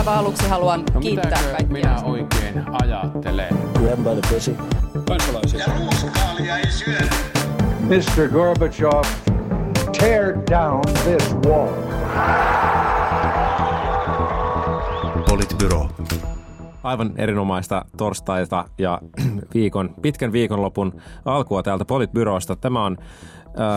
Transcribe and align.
aivan 0.00 0.18
aluksi 0.18 0.48
haluan 0.48 0.84
No 0.94 1.00
kiittää 1.00 1.42
kaikkia. 1.42 1.66
minä 1.72 2.00
oikein 2.02 2.64
ajattelen? 2.82 3.58
Grab 3.78 3.98
by 3.98 4.20
the 4.20 4.34
pussy. 4.34 4.56
kansalaisia. 5.08 5.60
Ja 5.60 5.66
ruuskaalia 5.78 6.58
ei 6.58 6.70
syödä. 6.70 7.10
Mr. 7.80 8.28
Gorbachev, 8.32 9.02
tear 9.98 10.34
down 10.50 10.80
this 11.04 11.34
wall. 11.46 11.68
Politbyro. 15.28 15.88
Aivan 16.82 17.12
erinomaista 17.16 17.84
torstaita 17.96 18.64
ja 18.78 19.00
viikon, 19.54 19.94
pitkän 20.02 20.32
viikonlopun 20.32 21.00
alkua 21.24 21.62
täältä 21.62 21.84
Politbyrosta. 21.84 22.56
Tämä 22.56 22.84
on 22.84 22.96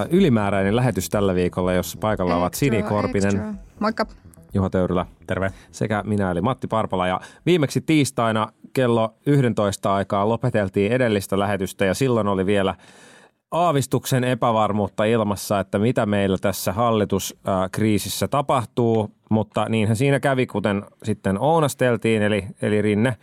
ylimääräinen 0.10 0.76
lähetys 0.76 1.10
tällä 1.10 1.36
viikolla, 1.36 1.74
jossa 1.74 1.98
paikalla 2.02 2.36
ovat 2.36 2.54
Sini 2.54 2.84
Korpinen, 2.84 3.60
Moikka. 3.80 4.05
Juha 4.54 4.70
Töyrylä 4.70 5.06
Terve. 5.28 5.52
sekä 5.72 6.04
minä 6.06 6.32
eli 6.32 6.41
Matti 6.41 6.68
Parpala. 6.68 7.08
Ja 7.08 7.20
viimeksi 7.46 7.82
tiistaina 7.82 8.48
kello 8.73 9.14
11 9.26 9.94
aikaa 9.96 10.30
lopeteltiin 10.30 10.91
edellistä 10.91 11.40
lähetystä 11.40 11.86
ja 11.86 11.94
silloin 11.94 12.27
oli 12.27 12.46
vielä 12.46 12.76
aavistuksen 13.52 14.24
epävarmuutta 14.24 15.05
ilmassa, 15.05 15.60
että 15.60 15.80
mitä 15.80 16.05
meillä 16.05 16.38
tässä 16.38 16.74
hallituskriisissä 16.74 18.27
tapahtuu, 18.27 19.12
mutta 19.30 19.66
niinhän 19.70 19.96
siinä 19.96 20.20
kävi, 20.20 20.46
kuten 20.46 20.85
sitten 21.04 21.40
ounasteltiin, 21.40 22.22
eli, 22.22 22.46
eli 22.62 22.82
Rinne 22.82 23.18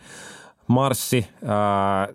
marssi 0.71 1.27
ää, 1.45 2.07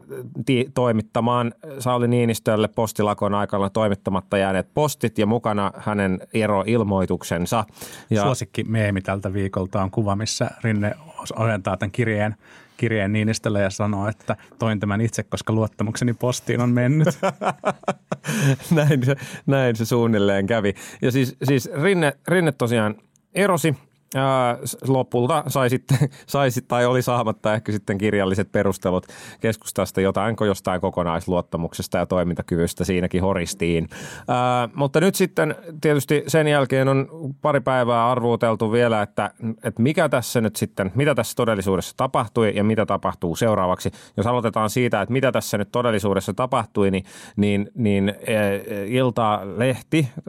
ti- 0.47 0.71
toimittamaan 0.75 1.55
Sauli 1.79 2.09
Niinistölle 2.09 2.69
postilakon 2.69 3.35
aikana 3.35 3.71
toimittamatta 3.71 4.39
jääneet 4.39 4.69
postit 4.75 5.19
ja 5.19 5.27
mukana 5.27 5.73
hänen 5.77 6.21
eroilmoituksensa. 6.35 7.65
Ja 8.11 8.23
Suosikki 8.23 8.65
meemi 8.65 9.01
tältä 9.01 9.33
viikolta 9.33 9.83
on 9.83 9.91
kuva, 9.91 10.17
missä 10.17 10.51
Rinne 10.65 10.95
ojentaa 11.37 11.77
tämän 11.77 11.91
kirjeen, 11.91 12.37
kirjeen 12.77 13.13
Niinistölle 13.13 13.61
ja 13.61 13.71
sanoo, 13.71 14.09
että 14.09 14.37
toin 14.59 14.81
tämän 14.81 15.01
itse, 15.01 15.23
koska 15.23 15.53
luottamukseni 15.53 16.15
postiin 16.15 16.61
on 16.61 16.71
mennyt. 16.71 17.09
näin, 18.77 19.05
se, 19.05 19.17
näin 19.47 19.77
se 19.77 19.85
suunnilleen 19.85 20.47
kävi. 20.47 20.75
Ja 21.03 21.13
siis, 21.13 21.37
siis 21.43 21.71
Rinne, 21.83 22.13
Rinne 22.29 22.53
tosiaan 22.53 22.95
erosi. 23.35 23.77
Ää, 24.15 24.59
lopulta 24.89 25.45
sai 25.47 25.71
sitten, 25.71 25.99
sai 26.27 26.51
sit, 26.51 26.69
tai 26.69 26.87
oli 26.87 27.03
saamatta 27.03 27.55
ehkä 27.55 27.73
sitten 27.73 27.99
kirjalliset 27.99 28.53
perustelut 28.53 29.07
keskustasta 29.41 30.01
jotain 30.01 30.37
jostain 30.47 30.81
kokonaisluottamuksesta 30.81 31.99
ja 31.99 32.07
toimintakyvystä 32.07 32.85
siinäkin 32.85 33.23
horistiin. 33.23 33.89
Ää, 34.29 34.69
mutta 34.75 35.01
nyt 35.01 35.15
sitten 35.15 35.55
tietysti 35.81 36.25
sen 36.27 36.49
jälkeen 36.49 36.89
on 36.89 37.09
pari 37.43 37.61
päivää 37.61 38.11
arvuuteltu 38.11 38.73
vielä, 38.73 39.03
että, 39.03 39.31
että 39.65 39.83
mikä 39.83 40.09
tässä 40.09 40.41
nyt 40.41 40.57
sitten, 40.57 40.93
mitä 40.95 41.15
tässä 41.15 41.37
todellisuudessa 41.37 41.95
tapahtui 41.97 42.53
ja 42.57 42.65
mitä 42.65 42.87
tapahtuu 42.87 43.37
seuraavaksi. 43.37 43.91
Jos 44.17 44.27
aloitetaan 44.27 44.71
siitä, 44.71 45.03
että 45.03 45.13
mitä 45.13 45.33
tässä 45.33 45.59
nyt 45.59 45.69
todellisuudessa 45.73 46.35
tapahtui, 46.35 46.91
niin, 46.91 47.05
niin, 47.37 47.71
niin 47.75 48.09
eh, 48.09 48.63
Ilta-lehti 48.87 50.09
äh, 50.17 50.25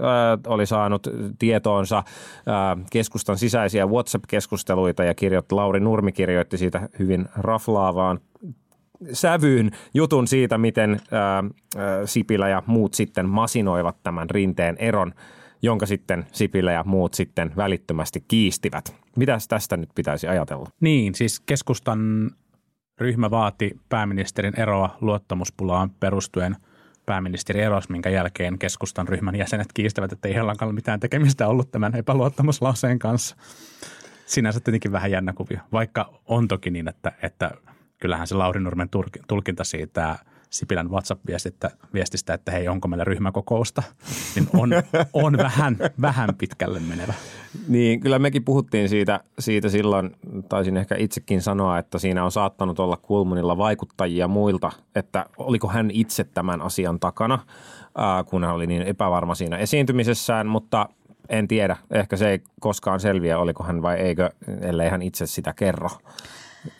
oli 0.47 0.65
saanut 0.65 1.07
tietoonsa 1.39 1.97
äh, 1.97 2.85
keskustan 2.91 3.37
sisäisiä 3.69 3.85
WhatsApp-keskusteluita 3.85 5.03
ja 5.03 5.13
kirjoitti, 5.13 5.55
Lauri 5.55 5.79
Nurmi 5.79 6.11
kirjoitti 6.11 6.57
siitä 6.57 6.89
hyvin 6.99 7.25
raflaavaan 7.35 8.19
sävyyn 9.13 9.71
jutun 9.93 10.27
siitä, 10.27 10.57
miten 10.57 11.01
ää, 11.11 11.43
ää, 11.77 12.05
Sipilä 12.05 12.49
ja 12.49 12.63
muut 12.65 12.93
sitten 12.93 13.29
masinoivat 13.29 14.03
tämän 14.03 14.29
rinteen 14.29 14.75
eron, 14.79 15.13
jonka 15.61 15.85
sitten 15.85 16.25
Sipilä 16.31 16.71
ja 16.71 16.83
muut 16.83 17.13
sitten 17.13 17.51
välittömästi 17.55 18.23
kiistivät. 18.27 18.95
Mitäs 19.15 19.47
tästä 19.47 19.77
nyt 19.77 19.89
pitäisi 19.95 20.27
ajatella? 20.27 20.69
niin, 20.81 21.15
siis 21.15 21.39
keskustan 21.39 22.31
ryhmä 22.99 23.31
vaati 23.31 23.71
pääministerin 23.89 24.59
eroa 24.59 24.97
luottamuspulaan 25.01 25.89
perustuen 25.99 26.55
pääministeri 27.07 27.61
eros, 27.61 27.89
minkä 27.89 28.09
jälkeen 28.09 28.59
keskustan 28.59 29.07
ryhmän 29.07 29.35
jäsenet 29.35 29.67
kiistävät, 29.73 30.11
että 30.11 30.27
ei 30.27 30.33
heilläkään 30.33 30.75
mitään 30.75 30.99
tekemistä 30.99 31.47
ollut 31.47 31.71
tämän 31.71 31.95
epäluottamuslauseen 31.95 32.99
kanssa. 32.99 33.35
Sinänsä 34.25 34.59
tietenkin 34.59 34.91
vähän 34.91 35.11
jännä 35.11 35.33
kuvio, 35.33 35.59
vaikka 35.71 36.21
on 36.25 36.47
toki 36.47 36.69
niin, 36.69 36.87
että, 36.87 37.11
että 37.21 37.51
kyllähän 37.99 38.27
se 38.27 38.35
Lauri 38.35 38.59
Nurmen 38.59 38.89
tulk- 38.95 39.23
tulkinta 39.27 39.63
siitä 39.63 40.15
Sipilän 40.49 40.91
WhatsApp-viestistä, 40.91 42.33
että 42.33 42.51
hei, 42.51 42.67
onko 42.67 42.87
meillä 42.87 43.03
ryhmäkokousta, 43.03 43.83
niin 44.35 44.47
on, 44.53 44.69
on 45.13 45.37
vähän, 45.37 45.77
vähän 46.01 46.29
pitkälle 46.37 46.79
menevä. 46.79 47.13
Niin, 47.67 47.99
kyllä 47.99 48.19
mekin 48.19 48.43
puhuttiin 48.43 48.89
siitä, 48.89 49.19
siitä 49.39 49.69
silloin, 49.69 50.15
taisin 50.49 50.77
ehkä 50.77 50.95
itsekin 50.97 51.41
sanoa, 51.41 51.77
että 51.77 51.99
siinä 51.99 52.25
on 52.25 52.31
saattanut 52.31 52.79
olla 52.79 52.97
Kulmunilla 52.97 53.57
vaikuttajia 53.57 54.27
muilta, 54.27 54.71
että 54.95 55.25
oliko 55.37 55.67
hän 55.67 55.91
itse 55.91 56.23
tämän 56.23 56.61
asian 56.61 56.99
takana, 56.99 57.39
kun 58.25 58.43
hän 58.43 58.55
oli 58.55 58.67
niin 58.67 58.81
epävarma 58.81 59.35
siinä 59.35 59.57
esiintymisessään, 59.57 60.47
mutta 60.47 60.89
en 61.29 61.47
tiedä, 61.47 61.77
ehkä 61.91 62.17
se 62.17 62.29
ei 62.29 62.39
koskaan 62.59 62.99
selviä, 62.99 63.39
oliko 63.39 63.63
hän 63.63 63.81
vai 63.81 63.97
eikö, 63.97 64.29
ellei 64.61 64.89
hän 64.89 65.01
itse 65.01 65.25
sitä 65.25 65.53
kerro. 65.53 65.89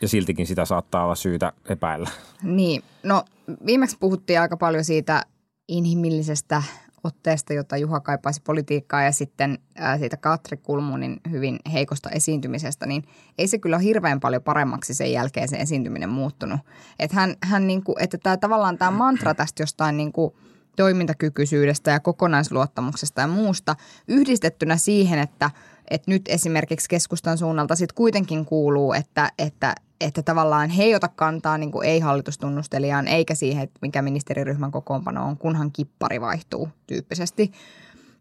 Ja 0.00 0.08
siltikin 0.08 0.46
sitä 0.46 0.64
saattaa 0.64 1.04
olla 1.04 1.14
syytä 1.14 1.52
epäillä. 1.68 2.10
Niin, 2.42 2.82
no 3.02 3.24
viimeksi 3.66 3.96
puhuttiin 4.00 4.40
aika 4.40 4.56
paljon 4.56 4.84
siitä 4.84 5.22
inhimillisestä 5.68 6.62
otteesta, 7.04 7.52
jota 7.52 7.76
Juha 7.76 8.00
kaipaisi 8.00 8.42
politiikkaa 8.44 9.02
ja 9.02 9.12
sitten 9.12 9.58
ää, 9.76 9.98
siitä 9.98 10.16
Katri 10.16 10.56
Kulmunin 10.56 11.20
hyvin 11.30 11.58
heikosta 11.72 12.10
esiintymisestä, 12.10 12.86
niin 12.86 13.02
ei 13.38 13.48
se 13.48 13.58
kyllä 13.58 13.78
hirveän 13.78 14.20
paljon 14.20 14.42
paremmaksi 14.42 14.94
sen 14.94 15.12
jälkeen 15.12 15.48
se 15.48 15.56
esiintyminen 15.56 16.08
muuttunut. 16.08 16.60
Että 16.98 17.16
hän, 17.16 17.34
hän 17.42 17.66
niinku, 17.66 17.94
että 17.98 18.18
tämä 18.18 18.36
tavallaan 18.36 18.78
tämä 18.78 18.90
mantra 18.90 19.34
tästä 19.34 19.62
jostain 19.62 19.96
niinku 19.96 20.36
toimintakykyisyydestä 20.78 21.90
ja 21.90 22.00
kokonaisluottamuksesta 22.00 23.20
ja 23.20 23.26
muusta 23.26 23.76
yhdistettynä 24.08 24.76
siihen, 24.76 25.18
että, 25.18 25.50
että 25.90 26.10
nyt 26.10 26.22
esimerkiksi 26.28 26.88
keskustan 26.88 27.38
suunnalta 27.38 27.76
sitten 27.76 27.94
kuitenkin 27.94 28.44
kuuluu, 28.44 28.92
että, 28.92 29.30
että, 29.38 29.74
että 30.00 30.22
tavallaan 30.22 30.70
he 30.70 30.82
ei 30.82 30.94
ota 30.94 31.08
kantaa 31.08 31.58
niin 31.58 31.70
ei-hallitustunnustelijaan 31.84 33.08
eikä 33.08 33.34
siihen, 33.34 33.62
että 33.62 33.78
mikä 33.82 34.02
ministeriryhmän 34.02 34.70
kokoonpano 34.70 35.26
on, 35.26 35.36
kunhan 35.36 35.72
kippari 35.72 36.20
vaihtuu 36.20 36.68
tyyppisesti. 36.86 37.52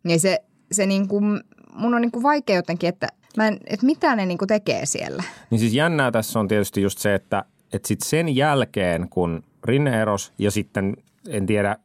Niin 0.03 0.19
se, 0.19 0.43
se 0.71 0.85
niin 0.85 1.07
kuin, 1.07 1.41
mun 1.73 1.93
on 1.93 2.01
niin 2.01 2.11
kuin 2.11 2.23
vaikea 2.23 2.55
jotenkin, 2.55 2.89
että, 2.89 3.07
mä 3.37 3.47
en, 3.47 3.59
että 3.65 3.85
mitä 3.85 4.15
ne 4.15 4.25
niin 4.25 4.37
kuin 4.37 4.47
tekee 4.47 4.85
siellä. 4.85 5.23
Niin 5.49 5.59
siis 5.59 5.73
jännää 5.73 6.11
tässä 6.11 6.39
on 6.39 6.47
tietysti 6.47 6.81
just 6.81 6.99
se, 6.99 7.15
että, 7.15 7.43
että 7.73 7.87
sit 7.87 8.01
sen 8.01 8.35
jälkeen, 8.35 9.09
kun 9.09 9.43
Rinne 9.63 10.01
eros 10.01 10.33
ja 10.39 10.51
sitten 10.51 10.97
en 11.27 11.45
tiedä, 11.45 11.77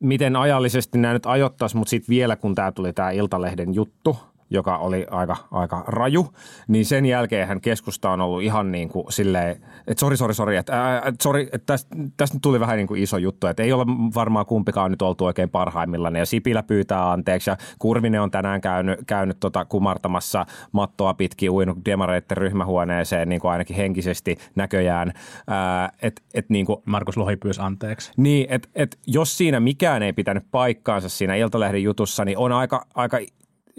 miten 0.00 0.36
ajallisesti 0.36 0.98
nämä 0.98 1.14
nyt 1.14 1.26
ajoittaisi, 1.26 1.76
mutta 1.76 1.90
sitten 1.90 2.08
vielä 2.08 2.36
kun 2.36 2.54
tämä 2.54 2.72
tuli 2.72 2.92
tämä 2.92 3.10
Iltalehden 3.10 3.74
juttu, 3.74 4.16
joka 4.50 4.78
oli 4.78 5.06
aika, 5.10 5.36
aika 5.50 5.84
raju, 5.86 6.28
niin 6.68 6.86
sen 6.86 7.06
jälkeen 7.06 7.48
hän 7.48 7.60
keskusta 7.60 8.10
on 8.10 8.20
ollut 8.20 8.42
ihan 8.42 8.72
niin 8.72 8.88
kuin 8.88 9.12
silleen, 9.12 9.56
että 9.86 10.00
sori, 10.00 10.16
sori, 10.16 10.34
sori, 10.34 10.56
että 10.56 11.02
et 11.04 11.20
sori, 11.20 11.42
että 11.42 11.66
tästä, 11.66 11.96
tästä 12.16 12.36
nyt 12.36 12.42
tuli 12.42 12.60
vähän 12.60 12.76
niin 12.76 12.86
kuin 12.86 13.02
iso 13.02 13.16
juttu, 13.16 13.46
että 13.46 13.62
ei 13.62 13.72
ole 13.72 13.86
varmaan 14.14 14.46
kumpikaan 14.46 14.90
nyt 14.90 15.02
oltu 15.02 15.24
oikein 15.24 15.50
parhaimmillaan. 15.50 16.16
Ja 16.16 16.26
Sipilä 16.26 16.62
pyytää 16.62 17.10
anteeksi 17.12 17.50
ja 17.50 17.56
Kurvinen 17.78 18.22
on 18.22 18.30
tänään 18.30 18.60
käynyt, 18.60 18.98
käynyt 19.06 19.36
tota 19.40 19.64
kumartamassa 19.64 20.46
mattoa 20.72 21.14
pitkin 21.14 21.50
uinut 21.50 21.78
demareitten 21.84 22.36
ryhmähuoneeseen 22.36 23.28
niin 23.28 23.40
kuin 23.40 23.50
ainakin 23.50 23.76
henkisesti 23.76 24.38
näköjään. 24.54 25.12
Ää, 25.46 25.92
et, 26.02 26.22
et 26.34 26.50
niin 26.50 26.66
kuin, 26.66 26.82
Markus 26.84 27.16
Lohi 27.16 27.36
pyysi 27.36 27.60
anteeksi. 27.60 28.12
niin, 28.16 28.46
että 28.50 28.68
et 28.74 28.98
jos 29.06 29.38
siinä 29.38 29.60
mikään 29.60 30.02
ei 30.02 30.12
pitänyt 30.12 30.44
paikkaansa 30.50 31.08
siinä 31.08 31.34
Iltalehden 31.34 31.82
jutussa, 31.82 32.24
niin 32.24 32.38
on 32.38 32.52
aika, 32.52 32.86
aika 32.94 33.18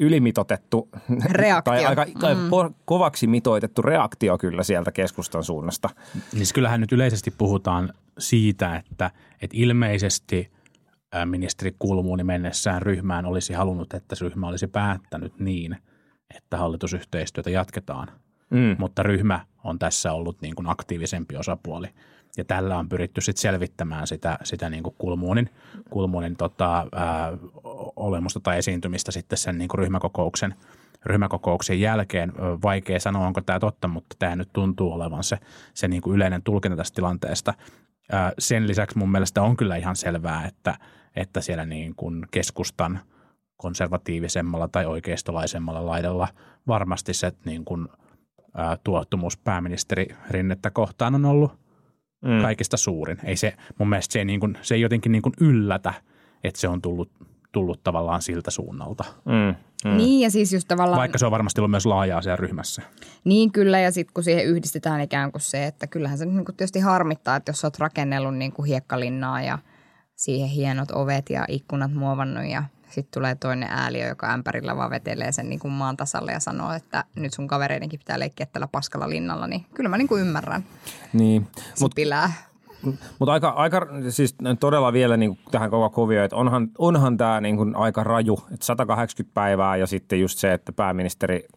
ylimitotettu 0.01 0.89
Reaktio. 1.25 1.73
tai 1.73 1.85
aika 1.85 2.05
mm. 2.05 2.73
kovaksi 2.85 3.27
mitoitettu 3.27 3.81
reaktio 3.81 4.37
kyllä 4.37 4.63
sieltä 4.63 4.91
keskustan 4.91 5.43
suunnasta. 5.43 5.89
Niin 6.13 6.23
siis 6.31 6.53
kyllähän 6.53 6.81
nyt 6.81 6.91
yleisesti 6.91 7.31
puhutaan 7.31 7.93
siitä, 8.17 8.75
että, 8.75 9.11
että 9.41 9.57
ilmeisesti 9.57 10.51
ministeri 11.25 11.75
Kulmuuni 11.79 12.23
mennessään 12.23 12.81
ryhmään 12.81 13.25
olisi 13.25 13.53
halunnut, 13.53 13.93
että 13.93 14.15
se 14.15 14.25
ryhmä 14.25 14.47
olisi 14.47 14.67
päättänyt 14.67 15.39
niin, 15.39 15.77
että 16.35 16.57
hallitusyhteistyötä 16.57 17.49
jatketaan. 17.49 18.07
Mm. 18.49 18.75
Mutta 18.79 19.03
ryhmä 19.03 19.45
on 19.63 19.79
tässä 19.79 20.13
ollut 20.13 20.41
niin 20.41 20.55
kuin 20.55 20.69
aktiivisempi 20.69 21.37
osapuoli. 21.37 21.87
Ja 22.37 22.45
tällä 22.45 22.77
on 22.77 22.89
pyritty 22.89 23.21
sitten 23.21 23.41
selvittämään 23.41 24.07
sitä, 24.07 24.37
sitä 24.43 24.69
niin 24.69 24.83
kuin 24.83 24.95
kulmuunin, 24.97 25.49
kulmuunin 25.89 26.35
tota, 26.35 26.87
ää, 26.91 27.31
olemusta 27.95 28.39
tai 28.39 28.57
esiintymistä 28.57 29.11
sitten 29.11 29.37
sen 29.37 29.57
niin 29.57 29.67
kuin 29.67 29.79
ryhmäkokouksen, 29.79 30.55
ryhmäkokouksen 31.05 31.81
jälkeen. 31.81 32.33
Vaikea 32.63 32.99
sanoa, 32.99 33.27
onko 33.27 33.41
tämä 33.41 33.59
totta, 33.59 33.87
mutta 33.87 34.15
tämä 34.19 34.35
nyt 34.35 34.49
tuntuu 34.53 34.93
olevan 34.93 35.23
se, 35.23 35.37
se 35.73 35.87
niin 35.87 36.01
kuin 36.01 36.15
yleinen 36.15 36.43
tulkinta 36.43 36.77
tästä 36.77 36.95
tilanteesta. 36.95 37.53
Ää, 38.11 38.31
Sen 38.39 38.67
lisäksi 38.67 38.97
mun 38.97 39.11
mielestä 39.11 39.41
on 39.41 39.57
kyllä 39.57 39.75
ihan 39.75 39.95
selvää, 39.95 40.45
että, 40.45 40.75
että 41.15 41.41
siellä 41.41 41.65
niin 41.65 41.95
kuin 41.95 42.25
keskustan 42.31 42.99
konservatiivisemmalla 43.57 44.67
tai 44.67 44.85
oikeistolaisemmalla 44.85 45.85
laidalla 45.85 46.27
varmasti 46.67 47.13
se 47.13 47.31
niin 47.45 47.65
kuin 47.65 47.87
ää, 48.55 48.77
tuottumus 48.83 49.37
pääministeri 49.37 50.07
Rinnettä 50.29 50.71
kohtaan 50.71 51.15
on 51.15 51.25
ollut 51.25 51.60
mm. 52.21 52.41
kaikista 52.41 52.77
suurin. 52.77 53.17
Ei 53.23 53.35
se, 53.35 53.53
mun 53.79 53.89
mielestä 53.89 54.13
se 54.13 54.19
ei, 54.19 54.25
niin 54.25 54.39
kuin, 54.39 54.57
se 54.61 54.75
ei 54.75 54.81
jotenkin 54.81 55.11
niin 55.11 55.21
kuin 55.21 55.33
yllätä, 55.39 55.93
että 56.43 56.59
se 56.59 56.67
on 56.67 56.81
tullut, 56.81 57.11
tullut 57.51 57.83
tavallaan 57.83 58.21
siltä 58.21 58.51
suunnalta. 58.51 59.03
Mm. 59.25 59.55
Mm. 59.85 59.97
Niin 59.97 60.21
ja 60.21 60.31
siis 60.31 60.53
just 60.53 60.67
tavallaan... 60.67 60.99
Vaikka 60.99 61.17
se 61.17 61.25
on 61.25 61.31
varmasti 61.31 61.61
ollut 61.61 61.71
myös 61.71 61.85
laajaa 61.85 62.21
siellä 62.21 62.35
ryhmässä. 62.35 62.81
Niin 63.23 63.51
kyllä 63.51 63.79
ja 63.79 63.91
sitten 63.91 64.13
kun 64.13 64.23
siihen 64.23 64.45
yhdistetään 64.45 65.01
ikään 65.01 65.31
kuin 65.31 65.41
se, 65.41 65.65
että 65.65 65.87
kyllähän 65.87 66.17
se 66.17 66.25
niin 66.25 66.45
kuin 66.45 66.55
tietysti 66.55 66.79
harmittaa, 66.79 67.35
että 67.35 67.49
jos 67.49 67.65
olet 67.65 67.79
rakennellut 67.79 68.35
niin 68.35 68.51
kuin 68.51 68.67
hiekkalinnaa 68.67 69.41
ja 69.41 69.59
siihen 70.15 70.49
hienot 70.49 70.91
ovet 70.91 71.29
ja 71.29 71.45
ikkunat 71.47 71.93
muovannut 71.93 72.45
ja 72.45 72.63
sitten 72.91 73.21
tulee 73.21 73.35
toinen 73.35 73.69
ääliö, 73.71 74.07
joka 74.07 74.33
ämpärillä 74.33 74.75
vaan 74.75 74.89
vetelee 74.89 75.31
sen 75.31 75.49
niin 75.49 75.59
kuin 75.59 75.71
maan 75.71 75.97
tasalle 75.97 76.31
ja 76.31 76.39
sanoo, 76.39 76.73
että 76.73 77.03
nyt 77.15 77.33
sun 77.33 77.47
kavereidenkin 77.47 77.99
pitää 77.99 78.19
leikkiä 78.19 78.45
tällä 78.45 78.67
paskalla 78.67 79.09
linnalla, 79.09 79.47
niin 79.47 79.65
kyllä 79.73 79.89
mä 79.89 79.97
niin 79.97 80.07
kuin 80.07 80.21
ymmärrän 80.21 80.63
Niin, 81.13 81.41
mutta 81.41 81.95
Sipilää. 81.95 82.33
Mutta 83.19 83.33
aika, 83.33 83.49
aika, 83.49 83.87
siis 84.09 84.35
todella 84.59 84.93
vielä 84.93 85.17
niin 85.17 85.39
tähän 85.51 85.69
koko 85.69 85.89
kuvioon, 85.89 86.25
että 86.25 86.35
onhan, 86.35 86.67
onhan 86.77 87.17
tämä 87.17 87.41
niin 87.41 87.57
kuin 87.57 87.75
aika 87.75 88.03
raju, 88.03 88.43
että 88.53 88.65
180 88.65 89.33
päivää 89.33 89.75
ja 89.75 89.87
sitten 89.87 90.19
just 90.19 90.39
se, 90.39 90.53
että 90.53 90.71
pääministeri 90.71 91.47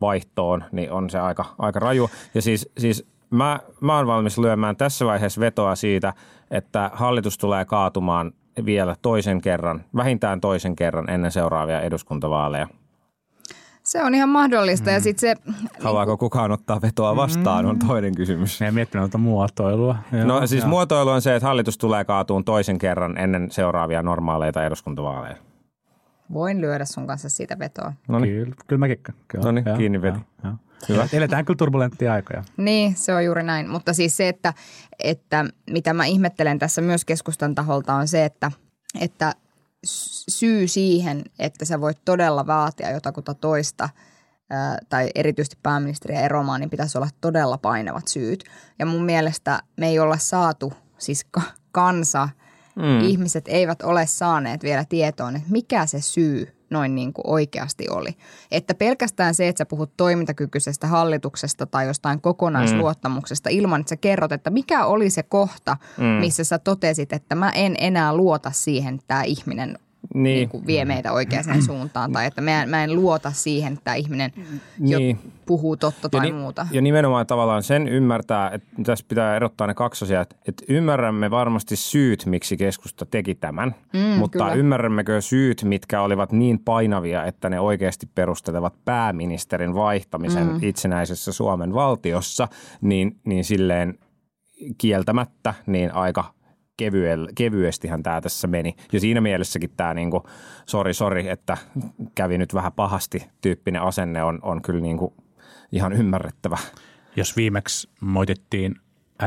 vaihtoon, 0.00 0.64
niin 0.72 0.92
on 0.92 1.10
se 1.10 1.18
aika, 1.18 1.44
aika 1.58 1.80
raju. 1.80 2.10
Ja 2.34 2.42
siis, 2.42 2.70
siis 2.78 3.06
mä, 3.30 3.60
mä 3.80 3.96
oon 3.96 4.06
valmis 4.06 4.38
lyömään 4.38 4.76
tässä 4.76 5.06
vaiheessa 5.06 5.40
vetoa 5.40 5.76
siitä, 5.76 6.14
että 6.50 6.90
hallitus 6.94 7.38
tulee 7.38 7.64
kaatumaan 7.64 8.32
vielä 8.64 8.96
toisen 9.02 9.40
kerran, 9.40 9.84
vähintään 9.96 10.40
toisen 10.40 10.76
kerran 10.76 11.10
ennen 11.10 11.32
seuraavia 11.32 11.80
eduskuntavaaleja. 11.80 12.66
Se 13.82 14.02
on 14.04 14.14
ihan 14.14 14.28
mahdollista 14.28 14.90
ja 14.90 15.00
sitten 15.00 15.20
se... 15.20 15.52
Haluaako 15.80 16.16
kukaan 16.16 16.52
ottaa 16.52 16.82
vetoa 16.82 17.16
vastaan, 17.16 17.66
on 17.66 17.78
toinen 17.78 18.14
kysymys. 18.14 18.60
Me 18.60 18.66
ei 18.66 18.72
miettinyt 18.72 19.02
tuota 19.02 19.18
muotoilua. 19.18 19.96
Joo, 20.12 20.24
No 20.26 20.46
siis 20.46 20.62
joo. 20.62 20.68
muotoilu 20.70 21.10
on 21.10 21.22
se, 21.22 21.36
että 21.36 21.46
hallitus 21.46 21.78
tulee 21.78 22.04
kaatuun 22.04 22.44
toisen 22.44 22.78
kerran 22.78 23.18
ennen 23.18 23.50
seuraavia 23.50 24.02
normaaleita 24.02 24.64
eduskuntavaaleja. 24.64 25.36
Voin 26.32 26.60
lyödä 26.60 26.84
sun 26.84 27.06
kanssa 27.06 27.28
siitä 27.28 27.58
vetoa. 27.58 27.92
No 28.08 28.18
niin. 28.18 28.34
Kyllä, 28.44 28.54
kyllä 28.66 28.80
mäkin. 28.80 28.98
Kyllä. 29.28 29.44
Noniin, 29.44 29.66
Joo, 29.66 29.76
kiinni 29.76 30.02
veti. 30.02 30.18
joo, 30.44 30.50
joo. 30.50 30.54
Hyvä. 30.88 31.08
Eletään 31.12 31.44
kyllä 31.44 31.58
turbulenttia 31.58 32.12
aikoja. 32.12 32.44
Niin, 32.56 32.96
se 32.96 33.14
on 33.14 33.24
juuri 33.24 33.42
näin. 33.42 33.70
Mutta 33.70 33.92
siis 33.92 34.16
se, 34.16 34.28
että, 34.28 34.54
että 34.98 35.44
mitä 35.70 35.94
mä 35.94 36.04
ihmettelen 36.04 36.58
tässä 36.58 36.80
myös 36.80 37.04
keskustan 37.04 37.54
taholta 37.54 37.94
on 37.94 38.08
se, 38.08 38.24
että, 38.24 38.52
että 39.00 39.34
syy 40.28 40.68
siihen, 40.68 41.24
että 41.38 41.64
sä 41.64 41.80
voit 41.80 41.98
todella 42.04 42.46
vaatia 42.46 42.90
jotakuta 42.90 43.34
toista 43.34 43.88
ää, 44.50 44.78
tai 44.88 45.10
erityisesti 45.14 45.58
pääministeriä 45.62 46.20
eromaan, 46.20 46.60
niin 46.60 46.70
pitäisi 46.70 46.98
olla 46.98 47.08
todella 47.20 47.58
painavat 47.58 48.08
syyt. 48.08 48.44
Ja 48.78 48.86
mun 48.86 49.04
mielestä 49.04 49.62
me 49.76 49.88
ei 49.88 49.98
olla 49.98 50.18
saatu, 50.18 50.72
siis 50.98 51.26
ka- 51.30 51.52
kansa, 51.72 52.28
mm. 52.76 53.00
ihmiset 53.00 53.44
eivät 53.48 53.82
ole 53.82 54.06
saaneet 54.06 54.62
vielä 54.62 54.84
tietoon, 54.84 55.36
että 55.36 55.48
mikä 55.50 55.86
se 55.86 56.00
syy 56.00 56.61
noin 56.72 56.94
niin 56.94 57.12
kuin 57.12 57.26
oikeasti 57.26 57.88
oli. 57.90 58.16
Että 58.50 58.74
pelkästään 58.74 59.34
se, 59.34 59.48
että 59.48 59.58
sä 59.58 59.66
puhut 59.66 59.96
toimintakykyisestä 59.96 60.86
hallituksesta 60.86 61.66
tai 61.66 61.86
jostain 61.86 62.20
kokonaisluottamuksesta 62.20 63.50
mm. 63.50 63.56
ilman, 63.56 63.80
että 63.80 63.90
sä 63.90 63.96
kerrot, 63.96 64.32
että 64.32 64.50
mikä 64.50 64.84
oli 64.84 65.10
se 65.10 65.22
kohta, 65.22 65.76
mm. 65.98 66.04
missä 66.04 66.44
sä 66.44 66.58
totesit, 66.58 67.12
että 67.12 67.34
mä 67.34 67.50
en 67.50 67.74
enää 67.78 68.16
luota 68.16 68.50
siihen, 68.50 68.94
että 68.94 69.04
tämä 69.08 69.22
ihminen 69.22 69.78
Niin. 70.14 70.22
niin 70.24 70.48
kuin 70.48 70.66
vie 70.66 70.84
meitä 70.84 71.12
oikeaan 71.12 71.62
suuntaan 71.62 72.12
tai 72.12 72.26
että 72.26 72.40
mä 72.40 72.62
en, 72.62 72.68
mä 72.70 72.84
en 72.84 72.94
luota 72.94 73.30
siihen, 73.30 73.72
että 73.72 73.94
ihminen 73.94 74.32
jo 74.80 74.98
Niin. 74.98 75.18
puhuu 75.46 75.76
totta 75.76 76.08
tai 76.08 76.20
ni- 76.20 76.32
muuta. 76.32 76.66
ja 76.70 76.82
nimenomaan 76.82 77.26
tavallaan 77.26 77.62
sen 77.62 77.88
ymmärtää, 77.88 78.50
että 78.50 78.68
tässä 78.84 79.04
pitää 79.08 79.36
erottaa 79.36 79.66
ne 79.66 79.74
kaksi 79.74 80.04
asiaa, 80.04 80.22
että, 80.22 80.36
että 80.48 80.64
ymmärrämme 80.68 81.30
varmasti 81.30 81.76
syyt, 81.76 82.26
miksi 82.26 82.56
keskusta 82.56 83.06
teki 83.06 83.34
tämän, 83.34 83.74
mm, 83.92 83.98
mutta 84.00 84.38
kyllä. 84.38 84.54
ymmärrämmekö 84.54 85.20
syyt, 85.20 85.64
mitkä 85.64 86.02
olivat 86.02 86.32
niin 86.32 86.58
painavia, 86.58 87.24
että 87.24 87.50
ne 87.50 87.60
oikeasti 87.60 88.08
perustelevat 88.14 88.74
pääministerin 88.84 89.74
vaihtamisen 89.74 90.46
mm. 90.46 90.58
itsenäisessä 90.62 91.32
Suomen 91.32 91.74
valtiossa, 91.74 92.48
niin, 92.80 93.16
niin 93.24 93.44
silleen 93.44 93.98
kieltämättä 94.78 95.54
niin 95.66 95.94
aika 95.94 96.34
kevyel, 96.76 97.28
kevyestihän 97.34 98.02
tämä 98.02 98.20
tässä 98.20 98.48
meni. 98.48 98.74
Ja 98.92 99.00
siinä 99.00 99.20
mielessäkin 99.20 99.70
tämä 99.76 99.94
niinku, 99.94 100.28
sori 100.66 100.94
sori, 100.94 101.28
että 101.28 101.56
kävi 102.14 102.38
nyt 102.38 102.54
vähän 102.54 102.72
pahasti 102.72 103.28
tyyppinen 103.40 103.82
asenne 103.82 104.24
on, 104.24 104.38
on 104.42 104.62
kyllä 104.62 104.80
niinku 104.80 105.14
ihan 105.72 105.92
ymmärrettävä. 105.92 106.58
Jos 107.16 107.36
viimeksi 107.36 107.88
moitettiin 108.00 108.74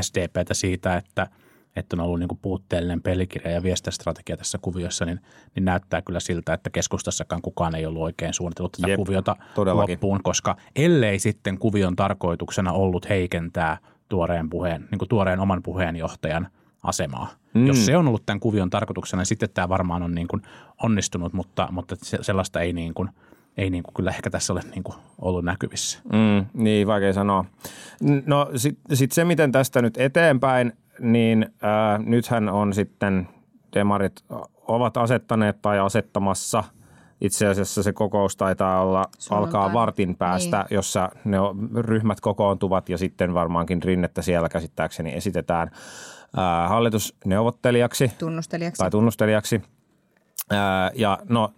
SDPtä 0.01 0.53
siitä, 0.53 0.95
että, 0.95 1.27
että 1.75 1.95
on 1.95 1.99
ollut 1.99 2.19
niin 2.19 2.39
puutteellinen 2.41 3.01
pelikirja 3.01 3.51
ja 3.51 3.63
viestintästrategia 3.63 4.37
tässä 4.37 4.57
kuviossa, 4.61 5.05
niin, 5.05 5.19
niin 5.55 5.65
näyttää 5.65 6.01
kyllä 6.01 6.19
siltä, 6.19 6.53
että 6.53 6.69
keskustassakaan 6.69 7.41
kukaan 7.41 7.75
ei 7.75 7.85
ollut 7.85 8.03
oikein 8.03 8.33
suunnitellut 8.33 8.71
tätä 8.71 8.87
Jep, 8.87 8.97
kuviota 8.97 9.35
todellakin. 9.55 9.93
loppuun, 9.93 10.23
koska 10.23 10.55
ellei 10.75 11.19
sitten 11.19 11.57
kuvion 11.57 11.95
tarkoituksena 11.95 12.71
ollut 12.71 13.09
heikentää 13.09 13.77
tuoreen, 14.09 14.49
puheen, 14.49 14.87
niin 14.91 15.09
tuoreen 15.09 15.39
oman 15.39 15.63
puheenjohtajan 15.63 16.47
asemaa. 16.85 17.27
Mm. 17.53 17.67
Jos 17.67 17.85
se 17.85 17.97
on 17.97 18.07
ollut 18.07 18.25
tämän 18.25 18.39
kuvion 18.39 18.69
tarkoituksena, 18.69 19.19
niin 19.19 19.25
sitten 19.25 19.49
tämä 19.53 19.69
varmaan 19.69 20.03
on 20.03 20.15
niin 20.15 20.27
kuin 20.27 20.41
onnistunut, 20.83 21.33
mutta, 21.33 21.67
mutta 21.71 21.95
se- 22.03 22.17
sellaista 22.21 22.61
ei, 22.61 22.73
niin 22.73 22.93
kuin, 22.93 23.09
ei 23.57 23.69
niin 23.69 23.83
kuin 23.83 23.93
kyllä 23.93 24.09
ehkä 24.09 24.29
tässä 24.29 24.53
ole 24.53 24.61
niin 24.71 24.83
kuin 24.83 24.95
ollut 25.21 25.45
näkyvissä. 25.45 25.99
Mm, 26.13 26.45
niin, 26.63 26.87
vaikea 26.87 27.13
sanoa. 27.13 27.45
No 28.25 28.49
sitten 28.55 28.97
sit 28.97 29.11
se, 29.11 29.25
miten 29.25 29.51
tästä 29.51 29.81
nyt 29.81 29.97
eteenpäin, 29.97 30.73
niin 30.99 31.49
ää, 31.61 31.97
nythän 31.97 32.49
on 32.49 32.73
sitten 32.73 33.27
demarit 33.73 34.23
ovat 34.67 34.97
asettaneet 34.97 35.61
tai 35.61 35.79
asettamassa– 35.79 36.63
itse 37.21 37.47
asiassa 37.47 37.83
se 37.83 37.93
kokous 37.93 38.37
taitaa 38.37 38.81
olla, 38.81 39.05
Sunnuntaina. 39.17 39.65
alkaa 39.65 39.79
vartin 39.81 40.15
päästä, 40.15 40.57
niin. 40.57 40.75
jossa 40.75 41.09
ne 41.25 41.39
on- 41.39 41.69
ryhmät 41.75 42.21
kokoontuvat 42.21 42.89
ja 42.89 42.97
sitten 42.97 43.33
varmaankin 43.33 43.83
rinnettä 43.83 44.21
siellä 44.21 44.49
käsittääkseni 44.49 45.13
esitetään 45.13 45.71
ää, 46.37 46.67
hallitusneuvottelijaksi 46.67 48.11
Tunnustelijaksi. 48.19 48.79
tai 48.79 48.91
tunnustelijaksi. 48.91 49.61
Ää, 50.51 50.91
ja 50.95 51.19
no 51.29 51.53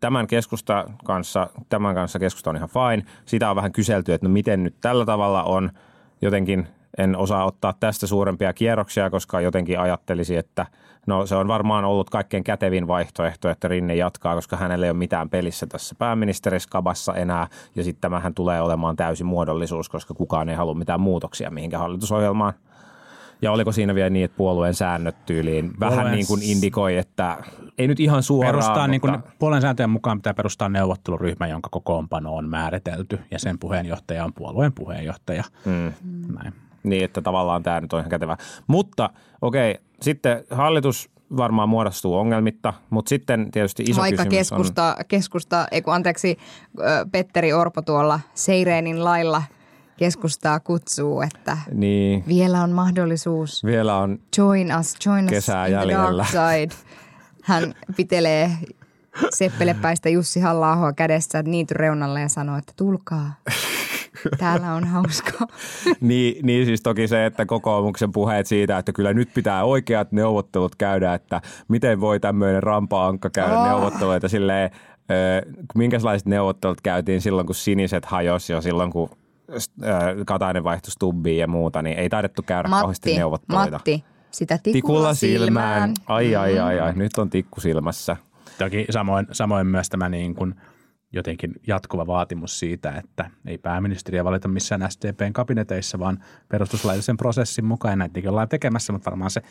tämän 0.00 0.26
keskusta 0.26 0.84
kanssa, 1.04 1.50
tämän 1.68 1.94
kanssa 1.94 2.18
keskusta 2.18 2.50
on 2.50 2.56
ihan 2.56 2.68
fine. 2.68 3.06
Sitä 3.26 3.50
on 3.50 3.56
vähän 3.56 3.72
kyselty, 3.72 4.12
että 4.12 4.26
no 4.28 4.32
miten 4.32 4.64
nyt 4.64 4.74
tällä 4.80 5.04
tavalla 5.04 5.42
on. 5.42 5.70
Jotenkin 6.22 6.68
en 6.98 7.16
osaa 7.16 7.44
ottaa 7.44 7.74
tästä 7.80 8.06
suurempia 8.06 8.52
kierroksia, 8.52 9.10
koska 9.10 9.40
jotenkin 9.40 9.80
ajattelisi, 9.80 10.36
että 10.36 10.66
no 11.06 11.26
se 11.26 11.34
on 11.36 11.48
varmaan 11.48 11.84
ollut 11.84 12.10
kaikkein 12.10 12.44
kätevin 12.44 12.88
vaihtoehto, 12.88 13.48
että 13.48 13.68
Rinne 13.68 13.94
jatkaa, 13.94 14.34
koska 14.34 14.56
hänellä 14.56 14.86
ei 14.86 14.90
ole 14.90 14.98
mitään 14.98 15.30
pelissä 15.30 15.66
tässä 15.66 15.94
pääministeriskabassa 15.98 17.14
enää. 17.14 17.48
Ja 17.74 17.84
sitten 17.84 18.00
tämähän 18.00 18.34
tulee 18.34 18.60
olemaan 18.60 18.96
täysi 18.96 19.24
muodollisuus, 19.24 19.88
koska 19.88 20.14
kukaan 20.14 20.48
ei 20.48 20.56
halua 20.56 20.74
mitään 20.74 21.00
muutoksia 21.00 21.50
mihinkä 21.50 21.78
hallitusohjelmaan. 21.78 22.52
Ja 23.42 23.52
oliko 23.52 23.72
siinä 23.72 23.94
vielä 23.94 24.10
niin, 24.10 24.24
että 24.24 24.36
puolueen 24.36 24.74
säännöt 24.74 25.26
tyyliin 25.26 25.72
vähän 25.80 25.94
Puolueen 25.94 26.16
niin 26.16 26.26
kuin 26.26 26.42
indikoi, 26.42 26.96
että 26.96 27.36
ei 27.78 27.88
nyt 27.88 28.00
ihan 28.00 28.22
suoraan, 28.22 28.52
Perustaa, 28.52 28.86
niin 28.86 29.00
mutta... 29.04 29.18
kuin, 29.18 29.32
puolen 29.38 29.60
sääntöjen 29.60 29.90
mukaan 29.90 30.18
pitää 30.18 30.34
perustaa 30.34 30.68
neuvotteluryhmä, 30.68 31.46
jonka 31.46 31.68
kokoonpano 31.70 32.36
on 32.36 32.48
määritelty 32.48 33.18
ja 33.30 33.38
sen 33.38 33.58
puheenjohtaja 33.58 34.24
on 34.24 34.32
puolueen 34.32 34.72
puheenjohtaja. 34.72 35.44
Mm. 35.64 35.92
Näin. 36.34 36.52
Niin, 36.82 37.04
että 37.04 37.22
tavallaan 37.22 37.62
tämä 37.62 37.80
nyt 37.80 37.92
on 37.92 38.00
ihan 38.00 38.10
kätevä. 38.10 38.36
Mutta 38.66 39.10
okei, 39.42 39.78
sitten 40.00 40.44
hallitus 40.50 41.10
varmaan 41.36 41.68
muodostuu 41.68 42.16
ongelmitta, 42.16 42.74
mutta 42.90 43.08
sitten 43.08 43.50
tietysti 43.50 43.82
iso 43.82 44.00
Vaikka 44.00 44.24
kysymys 44.24 44.52
on... 44.52 44.58
keskusta, 44.58 44.96
keskusta 45.08 45.66
ei 45.70 45.82
kun 45.82 45.94
anteeksi, 45.94 46.38
Petteri 47.12 47.52
Orpo 47.52 47.82
tuolla 47.82 48.20
Seireenin 48.34 49.04
lailla 49.04 49.42
keskustaa 49.96 50.60
kutsuu, 50.60 51.20
että 51.22 51.58
Niin, 51.72 52.24
vielä 52.28 52.62
on 52.62 52.70
mahdollisuus 52.70 53.64
vielä 53.64 53.96
on 53.96 54.18
join 54.38 54.68
us, 54.80 54.96
join 55.06 55.24
us 55.24 55.30
Kesää 55.30 55.66
in 55.66 55.72
the 55.72 55.80
jäljellä. 55.80 56.24
dark 56.24 56.28
side. 56.28 56.74
Hän 57.42 57.74
pitelee 57.96 58.50
seppelepäistä 59.34 60.08
Jussi 60.08 60.40
halla 60.40 60.92
kädessä 60.92 61.42
niityn 61.42 61.76
reunalle 61.76 62.20
ja 62.20 62.28
sanoo, 62.28 62.58
että 62.58 62.72
tulkaa. 62.76 63.32
Täällä 64.38 64.72
on 64.74 64.84
hauskaa. 64.84 65.46
niin, 66.00 66.46
niin 66.46 66.66
siis 66.66 66.82
toki 66.82 67.08
se, 67.08 67.26
että 67.26 67.46
kokoomuksen 67.46 68.12
puheet 68.12 68.46
siitä, 68.46 68.78
että 68.78 68.92
kyllä 68.92 69.12
nyt 69.12 69.28
pitää 69.34 69.64
oikeat 69.64 70.12
neuvottelut 70.12 70.76
käydä, 70.76 71.14
että 71.14 71.40
miten 71.68 72.00
voi 72.00 72.20
tämmöinen 72.20 72.62
rampa-ankka 72.62 73.30
käydä 73.30 73.58
Oh. 73.58 73.66
neuvotteluita 73.68 74.28
silleen, 74.28 74.70
ö, 75.10 75.50
minkälaiset 75.74 76.28
neuvottelut 76.28 76.80
käytiin 76.80 77.20
silloin, 77.20 77.46
kun 77.46 77.54
siniset 77.54 78.04
hajosi 78.04 78.52
jo 78.52 78.60
silloin, 78.60 78.92
kun 78.92 79.10
Katainen 80.26 80.64
vaihtui 80.64 80.90
Stubbiin 80.90 81.38
ja 81.38 81.46
muuta, 81.48 81.82
niin 81.82 81.98
ei 81.98 82.08
taidettu 82.08 82.42
käydä 82.42 82.68
kauheasti 82.68 83.08
Matti, 83.10 83.18
neuvotteluita. 83.18 83.70
Matti, 83.70 84.04
sitä 84.30 84.58
tikulla, 84.58 84.72
Tikulla 84.76 85.14
silmään. 85.14 85.44
silmään. 85.44 85.94
Ai, 86.06 86.36
ai, 86.36 86.58
ai, 86.58 86.80
ai. 86.80 86.92
Nyt 86.96 87.18
on 87.18 87.30
tikku 87.30 87.60
silmässä. 87.60 88.16
Toki 88.58 88.86
samoin, 88.90 89.26
samoin 89.32 89.66
myös 89.66 89.88
tämä 89.88 90.08
niin 90.08 90.34
kuin 90.34 90.54
jotenkin 91.12 91.52
jatkuva 91.66 92.06
vaatimus 92.06 92.58
siitä, 92.58 92.92
että 92.96 93.30
ei 93.46 93.58
pääministeriä 93.58 94.24
valita 94.24 94.48
missään 94.48 94.90
SDPn 94.90 95.32
kabineteissa, 95.32 95.98
vaan 95.98 96.24
perustuslaillisen 96.48 97.16
prosessin 97.16 97.64
mukaan. 97.64 97.92
Ja 97.92 97.96
näitäkin 97.96 98.30
ollaan 98.30 98.48
tekemässä, 98.48 98.92
mutta 98.92 99.10
varmaan 99.10 99.30
se 99.30 99.42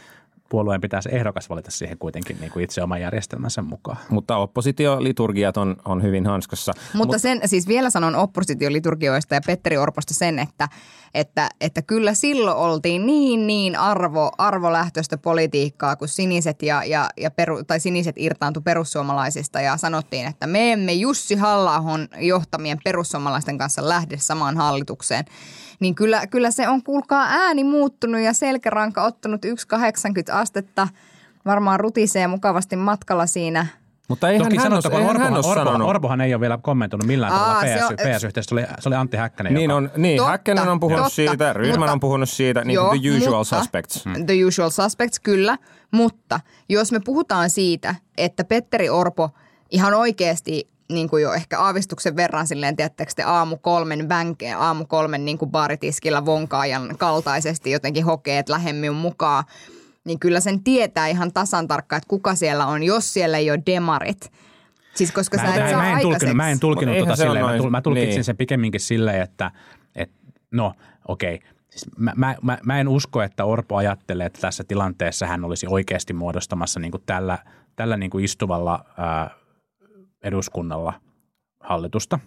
puolueen 0.50 0.82
pitää 0.82 1.02
se 1.02 1.10
ehdokas 1.10 1.50
valita 1.50 1.72
siihen 1.72 1.98
kuitenkin 1.98 2.38
niin 2.40 2.52
kuin 2.52 2.64
itse 2.64 2.84
oman 2.84 3.02
järjestelmänsä 3.02 3.62
mukaan. 3.62 3.98
Mutta 4.10 4.38
oppositioliturgiat 4.38 5.58
on, 5.58 5.76
on 5.86 6.04
hyvin 6.04 6.26
hanskassa. 6.26 6.74
Mutta 6.94 7.20
sen, 7.20 7.42
siis 7.46 7.68
vielä 7.68 7.90
sanon 7.90 8.16
oppositioliturgioista 8.16 9.36
ja 9.36 9.42
Petteri 9.46 9.78
Orposta 9.78 10.14
sen, 10.14 10.40
että, 10.40 10.70
että, 11.14 11.50
että 11.62 11.82
kyllä 11.82 12.14
silloin 12.14 12.58
oltiin 12.58 13.06
niin 13.06 13.48
niin 13.48 13.76
arvo, 13.76 14.32
arvolähtöistä 14.38 15.18
politiikkaa, 15.18 15.96
kun 15.96 16.08
siniset, 16.08 16.62
ja, 16.62 16.84
ja, 16.84 17.10
ja 17.18 17.32
peru, 17.32 17.64
tai 17.64 17.80
siniset 17.80 18.16
irtaantu 18.18 18.62
perussuomalaisista 18.62 19.62
ja 19.62 19.78
sanottiin, 19.78 20.28
että 20.28 20.48
me 20.48 20.72
emme 20.72 20.94
Jussi 20.94 21.36
halla 21.46 21.84
johtamien 22.20 22.78
perussuomalaisten 22.84 23.58
kanssa 23.58 23.90
lähde 23.90 24.18
samaan 24.18 24.58
hallitukseen 24.58 25.26
niin 25.80 25.96
kyllä, 25.96 26.28
kyllä 26.28 26.52
se 26.52 26.68
on 26.70 26.84
kuulkaa 26.84 27.26
ääni 27.30 27.64
muuttunut 27.64 28.22
ja 28.22 28.34
selkäranka 28.34 29.04
ottanut 29.04 29.46
1,80 29.46 29.52
astetta. 30.34 30.88
Varmaan 31.46 31.80
rutisee 31.80 32.28
mukavasti 32.28 32.76
matkalla 32.76 33.26
siinä– 33.26 33.68
mutta 34.08 34.30
eihän 34.30 34.46
Toki 34.46 34.58
hän, 34.58 34.64
sanottakoon, 34.64 35.02
eihän 35.02 35.16
Orpohan, 35.16 35.34
hän 35.34 35.40
ole 35.46 35.52
Orpo, 35.52 35.64
sanonut. 35.64 35.90
Orpohan 35.90 36.22
ei 36.22 36.34
ole 36.34 36.42
vielä 36.42 36.58
kommentoinut 36.62 37.08
millään 37.08 37.34
Aa, 37.34 37.40
tavalla 37.40 37.62
se 37.62 37.76
PS, 37.76 37.84
on- 37.92 37.96
PS-yhteydessä. 37.96 38.50
Se 38.50 38.56
oli, 38.56 38.64
se 38.80 38.90
oli 38.90 38.96
Antti 38.96 39.18
Häkkänen, 39.18 39.54
Niin, 39.54 39.64
joka, 39.70 39.76
on, 39.76 39.92
niin 39.98 40.18
Totta, 40.18 40.32
Häkkänen 40.32 40.68
on 40.68 40.80
puhunut 40.80 41.04
totta, 41.04 41.16
siitä, 41.16 41.54
Ryhmän 41.54 41.80
mutta- 41.80 41.92
on 41.92 42.00
puhunut 42.00 42.30
siitä, 42.30 42.64
niin 42.64 42.74
Joo, 42.76 42.90
the 42.90 43.18
usual 43.18 43.38
mutta- 43.38 43.60
suspects. 43.60 44.04
The 44.26 44.46
usual 44.48 44.70
suspects, 44.70 45.20
kyllä. 45.20 45.58
Mutta 45.92 46.40
jos 46.70 46.92
me 46.92 47.00
puhutaan 47.06 47.50
siitä, 47.50 47.96
että 48.18 48.44
Petteri 48.44 48.90
Orpo 48.90 49.30
ihan 49.72 49.94
oikeasti 49.94 50.70
niin 50.90 51.10
kuin 51.10 51.24
jo 51.24 51.34
ehkä 51.34 51.60
aavistuksen 51.60 52.16
verran 52.16 52.48
silleen, 52.48 52.76
tiedättekö 52.76 53.12
te, 53.16 53.24
aamu 53.24 53.58
kolmen 53.58 54.10
vänkeä, 54.10 54.60
aamu 54.60 54.86
kolmen 54.86 55.26
niin 55.26 55.38
kuin 55.38 55.52
baaritiskillä 55.52 56.26
vonkaajan 56.26 56.96
kaltaisesti 56.98 57.72
jotenkin 57.72 58.06
hokee, 58.06 58.40
että 58.40 58.54
lähemmin 58.54 58.94
mukaan, 58.94 59.44
niin 60.06 60.20
kyllä 60.20 60.40
sen 60.40 60.64
tietää 60.64 61.08
ihan 61.08 61.34
tasan 61.34 61.68
tarkkaan, 61.68 61.98
että 61.98 62.10
kuka 62.10 62.36
siellä 62.36 62.66
on, 62.66 62.84
jos 62.84 63.14
siellä 63.14 63.38
ei 63.38 63.52
ole 63.52 63.60
demarit. 63.66 64.32
Siis 64.96 65.12
koska 65.12 65.38
Mä, 65.38 65.44
sä 65.44 65.56
et 65.56 65.62
mä, 65.64 65.70
saa 65.70 65.82
mä, 65.82 65.92
en 65.92 66.02
tulkinut, 66.02 66.36
mä 66.36 66.50
en 66.50 66.60
tulkinut 66.60 66.98
tota 66.98 67.16
silleen, 67.16 67.46
mä, 67.46 67.52
noin- 67.52 67.62
tul, 67.62 67.70
mä 67.70 67.82
tulkitsin 67.82 68.10
niin. 68.10 68.24
sen 68.24 68.38
pikemminkin 68.38 68.82
silleen, 68.82 69.22
että, 69.22 69.52
että 69.96 70.16
no 70.52 70.74
okei, 71.08 71.40
siis 71.70 71.98
mä, 71.98 72.14
mä, 72.16 72.36
mä, 72.42 72.58
mä 72.64 72.80
en 72.80 72.88
usko, 72.88 73.22
että 73.22 73.46
Orpo 73.46 73.76
ajattelee, 73.76 74.26
että 74.26 74.42
tässä 74.42 74.64
tilanteessa 74.64 75.28
hän 75.28 75.46
olisi 75.46 75.68
oikeasti 75.70 76.14
muodostamassa 76.14 76.80
niin 76.80 76.92
kuin 76.92 77.04
tällä, 77.06 77.38
tällä 77.76 77.98
niin 77.98 78.10
kuin 78.10 78.24
istuvalla 78.26 78.86
ää, 78.98 79.30
eduskunnalla 80.26 80.94
hallitusta. 81.60 82.20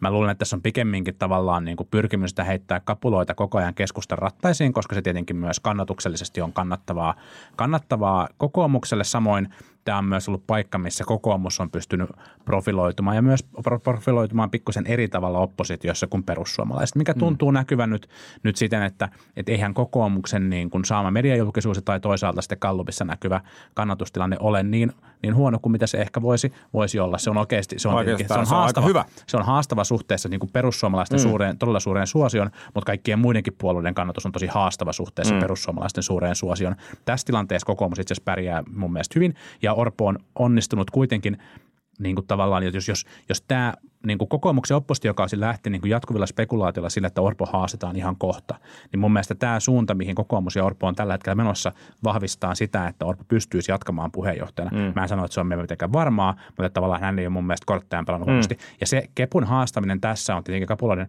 Mä 0.00 0.10
luulen, 0.10 0.30
että 0.30 0.38
tässä 0.38 0.56
on 0.56 0.62
pikemminkin 0.62 1.16
tavallaan 1.18 1.64
niin 1.64 1.76
kuin 1.76 1.88
pyrkimystä 1.90 2.44
heittää 2.44 2.80
kapuloita 2.80 3.34
koko 3.34 3.58
ajan 3.58 3.74
keskustan 3.74 4.18
rattaisiin, 4.18 4.72
koska 4.72 4.94
se 4.94 5.02
tietenkin 5.02 5.36
myös 5.36 5.60
kannatuksellisesti 5.60 6.40
on 6.40 6.52
kannattavaa, 6.52 7.14
kannattavaa 7.56 8.28
kokoomukselle. 8.38 9.04
Samoin 9.04 9.48
tämä 9.86 9.98
on 9.98 10.04
myös 10.04 10.28
ollut 10.28 10.46
paikka, 10.46 10.78
missä 10.78 11.04
kokoomus 11.04 11.60
on 11.60 11.70
pystynyt 11.70 12.10
profiloitumaan 12.44 13.16
ja 13.16 13.22
myös 13.22 13.42
pro- 13.62 13.78
profiloitumaan 13.78 14.50
pikkusen 14.50 14.86
eri 14.86 15.08
tavalla 15.08 15.38
oppositiossa 15.38 16.06
kuin 16.06 16.22
perussuomalaiset, 16.22 16.96
mikä 16.96 17.14
tuntuu 17.14 17.50
mm. 17.50 17.54
näkyvän 17.54 17.90
nyt, 17.90 18.08
nyt 18.42 18.56
siten, 18.56 18.82
että 18.82 19.08
et 19.36 19.48
eihän 19.48 19.74
kokoomuksen 19.74 20.50
niin 20.50 20.70
kuin 20.70 20.84
saama 20.84 21.10
mediajulkisuus 21.10 21.82
tai 21.84 22.00
toisaalta 22.00 22.42
sitten 22.42 22.58
Kallupissa 22.58 23.04
näkyvä 23.04 23.40
kannatustilanne 23.74 24.36
ole 24.40 24.62
niin, 24.62 24.92
niin 25.22 25.34
huono 25.34 25.58
kuin 25.58 25.72
mitä 25.72 25.86
se 25.86 25.98
ehkä 25.98 26.22
voisi, 26.22 26.52
voisi 26.72 26.98
olla. 26.98 27.18
Se 27.18 27.30
on 27.30 27.36
oikeasti, 27.36 27.78
se 27.78 27.88
on, 27.88 27.94
Oikeastaan 27.94 28.28
se 28.28 28.40
on 28.40 28.46
se 28.46 28.54
on 28.54 28.60
haastava, 28.60 28.86
hyvä. 28.86 29.04
se 29.26 29.36
on 29.36 29.42
haastava 29.44 29.84
suhteessa 29.84 30.28
niin 30.28 30.40
kuin 30.40 30.50
perussuomalaisten 30.52 31.18
mm. 31.18 31.22
suureen, 31.22 31.58
todella 31.58 31.80
suureen 31.80 32.06
suosion, 32.06 32.50
mutta 32.74 32.86
kaikkien 32.86 33.18
muidenkin 33.18 33.54
puolueiden 33.58 33.94
kannatus 33.94 34.26
on 34.26 34.32
tosi 34.32 34.46
haastava 34.46 34.92
suhteessa 34.92 35.34
mm. 35.34 35.40
perussuomalaisten 35.40 36.02
suureen 36.02 36.34
suosion. 36.34 36.76
Tässä 37.04 37.24
tilanteessa 37.26 37.66
kokoomus 37.66 37.98
itse 37.98 38.14
asiassa 38.14 38.24
pärjää 38.24 38.62
mun 38.74 38.92
mielestä 38.92 39.12
hyvin 39.14 39.34
ja 39.62 39.75
Orpo 39.76 40.06
on 40.06 40.18
onnistunut 40.38 40.90
kuitenkin 40.90 41.38
niin 41.98 42.14
kuin 42.14 42.26
tavallaan, 42.26 42.62
että 42.62 42.76
jos, 42.76 42.88
jos, 42.88 43.04
jos 43.28 43.42
tämä 43.42 43.74
niin 44.06 44.18
kuin 44.18 44.28
kokoomuksen 44.28 44.76
oppositiokausi 44.76 45.40
lähti 45.40 45.70
niin 45.70 45.80
kuin 45.80 45.90
jatkuvilla 45.90 46.26
spekulaatioilla 46.26 46.90
sillä, 46.90 47.06
että 47.06 47.22
Orpo 47.22 47.46
haastetaan 47.46 47.96
ihan 47.96 48.16
kohta, 48.16 48.54
niin 48.92 49.00
mun 49.00 49.12
mielestä 49.12 49.34
tämä 49.34 49.60
suunta, 49.60 49.94
mihin 49.94 50.14
kokoomus 50.14 50.56
ja 50.56 50.64
Orpo 50.64 50.86
on 50.86 50.94
tällä 50.94 51.14
hetkellä 51.14 51.34
menossa, 51.34 51.72
vahvistaa 52.04 52.54
sitä, 52.54 52.88
että 52.88 53.06
Orpo 53.06 53.24
pystyisi 53.28 53.72
jatkamaan 53.72 54.12
puheenjohtajana. 54.12 54.78
Mm. 54.78 54.92
Mä 54.94 55.02
en 55.02 55.08
sano, 55.08 55.24
että 55.24 55.34
se 55.34 55.40
on 55.40 55.46
mitenkään 55.46 55.92
varmaa, 55.92 56.36
mutta 56.48 56.70
tavallaan 56.70 57.00
hän 57.00 57.18
ei 57.18 57.26
ole 57.26 57.32
mun 57.32 57.46
mielestä 57.46 57.66
kortteaan 57.66 58.04
pelannut 58.04 58.28
mm. 58.28 58.56
Ja 58.80 58.86
se 58.86 59.08
Kepun 59.14 59.44
haastaminen 59.44 60.00
tässä 60.00 60.36
on 60.36 60.44
tietenkin 60.44 60.68
kapuloiden 60.68 61.08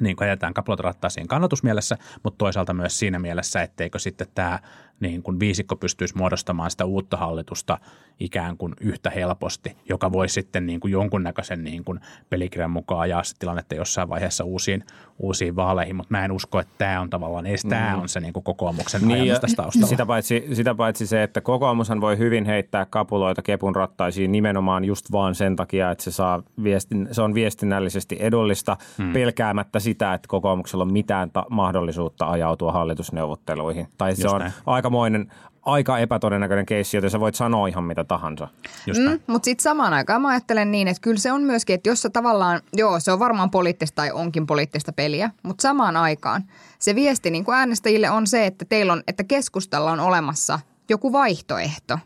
niin 0.00 0.16
kuin 0.16 0.28
ajetaan 0.28 0.54
kapulot 0.54 0.80
rattaisiin 0.80 1.28
kannatusmielessä, 1.28 1.96
mutta 2.22 2.38
toisaalta 2.38 2.74
myös 2.74 2.98
siinä 2.98 3.18
mielessä, 3.18 3.62
etteikö 3.62 3.98
sitten 3.98 4.26
tämä 4.34 4.58
niin 5.00 5.22
kuin 5.22 5.40
viisikko 5.40 5.76
pystyisi 5.76 6.16
muodostamaan 6.16 6.70
sitä 6.70 6.84
uutta 6.84 7.16
hallitusta 7.16 7.78
ikään 8.20 8.56
kuin 8.56 8.74
yhtä 8.80 9.10
helposti, 9.10 9.76
joka 9.88 10.12
voisi 10.12 10.32
sitten 10.32 10.66
niin 10.66 10.80
kuin 10.80 10.92
jonkunnäköisen 10.92 11.64
niin 11.64 11.84
kuin 11.84 12.00
pelikirjan 12.30 12.70
mukaan 12.70 13.00
ajaa 13.00 13.24
se 13.24 13.34
tilannetta 13.38 13.74
jossain 13.74 14.08
vaiheessa 14.08 14.44
uusiin, 14.44 14.84
uusiin 15.18 15.56
vaaleihin, 15.56 15.96
mutta 15.96 16.10
mä 16.10 16.24
en 16.24 16.32
usko, 16.32 16.60
että 16.60 16.74
tämä 16.78 17.00
on 17.00 17.10
tavallaan, 17.10 17.46
edes 17.46 17.62
tämä 17.62 17.96
on 17.96 18.08
se 18.08 18.20
niin 18.20 18.32
kuin 18.32 18.44
kokoomuksen 18.44 19.08
niin, 19.08 19.22
ajatus 19.22 19.40
tässä 19.40 19.56
taustalla. 19.56 19.86
sitä, 19.86 20.06
paitsi, 20.06 20.48
sitä 20.52 20.74
paitsi 20.74 21.06
se, 21.06 21.22
että 21.22 21.40
kokoomushan 21.40 22.00
voi 22.00 22.18
hyvin 22.18 22.44
heittää 22.44 22.86
kapuloita 22.90 23.42
kepun 23.42 23.76
rattaisiin 23.76 24.32
nimenomaan 24.32 24.84
just 24.84 25.12
vaan 25.12 25.34
sen 25.34 25.56
takia, 25.56 25.90
että 25.90 26.04
se, 26.04 26.10
saa 26.10 26.42
viestin, 26.62 27.08
se 27.12 27.22
on 27.22 27.34
viestinnällisesti 27.34 28.16
edullista 28.20 28.76
hmm. 28.98 29.12
pelkäämättä 29.12 29.80
sitä, 29.80 30.14
että 30.14 30.28
kokoomuksella 30.28 30.84
on 30.84 30.92
mitään 30.92 31.30
ta- 31.30 31.46
mahdollisuutta 31.50 32.30
ajautua 32.30 32.72
hallitusneuvotteluihin. 32.72 33.88
Tai 33.98 34.16
se 34.16 34.22
Just 34.22 34.34
on 34.34 34.40
näin. 34.40 34.52
aikamoinen, 34.66 35.28
aika 35.64 35.98
epätodennäköinen 35.98 36.66
keissi, 36.66 36.96
joten 36.96 37.10
sä 37.10 37.20
voit 37.20 37.34
sanoa 37.34 37.66
ihan 37.66 37.84
mitä 37.84 38.04
tahansa. 38.04 38.48
Mm, 38.86 39.20
mutta 39.26 39.44
sitten 39.44 39.62
samaan 39.62 39.92
aikaan 39.92 40.22
mä 40.22 40.28
ajattelen 40.28 40.70
niin, 40.70 40.88
että 40.88 41.00
kyllä 41.00 41.18
se 41.18 41.32
on 41.32 41.42
myöskin, 41.42 41.74
että 41.74 41.88
jos 41.88 42.02
se 42.02 42.10
tavallaan, 42.10 42.60
joo 42.72 43.00
se 43.00 43.12
on 43.12 43.18
varmaan 43.18 43.50
poliittista 43.50 43.94
tai 43.96 44.10
onkin 44.10 44.46
poliittista 44.46 44.92
peliä, 44.92 45.30
mutta 45.42 45.62
samaan 45.62 45.96
aikaan 45.96 46.44
se 46.78 46.94
viesti 46.94 47.30
niin 47.30 47.44
kuin 47.44 47.56
äänestäjille 47.56 48.10
on 48.10 48.26
se, 48.26 48.46
että 48.46 48.64
teillä 48.64 48.92
on, 48.92 49.02
että 49.08 49.24
keskustalla 49.24 49.92
on 49.92 50.00
olemassa 50.00 50.60
joku 50.88 51.12
vaihtoehto. 51.12 51.98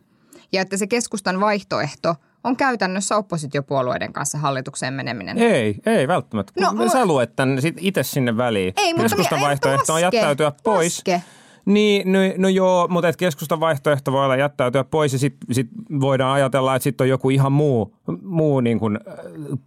Ja 0.53 0.63
että 0.63 0.77
se 0.77 0.87
keskustan 0.87 1.41
vaihtoehto 1.41 2.15
on 2.45 2.57
käytännössä 2.57 3.17
oppositiopuolueiden 3.17 4.13
kanssa 4.13 4.39
hallitukseen 4.39 4.95
meneminen. 4.95 5.39
Ei, 5.39 5.77
ei 5.87 6.09
välttämättä. 6.09 6.53
No, 6.61 6.89
sä 6.89 7.07
luet 7.07 7.37
tänne 7.37 7.63
itse 7.77 8.03
sinne 8.03 8.37
väliin. 8.37 8.73
Ei, 8.77 8.93
mutta 8.93 9.03
Keskustan 9.03 9.41
vaihtoehto 9.41 9.95
on 9.95 10.01
jättäytyä 10.03 10.53
pois. 10.63 10.99
laske. 10.99 11.23
Niin, 11.69 12.13
no, 12.13 12.19
no 12.39 12.49
joo, 12.49 12.89
mutta 12.89 13.09
et 13.09 13.17
keskustan 13.17 13.61
vaihtoehto 13.61 14.13
voi 14.13 14.25
olla 14.25 14.37
jättäytyä 14.37 14.85
pois 14.85 15.13
ja 15.13 15.19
sitten 15.19 15.55
sit 15.55 15.69
voidaan 16.01 16.33
ajatella, 16.33 16.75
että 16.77 16.85
sitten 16.85 17.05
on 17.05 17.09
joku 17.09 17.31
ihan 17.31 17.53
muu, 17.53 17.97
muu 18.23 18.61
niin 18.61 18.79
kuin, 18.79 18.97
äh, 19.09 19.15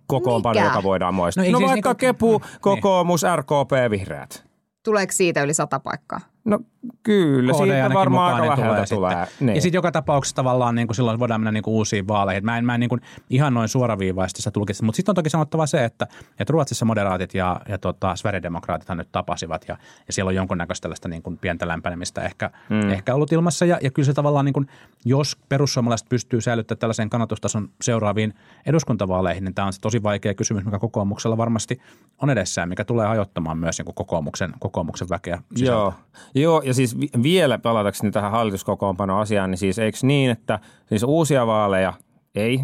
kokoonpano, 0.07 0.53
Mikä? 0.59 0.65
joka 0.65 0.83
voidaan 0.83 1.13
muistaa. 1.13 1.43
No 1.43 1.51
No, 1.51 1.57
siis 1.57 1.69
vaikka 1.69 1.89
niinku- 1.89 1.99
Kepu, 1.99 2.37
niin. 2.37 2.59
kokoomus, 2.61 3.21
RKP, 3.35 3.71
vihreät. 3.91 4.43
Tuleeko 4.83 5.11
siitä 5.11 5.43
yli 5.43 5.53
sata 5.53 5.79
paikkaa? 5.79 6.19
No 6.45 6.59
kyllä, 7.03 7.53
KD 7.53 7.57
siitä 7.57 7.75
ainakin 7.75 7.97
varmaan 7.97 8.41
aika 8.41 8.55
ne 8.55 8.61
läheltä 8.61 8.95
tulee. 8.95 9.11
tulee. 9.11 9.27
Niin. 9.39 9.55
Ja 9.55 9.61
sitten 9.61 9.77
joka 9.77 9.91
tapauksessa 9.91 10.35
tavallaan 10.35 10.75
niin 10.75 10.87
kuin 10.87 10.95
silloin 10.95 11.19
voidaan 11.19 11.41
mennä 11.41 11.51
niin 11.51 11.63
kuin 11.63 11.73
uusiin 11.73 12.07
vaaleihin. 12.07 12.45
Mä 12.45 12.57
en, 12.57 12.65
mä 12.65 12.73
en 12.73 12.79
niin 12.79 12.89
kuin 12.89 13.01
ihan 13.29 13.53
noin 13.53 13.69
suoraviivaisesti 13.69 14.41
sitä 14.41 14.51
tulkitse, 14.51 14.85
mutta 14.85 14.95
sitten 14.95 15.11
on 15.11 15.15
toki 15.15 15.29
sanottava 15.29 15.65
se, 15.65 15.85
että, 15.85 16.07
että 16.39 16.51
Ruotsissa 16.51 16.85
moderaatit 16.85 17.33
ja, 17.33 17.61
ja 17.69 17.77
tota, 17.77 18.15
Sverigedemokraatithan 18.15 18.97
nyt 18.97 19.11
tapasivat 19.11 19.65
ja, 19.67 19.77
ja 20.07 20.13
siellä 20.13 20.29
on 20.29 20.35
jonkunnäköistä 20.35 20.81
tällaista 20.81 21.09
niin 21.09 21.21
kuin 21.21 21.37
pientä 21.37 21.67
lämpenemistä 21.67 22.21
ehkä, 22.21 22.51
mm. 22.69 22.89
ehkä 22.89 23.15
ollut 23.15 23.31
ilmassa. 23.31 23.65
Ja, 23.65 23.79
ja 23.81 23.91
kyllä 23.91 24.05
se 24.05 24.13
tavallaan, 24.13 24.45
niin 24.45 24.53
kuin, 24.53 24.67
jos 25.05 25.37
perussuomalaiset 25.49 26.09
pystyy 26.09 26.41
säilyttämään 26.41 26.79
tällaisen 26.79 27.09
kannatustason 27.09 27.69
seuraaviin 27.81 28.33
eduskuntavaaleihin, 28.65 29.43
niin 29.43 29.55
tämä 29.55 29.65
on 29.65 29.73
se 29.73 29.81
tosi 29.81 30.03
vaikea 30.03 30.33
kysymys, 30.33 30.65
mikä 30.65 30.79
kokoomuksella 30.79 31.37
varmasti 31.37 31.81
on 32.21 32.29
edessään, 32.29 32.69
mikä 32.69 32.85
tulee 32.85 33.07
ajoittamaan 33.07 33.57
myös 33.57 33.77
niin 33.77 33.85
kuin 33.85 33.95
kokoomuksen, 33.95 34.53
kokoomuksen 34.59 35.09
väkeä 35.09 35.41
sisältä. 35.55 35.71
Joo. 35.71 35.93
Joo, 36.35 36.61
ja 36.65 36.73
siis 36.73 36.99
vi- 36.99 37.09
vielä 37.23 37.59
palatakseni 37.59 38.11
tähän 38.11 38.31
hallituskokoonpano-asiaan, 38.31 39.51
niin 39.51 39.57
siis 39.57 39.79
eikö 39.79 39.97
niin, 40.01 40.31
että 40.31 40.59
siis 40.85 41.03
uusia 41.03 41.47
vaaleja 41.47 41.93
ei 42.35 42.59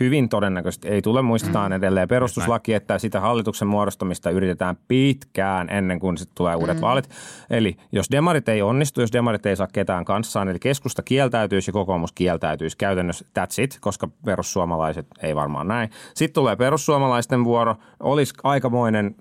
hyvin 0.00 0.28
todennäköisesti 0.28 0.88
ei 0.88 1.02
tule. 1.02 1.22
Muistetaan 1.22 1.72
mm. 1.72 1.76
edelleen 1.76 2.08
perustuslaki, 2.08 2.74
että 2.74 2.98
sitä 2.98 3.20
hallituksen 3.20 3.68
muodostamista 3.68 4.30
yritetään 4.30 4.76
pitkään 4.88 5.68
ennen 5.70 6.00
kuin 6.00 6.18
sitten 6.18 6.34
tulee 6.34 6.56
uudet 6.56 6.76
mm. 6.76 6.80
vaalit. 6.80 7.08
Eli 7.50 7.76
jos 7.92 8.06
demarit 8.10 8.48
ei 8.48 8.62
onnistu, 8.62 9.00
jos 9.00 9.12
demarit 9.12 9.46
ei 9.46 9.56
saa 9.56 9.66
ketään 9.72 10.04
kanssaan, 10.04 10.48
eli 10.48 10.58
keskusta 10.58 11.02
kieltäytyisi 11.02 11.68
ja 11.68 11.72
kokoomus 11.72 12.12
kieltäytyisi 12.12 12.76
käytännössä 12.76 13.24
that's 13.38 13.62
it, 13.62 13.78
koska 13.80 14.08
perussuomalaiset 14.24 15.06
ei 15.22 15.36
varmaan 15.36 15.68
näin. 15.68 15.90
Sitten 16.14 16.34
tulee 16.34 16.56
perussuomalaisten 16.56 17.44
vuoro, 17.44 17.76
olisi 18.00 18.34
aikamoinen 18.42 19.14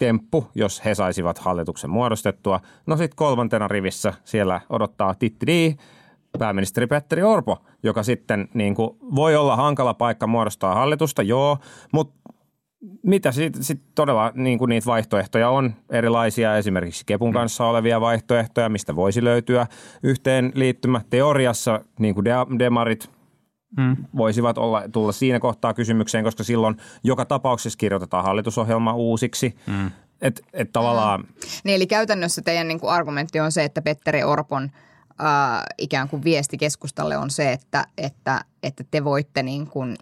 temppu, 0.00 0.46
jos 0.54 0.84
he 0.84 0.94
saisivat 0.94 1.38
hallituksen 1.38 1.90
muodostettua. 1.90 2.60
No 2.86 2.96
sitten 2.96 3.16
kolmantena 3.16 3.68
rivissä 3.68 4.14
siellä 4.24 4.60
odottaa 4.68 5.14
tittiri 5.14 5.74
pääministeri 6.38 6.86
Petteri 6.86 7.22
Orpo, 7.22 7.58
joka 7.82 8.02
sitten 8.02 8.48
niin 8.54 8.74
kuin, 8.74 8.90
voi 9.14 9.36
olla 9.36 9.56
hankala 9.56 9.94
paikka 9.94 10.26
muodostaa 10.26 10.74
hallitusta, 10.74 11.22
joo, 11.22 11.58
mutta 11.92 12.20
mitä 13.02 13.32
sitten 13.32 13.64
sit 13.64 13.82
todella 13.94 14.32
niin 14.34 14.58
kuin 14.58 14.68
niitä 14.68 14.86
vaihtoehtoja 14.86 15.50
on 15.50 15.74
erilaisia, 15.90 16.56
esimerkiksi 16.56 17.06
Kepun 17.06 17.32
kanssa 17.32 17.66
olevia 17.66 18.00
vaihtoehtoja, 18.00 18.68
mistä 18.68 18.96
voisi 18.96 19.24
löytyä 19.24 19.66
yhteen 20.02 20.52
liittymä. 20.54 21.00
Teoriassa 21.10 21.80
niin 21.98 22.14
kuin 22.14 22.24
de- 22.24 22.58
demarit 22.58 23.10
mm. 23.76 23.96
voisivat 24.16 24.58
olla, 24.58 24.82
tulla 24.92 25.12
siinä 25.12 25.40
kohtaa 25.40 25.74
kysymykseen, 25.74 26.24
koska 26.24 26.44
silloin 26.44 26.76
joka 27.04 27.24
tapauksessa 27.24 27.76
kirjoitetaan 27.76 28.24
hallitusohjelma 28.24 28.94
uusiksi. 28.94 29.56
Mm. 29.66 29.90
Että 30.20 30.42
et 30.52 30.72
tavallaan... 30.72 31.24
Niin 31.64 31.76
eli 31.76 31.86
käytännössä 31.86 32.42
teidän 32.42 32.68
niin 32.68 32.80
kuin 32.80 32.92
argumentti 32.92 33.40
on 33.40 33.52
se, 33.52 33.64
että 33.64 33.82
Petteri 33.82 34.24
Orpon 34.24 34.70
äh, 35.20 35.62
ikään 35.78 36.08
kuin 36.08 36.24
viesti 36.24 36.58
keskustalle 36.58 37.16
on 37.16 37.30
se, 37.30 37.52
että, 37.52 37.84
että 37.98 38.40
että 38.62 38.84
te 38.90 39.04
voitte 39.04 39.42
niin 39.42 39.66
kuin 39.66 39.96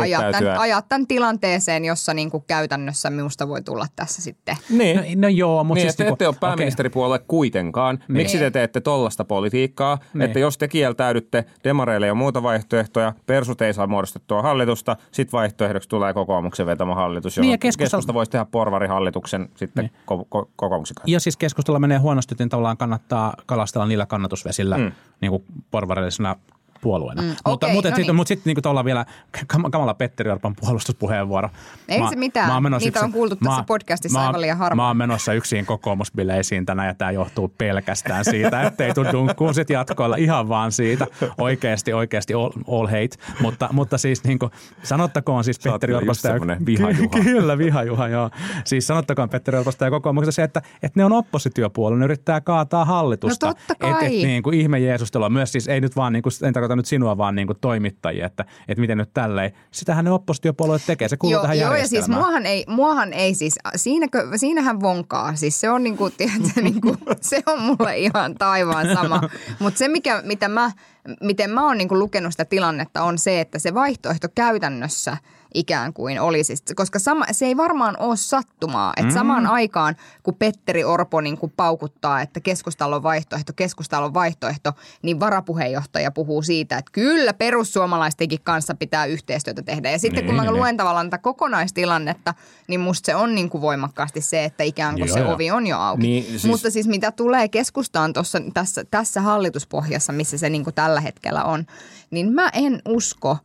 ajaa, 0.00 0.22
tämän, 0.32 0.58
ajaa 0.58 0.82
tämän 0.82 1.06
tilanteeseen, 1.06 1.84
jossa 1.84 2.14
niin 2.14 2.30
kuin 2.30 2.44
käytännössä 2.46 3.10
minusta 3.10 3.48
voi 3.48 3.62
tulla 3.62 3.86
tässä 3.96 4.22
sitten. 4.22 4.56
Niin. 4.70 4.96
No, 4.96 5.02
no 5.16 5.28
joo, 5.28 5.64
mutta 5.64 5.74
Niin, 5.78 5.84
siis 5.84 5.96
te 5.96 6.02
niinku- 6.04 6.14
ette 6.14 6.28
ole 6.28 6.36
pääministeripuolue 6.40 7.18
kuitenkaan. 7.18 7.98
Miksi 8.08 8.38
te 8.38 8.50
teette 8.50 8.80
tollasta 8.80 9.24
politiikkaa, 9.24 9.98
Niin. 10.14 10.22
että 10.22 10.38
jos 10.38 10.58
te 10.58 10.68
kieltäydytte, 10.68 11.44
demareille 11.64 12.06
ja 12.06 12.14
muuta 12.14 12.42
vaihtoehtoja, 12.42 13.12
persut 13.26 13.62
ei 13.62 13.74
saa 13.74 13.86
muodostettua 13.86 14.42
hallitusta, 14.42 14.96
sit 15.10 15.32
vaihtoehdoksi 15.32 15.88
tulee 15.88 16.14
kokoomuksen 16.14 16.66
vetämä 16.66 16.94
hallitus, 16.94 17.36
Niin, 17.36 17.44
ja 17.44 17.50
niin, 17.50 17.60
keskusta- 17.60 17.84
keskusta 17.84 18.14
voisi 18.14 18.30
tehdä 18.30 18.44
porvarihallituksen 18.44 19.48
sitten 19.56 19.84
niin. 19.84 19.92
ko- 20.10 20.24
ko- 20.38 20.48
kokoomuksen 20.56 20.94
kanssa. 20.94 21.12
Ja 21.12 21.20
siis 21.20 21.36
keskustella 21.36 21.78
menee 21.78 21.98
huonosti, 21.98 22.34
niin 22.38 22.48
tavallaan 22.48 22.76
kannattaa 22.76 23.34
kalastella 23.46 23.86
niillä 23.86 24.06
kannatusvesillä 24.06 24.78
mm. 24.78 24.92
niin 25.20 25.30
kuin 25.30 25.44
porvarillisena 25.70 26.36
puolueena. 26.82 27.22
Mm, 27.22 27.28
mutta 27.28 27.50
okei, 27.50 27.72
mutta 27.74 27.90
no 27.90 27.96
sitten 27.96 28.06
niin. 28.06 28.16
mut 28.16 28.26
sit, 28.26 28.44
niin 28.44 28.56
kuin 28.62 28.84
vielä 28.84 29.06
kam- 29.52 29.70
kamala 29.70 29.94
Petteri 29.94 30.30
Orpan 30.30 30.54
puolustuspuheenvuoro. 30.60 31.48
Ei 31.88 32.08
se 32.10 32.16
mitään. 32.16 32.62
menossa 32.62 32.86
Niitä 32.86 33.00
on 33.00 33.12
kuultu 33.12 33.36
tässä 33.36 33.64
podcastissa 33.66 34.18
mä, 34.18 34.26
aivan 34.26 34.40
liian 34.40 34.58
harvoin. 34.58 34.76
Mä 34.76 34.86
oon 34.86 34.96
menossa 34.96 35.32
yksin 35.32 35.66
kokoomusbileisiin 35.66 36.66
tänään 36.66 36.88
ja 36.88 36.94
tämä 36.94 37.10
johtuu 37.10 37.48
pelkästään 37.58 38.24
siitä, 38.24 38.62
ettei 38.62 38.94
tule 38.94 39.12
dunkkuun 39.12 39.54
sit 39.54 39.70
jatkoilla 39.70 40.16
ihan 40.16 40.48
vaan 40.48 40.72
siitä. 40.72 41.06
Oikeasti, 41.38 41.92
oikeasti 41.92 42.34
all, 42.34 42.50
all 42.68 42.86
hate. 42.86 43.16
Mutta, 43.40 43.68
mutta 43.72 43.98
siis 43.98 44.24
niin 44.24 44.38
kuin, 44.38 44.52
sanottakoon 44.82 45.44
siis 45.44 45.56
Sä 45.56 45.70
Petteri 45.70 45.94
Orposta 45.94 46.28
ja 46.28 46.34
vihajuha. 46.66 47.08
Kyllä, 47.24 47.58
vihajuha, 47.58 48.08
joo. 48.08 48.30
Siis 48.64 48.86
sanottakoon 48.86 49.28
Petteri 49.28 49.58
Orposta 49.58 49.84
ja 49.84 49.90
kokoomuksesta 49.90 50.36
se, 50.36 50.42
että, 50.42 50.62
että 50.82 51.00
ne 51.00 51.04
on 51.04 51.12
oppositiopuolue, 51.12 51.98
ne 51.98 52.04
yrittää 52.04 52.40
kaataa 52.40 52.84
hallitusta. 52.84 53.46
No 53.46 53.54
totta 53.54 53.74
Et, 53.88 53.90
et, 53.90 53.98
kai. 53.98 54.08
niin 54.08 54.42
kuin 54.42 54.60
ihme 54.60 54.78
Jeesustelua. 54.78 55.30
Myös 55.30 55.52
siis 55.52 55.68
ei 55.68 55.80
nyt 55.80 55.96
vaan, 55.96 56.12
niin 56.12 56.22
kuin, 56.22 56.32
en 56.42 56.52
tarkoita 56.52 56.71
nyt 56.76 56.86
sinua, 56.86 57.18
vaan 57.18 57.34
niin 57.34 57.46
kuin 57.46 57.58
toimittajia, 57.60 58.26
että, 58.26 58.44
että 58.68 58.80
miten 58.80 58.98
nyt 58.98 59.10
tälleen. 59.14 59.52
Sitähän 59.70 60.04
ne 60.04 60.10
oppositiopuolueet 60.10 60.82
tekee, 60.86 61.08
se 61.08 61.16
kuuluu 61.16 61.34
Joo, 61.34 61.42
tähän 61.42 61.58
joo 61.58 61.74
ja 61.74 61.88
siis 61.88 62.08
muahan 62.08 62.46
ei, 62.46 62.64
muahan 62.68 63.12
ei 63.12 63.34
siis, 63.34 63.58
siinäkö, 63.76 64.28
siinähän 64.36 64.80
vonkaa. 64.80 65.36
Siis 65.36 65.60
se 65.60 65.70
on 65.70 65.82
niinku, 65.82 66.10
tiedätkö, 66.18 66.60
niinku, 66.60 66.96
se 67.20 67.42
on 67.46 67.62
mulle 67.62 67.98
ihan 67.98 68.34
taivaan 68.34 68.86
sama. 68.94 69.20
Mutta 69.60 69.78
se, 69.78 69.88
mikä, 69.88 70.22
mitä 70.24 70.48
mä, 70.48 70.72
miten 71.20 71.50
mä 71.50 71.66
oon 71.66 71.78
niinku 71.78 71.98
lukenut 71.98 72.32
sitä 72.32 72.44
tilannetta, 72.44 73.02
on 73.02 73.18
se, 73.18 73.40
että 73.40 73.58
se 73.58 73.74
vaihtoehto 73.74 74.28
käytännössä 74.34 75.16
ikään 75.54 75.92
kuin 75.92 76.20
olisi. 76.20 76.54
Koska 76.76 76.98
sama, 76.98 77.24
se 77.32 77.46
ei 77.46 77.56
varmaan 77.56 77.96
ole 77.98 78.16
sattumaa, 78.16 78.92
että 78.96 79.08
mm. 79.10 79.14
samaan 79.14 79.46
aikaan, 79.46 79.96
kun 80.22 80.34
Petteri 80.34 80.84
Orpo 80.84 81.20
niin 81.20 81.38
kuin 81.38 81.52
paukuttaa, 81.56 82.20
että 82.20 82.40
keskustalla 82.40 82.96
on 82.96 83.02
vaihtoehto, 83.02 83.52
keskustalla 83.56 84.06
on 84.06 84.14
vaihtoehto, 84.14 84.72
niin 85.02 85.20
varapuheenjohtaja 85.20 86.10
puhuu 86.10 86.42
siitä, 86.42 86.78
että 86.78 86.92
kyllä 86.92 87.32
perussuomalaistenkin 87.34 88.38
kanssa 88.42 88.74
pitää 88.74 89.06
yhteistyötä 89.06 89.62
tehdä. 89.62 89.90
Ja 89.90 89.98
sitten 89.98 90.24
kun 90.26 90.34
mä 90.34 90.42
Niin, 90.42 90.54
luen 90.54 90.76
tavallaan 90.76 91.06
tätä 91.10 91.22
kokonaistilannetta, 91.22 92.34
niin 92.68 92.80
musta 92.80 93.06
se 93.06 93.14
on 93.16 93.34
niin 93.34 93.50
kuin 93.50 93.62
voimakkaasti 93.62 94.20
se, 94.20 94.44
että 94.44 94.64
ikään 94.64 94.94
kuin 94.94 95.06
Joo, 95.08 95.14
se 95.14 95.20
joo. 95.20 95.32
ovi 95.34 95.50
on 95.50 95.66
jo 95.66 95.78
auki. 95.78 96.02
Niin, 96.02 96.24
siis- 96.24 96.44
Mutta 96.44 96.70
siis 96.70 96.86
mitä 96.86 97.12
tulee 97.12 97.48
keskustaan 97.48 98.12
tossa, 98.12 98.38
tässä, 98.54 98.84
tässä 98.90 99.20
hallituspohjassa, 99.20 100.12
missä 100.12 100.38
se 100.38 100.48
niin 100.50 100.64
kuin 100.64 100.74
tällä 100.74 101.00
hetkellä 101.00 101.44
on, 101.44 101.66
niin 102.10 102.32
mä 102.32 102.48
en 102.52 102.82
usko, 102.88 103.38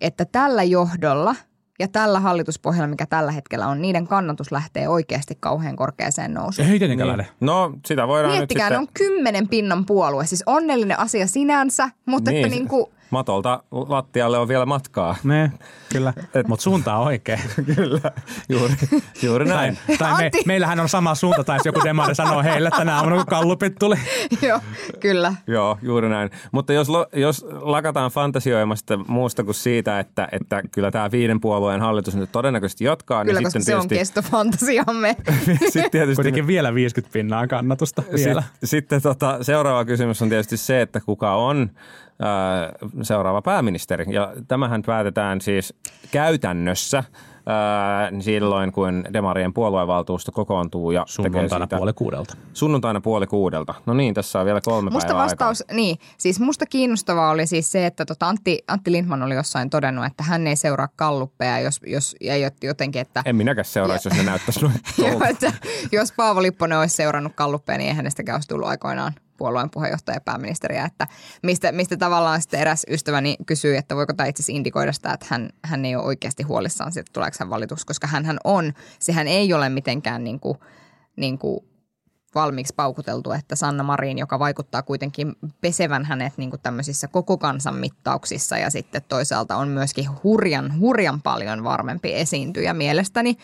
että 0.00 0.24
tällä 0.24 0.62
johdolla 0.62 1.34
ja 1.78 1.88
tällä 1.88 2.20
hallituspohjalla, 2.20 2.88
mikä 2.88 3.06
tällä 3.06 3.32
hetkellä 3.32 3.66
on, 3.66 3.82
niiden 3.82 4.06
kannatus 4.06 4.52
lähtee 4.52 4.88
oikeasti 4.88 5.36
kauhean 5.40 5.76
korkeaseen 5.76 6.34
nousuun. 6.34 6.68
Ei 6.68 6.78
tietenkään 6.78 7.08
lähde. 7.08 7.26
No, 7.40 7.72
sitä 7.86 8.08
voidaan 8.08 8.34
Miettikää, 8.34 8.70
nyt 8.70 8.78
sitten... 8.78 9.04
on 9.06 9.12
kymmenen 9.12 9.48
pinnan 9.48 9.86
puolue, 9.86 10.26
siis 10.26 10.42
onnellinen 10.46 10.98
asia 10.98 11.26
sinänsä, 11.26 11.90
mutta 12.06 12.30
että 12.30 12.48
niin 12.48 12.68
kuin, 12.68 12.86
Matolta 13.10 13.62
lattialle 13.70 14.38
on 14.38 14.48
vielä 14.48 14.66
matkaa. 14.66 15.16
Ne, 15.24 15.52
kyllä. 15.92 16.12
Mutta 16.46 16.62
suunta 16.62 16.96
on 16.96 17.06
oikein. 17.06 17.40
Kyllä, 17.76 18.12
juuri, 18.48 18.74
juuri 19.22 19.44
näin. 19.44 19.78
Tai, 19.86 19.96
tai 19.96 20.22
me, 20.22 20.30
meillähän 20.46 20.80
on 20.80 20.88
sama 20.88 21.14
suunta, 21.14 21.44
tai 21.44 21.56
jos 21.56 21.66
joku 21.66 21.80
demari 21.84 22.14
sanoo 22.14 22.42
heille 22.42 22.70
tänä 22.70 22.96
aamuna, 22.96 23.16
kun 23.16 23.26
kallupit 23.26 23.74
tuli. 23.78 23.94
joo, 24.48 24.60
kyllä. 25.00 25.34
Joo, 25.46 25.78
juuri 25.82 26.08
näin. 26.08 26.30
Mutta 26.52 26.72
jos, 26.72 26.88
jos 27.12 27.46
lakataan 27.50 28.10
fantasioimasta 28.10 28.96
muusta 29.08 29.44
kuin 29.44 29.54
siitä, 29.54 30.00
että, 30.00 30.28
että 30.32 30.62
kyllä 30.72 30.90
tämä 30.90 31.10
viiden 31.10 31.40
puolueen 31.40 31.80
hallitus 31.80 32.16
nyt 32.16 32.32
todennäköisesti 32.32 32.84
jatkaa, 32.84 33.24
Kyllä, 33.24 33.40
niin 33.40 33.44
koska 33.44 33.60
sitten 33.60 33.74
se 33.74 33.76
on 33.82 33.88
tietysti, 33.88 34.14
kestofantasiamme. 34.14 35.16
sitten 35.72 35.90
tietysti 35.90 36.16
Kuitenkin 36.16 36.46
vielä 36.46 36.74
50 36.74 37.12
pinnaa 37.12 37.46
kannatusta 37.46 38.02
vielä. 38.14 38.42
Sitten, 38.42 38.68
sitten 38.68 39.02
tota, 39.02 39.38
seuraava 39.42 39.84
kysymys 39.84 40.22
on 40.22 40.28
tietysti 40.28 40.56
se, 40.56 40.80
että 40.82 41.00
kuka 41.00 41.34
on 41.34 41.70
seuraava 43.02 43.42
pääministeri. 43.42 44.04
Ja 44.08 44.32
tämähän 44.48 44.82
päätetään 44.82 45.40
siis 45.40 45.74
käytännössä 46.12 47.04
silloin, 48.20 48.72
kun 48.72 49.04
Demarien 49.12 49.52
puoluevaltuusto 49.52 50.32
kokoontuu 50.32 50.90
ja 50.90 51.04
Sunnuntaina 51.08 51.66
puoli 51.66 51.92
kuudelta. 51.92 52.36
sunnuntaina 52.52 53.00
puoli 53.00 53.26
kuudelta. 53.26 53.74
No 53.86 53.94
niin, 53.94 54.14
tässä 54.14 54.40
on 54.40 54.46
vielä 54.46 54.60
kolme 54.64 54.90
Musta 54.90 55.06
päivää 55.06 55.24
vastaus, 55.24 55.64
niin, 55.72 55.98
siis 56.18 56.40
musta 56.40 56.66
kiinnostavaa 56.66 57.30
oli 57.30 57.46
siis 57.46 57.72
se, 57.72 57.86
että 57.86 58.04
tota 58.04 58.28
Antti, 58.28 58.64
Antti 58.68 58.92
Lindman 58.92 59.22
oli 59.22 59.34
jossain 59.34 59.70
todennut, 59.70 60.04
että 60.04 60.24
hän 60.24 60.46
ei 60.46 60.56
seuraa 60.56 60.88
kalluppeja, 60.96 61.60
jos, 61.60 61.80
jos 61.86 62.16
ei 62.20 62.44
ole 62.44 62.52
jotenkin, 62.62 63.00
että 63.02 63.22
En 63.24 63.36
minäkään 63.36 63.64
seuraisi, 63.64 64.08
jos 64.08 64.18
ne 64.18 64.22
näyttäisi 64.22 64.60
noin 64.60 64.74
jos 65.92 66.12
Paavo 66.12 66.42
Lipponen 66.42 66.78
olisi 66.78 66.96
seurannut 66.96 67.32
kalluppeja, 67.34 67.78
niin 67.78 67.88
ei 67.88 67.94
hänestäkään 67.94 68.36
olisi 68.36 68.48
tullut 68.48 68.68
aikoinaan 68.68 69.12
puolueen 69.36 69.70
puheenjohtaja 69.70 70.16
ja 70.16 70.20
pääministeriä, 70.20 70.84
että 70.84 71.06
mistä, 71.42 71.72
mistä 71.72 71.96
tavallaan 71.96 72.42
sitten 72.42 72.60
eräs 72.60 72.86
ystäväni 72.90 73.36
kysyi, 73.46 73.76
että 73.76 73.96
voiko 73.96 74.12
tämä 74.12 74.26
itse 74.26 74.40
asiassa 74.40 74.56
indikoida 74.56 74.92
sitä, 74.92 75.12
että 75.12 75.26
hän, 75.28 75.50
hän 75.64 75.84
ei 75.84 75.96
ole 75.96 76.04
oikeasti 76.04 76.42
huolissaan 76.42 76.92
siitä, 76.92 77.10
tuleeko 77.12 77.36
hän 77.40 77.50
valituksi, 77.50 77.86
koska 77.86 78.06
hän 78.06 78.38
on, 78.44 78.72
sehän 78.98 79.28
ei 79.28 79.52
ole 79.52 79.68
mitenkään 79.68 80.24
niin 80.24 80.40
kuin, 80.40 80.58
niin 81.16 81.38
kuin 81.38 81.60
valmiiksi 82.34 82.74
paukuteltu, 82.76 83.32
että 83.32 83.56
Sanna 83.56 83.82
Marin, 83.82 84.18
joka 84.18 84.38
vaikuttaa 84.38 84.82
kuitenkin 84.82 85.32
pesevän 85.60 86.04
hänet 86.04 86.32
niin 86.36 86.50
kuin 86.50 86.62
tämmöisissä 86.62 87.08
koko 87.08 87.38
kansan 87.38 87.74
mittauksissa 87.74 88.58
ja 88.58 88.70
sitten 88.70 89.02
toisaalta 89.08 89.56
on 89.56 89.68
myöskin 89.68 90.06
hurjan, 90.24 90.80
hurjan 90.80 91.22
paljon 91.22 91.64
varmempi 91.64 92.14
esiintyjä 92.14 92.74
mielestäni, 92.74 93.36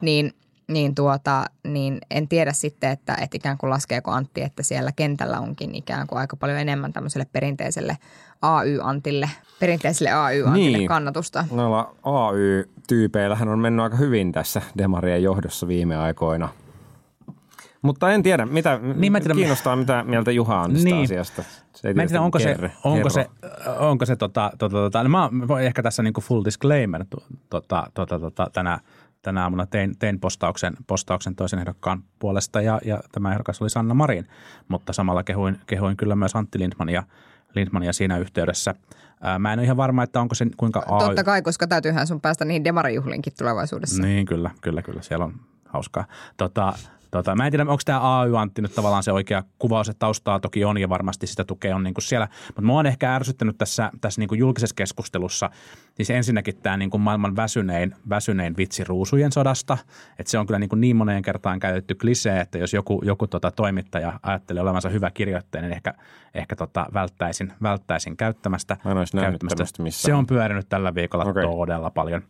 niin 0.00 0.32
niin, 0.68 0.94
tuota, 0.94 1.44
niin 1.64 1.98
en 2.10 2.28
tiedä 2.28 2.52
sitten, 2.52 2.90
että, 2.90 3.14
että 3.14 3.36
ikään 3.36 3.58
kuin 3.58 3.70
laskeeko 3.70 4.10
Antti, 4.10 4.42
että 4.42 4.62
siellä 4.62 4.92
kentällä 4.96 5.40
onkin 5.40 5.74
ikään 5.74 6.06
kuin 6.06 6.18
aika 6.18 6.36
paljon 6.36 6.58
enemmän 6.58 6.92
tämmöiselle 6.92 7.26
perinteiselle 7.32 7.98
AY-Antille, 8.42 9.30
perinteiselle 9.60 10.12
AY-Antille 10.12 10.78
Niin. 10.78 10.88
kannatusta. 10.88 11.44
Noilla 11.50 11.94
AY-tyypeillähän 12.02 13.48
on 13.48 13.58
mennyt 13.58 13.82
aika 13.84 13.96
hyvin 13.96 14.32
tässä 14.32 14.62
Demarien 14.78 15.22
johdossa 15.22 15.68
viime 15.68 15.96
aikoina. 15.96 16.48
Mutta 17.82 18.12
en 18.12 18.22
tiedä, 18.22 18.46
mitä, 18.46 18.78
Niin, 18.96 19.12
mä 19.12 19.18
en 19.18 19.22
tiedä- 19.24 19.34
kiinnostaa, 19.34 19.76
mitä 19.76 20.04
mieltä 20.06 20.30
Juha 20.32 20.60
on 20.60 20.72
tästä 20.72 20.84
Niin. 20.88 21.04
asiasta. 21.04 21.42
Se 21.74 21.88
ei 21.88 21.94
Mä 21.94 22.02
en 22.02 22.08
tiedä, 22.08 22.22
onko 22.22 22.38
se, 22.38 22.44
kerro. 22.44 22.68
onko 22.84 23.10
se, 23.10 23.26
Kerro. 23.40 23.88
onko 23.90 24.06
se 24.06 24.16
tota, 24.16 24.52
tota, 24.58 24.76
tota, 24.76 25.02
no 25.02 25.08
mä 25.08 25.30
voin 25.48 25.64
ehkä 25.66 25.82
tässä 25.82 26.02
niin 26.02 26.12
kuin 26.14 26.24
full 26.24 26.44
disclaimer 26.44 27.04
tota, 27.50 27.86
tota, 27.94 28.18
tota, 28.18 28.50
tänä, 28.52 28.78
tänä 29.24 29.42
aamuna 29.42 29.66
tein, 29.66 29.98
tein 29.98 30.20
postauksen, 30.20 30.74
postauksen 30.86 31.36
toisen 31.36 31.58
ehdokkaan 31.58 32.02
puolesta 32.18 32.60
ja, 32.60 32.80
ja 32.84 33.00
tämä 33.12 33.32
ehdokas 33.32 33.62
oli 33.62 33.70
Sanna 33.70 33.94
Marin, 33.94 34.28
mutta 34.68 34.92
samalla 34.92 35.22
kehuin, 35.22 35.60
kehuin 35.66 35.96
kyllä 35.96 36.16
myös 36.16 36.36
Antti 36.36 36.58
Lindmania, 36.58 37.02
Lindmania 37.54 37.92
siinä 37.92 38.18
yhteydessä. 38.18 38.74
Ää, 39.20 39.38
Mä 39.38 39.52
en 39.52 39.58
ole 39.58 39.64
ihan 39.64 39.76
varma, 39.76 40.02
että 40.02 40.20
onko 40.20 40.34
se 40.34 40.46
kuinka 40.56 40.84
AY... 40.88 41.06
Totta 41.06 41.24
kai, 41.24 41.42
koska 41.42 41.66
täytyyhän 41.66 42.06
sun 42.06 42.20
päästä 42.20 42.44
niihin 42.44 42.64
demarijuhliinkin 42.64 43.32
tulevaisuudessa. 43.38 44.02
Niin, 44.02 44.26
kyllä, 44.26 44.50
kyllä, 44.60 44.82
kyllä. 44.82 45.02
Siellä 45.02 45.24
on 45.24 45.34
hauskaa. 45.64 46.04
Tota, 46.36 46.72
tota, 47.10 47.36
mä 47.36 47.46
en 47.46 47.52
tiedä, 47.52 47.62
onko 47.62 47.82
tämä 47.84 48.20
AY-Antti 48.20 48.62
nyt 48.62 48.74
tavallaan 48.74 49.02
se 49.02 49.12
oikea 49.12 49.42
kuvaus, 49.58 49.88
että 49.88 49.98
taustaa 49.98 50.40
toki 50.40 50.64
on 50.64 50.78
ja 50.78 50.88
varmasti 50.88 51.26
sitä 51.26 51.44
tukea 51.44 51.76
on 51.76 51.82
niin 51.82 51.94
kuin 51.94 52.02
siellä. 52.02 52.28
Mutta 52.46 52.62
mua 52.62 52.78
on 52.78 52.86
ehkä 52.86 53.14
ärsyttänyt 53.14 53.58
tässä, 53.58 53.90
tässä 54.00 54.20
niin 54.20 54.28
kuin 54.28 54.38
julkisessa 54.38 54.74
keskustelussa 54.74 55.50
Siis 55.94 56.10
ensinnäkin 56.10 56.56
tämä 56.56 56.76
niin 56.76 56.90
kuin 56.90 57.00
maailman 57.00 57.36
väsynein, 57.36 57.94
väsynein 58.08 58.56
vitsi 58.56 58.84
ruusujen 58.84 59.32
sodasta. 59.32 59.78
Että 60.18 60.30
se 60.30 60.38
on 60.38 60.46
kyllä 60.46 60.58
niin, 60.58 60.68
kuin 60.68 60.80
niin 60.80 60.96
moneen 60.96 61.22
kertaan 61.22 61.60
käytetty 61.60 61.94
klisee, 61.94 62.40
että 62.40 62.58
jos 62.58 62.72
joku, 62.72 63.02
joku 63.04 63.26
tota 63.26 63.50
toimittaja 63.50 64.20
ajattelee 64.22 64.62
olevansa 64.62 64.88
hyvä 64.88 65.10
kirjoittaja, 65.10 65.62
niin 65.62 65.72
ehkä, 65.72 65.94
ehkä 66.34 66.56
tota 66.56 66.86
välttäisin, 66.94 67.52
välttäisin 67.62 68.16
käyttämästä. 68.16 68.76
Mä 68.84 68.90
en 68.90 68.96
olisi 68.96 69.16
käyttämästä. 69.16 69.64
Se 69.90 70.14
on 70.14 70.26
pyörinyt 70.26 70.68
tällä 70.68 70.94
viikolla 70.94 71.24
okay. 71.24 71.42
todella 71.42 71.90
paljon 71.90 72.22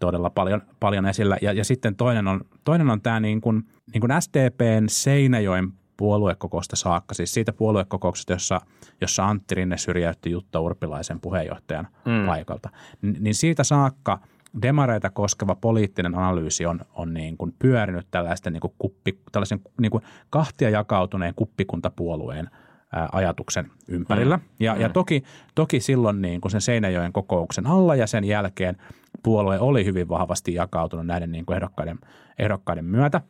todella 0.00 0.30
paljon, 0.30 0.62
paljon 0.80 1.06
esillä. 1.06 1.36
Ja, 1.42 1.52
ja 1.52 1.64
sitten 1.64 1.96
toinen 1.96 2.28
on, 2.28 2.40
toinen 2.64 2.90
on 2.90 3.00
tämä 3.00 3.20
niin 3.20 3.40
kuin, 3.40 3.62
niin 3.92 4.00
kuin 4.00 4.12
SDPn 4.20 4.84
Seinäjoen 4.88 5.72
puoluekokousta 5.96 6.76
saakka, 6.76 7.14
siis 7.14 7.34
siitä 7.34 7.52
puoluekokouksesta, 7.52 8.32
jossa, 8.32 8.60
jossa 9.00 9.26
Antti 9.26 9.54
Rinne 9.54 9.78
syrjäytti 9.78 10.30
Jutta 10.30 10.60
Urpilaisen 10.60 11.20
puheenjohtajan 11.20 11.88
mm. 12.04 12.26
paikalta. 12.26 12.70
N- 13.02 13.16
niin 13.20 13.34
siitä 13.34 13.64
saakka 13.64 14.18
demareita 14.62 15.10
koskeva 15.10 15.54
poliittinen 15.54 16.14
analyysi 16.14 16.66
on, 16.66 16.80
on 16.94 17.14
niin 17.14 17.36
kuin 17.36 17.54
pyörinyt 17.58 18.06
tällaisten 18.10 18.52
niin 18.52 18.60
kuin 18.60 18.74
kuppi, 18.78 19.18
tällaisen 19.32 19.60
niin 19.80 19.90
kuin 19.90 20.02
kahtia 20.30 20.70
jakautuneen 20.70 21.34
kuppikuntapuolueen 21.34 22.50
ää, 22.92 23.08
ajatuksen 23.12 23.70
ympärillä. 23.88 24.36
Mm. 24.36 24.42
Ja, 24.60 24.76
ja 24.76 24.88
toki, 24.88 25.22
toki 25.54 25.80
silloin 25.80 26.22
niin 26.22 26.40
kuin 26.40 26.52
sen 26.52 26.60
Seinäjoen 26.60 27.12
kokouksen 27.12 27.66
alla 27.66 27.94
ja 27.94 28.06
sen 28.06 28.24
jälkeen 28.24 28.76
puolue 29.22 29.58
oli 29.58 29.84
hyvin 29.84 30.08
vahvasti 30.08 30.54
jakautunut 30.54 31.06
näiden 31.06 31.32
niin 31.32 31.46
kuin 31.46 31.56
ehdokkaiden, 31.56 31.98
ehdokkaiden 32.38 32.84
myötä. 32.84 33.20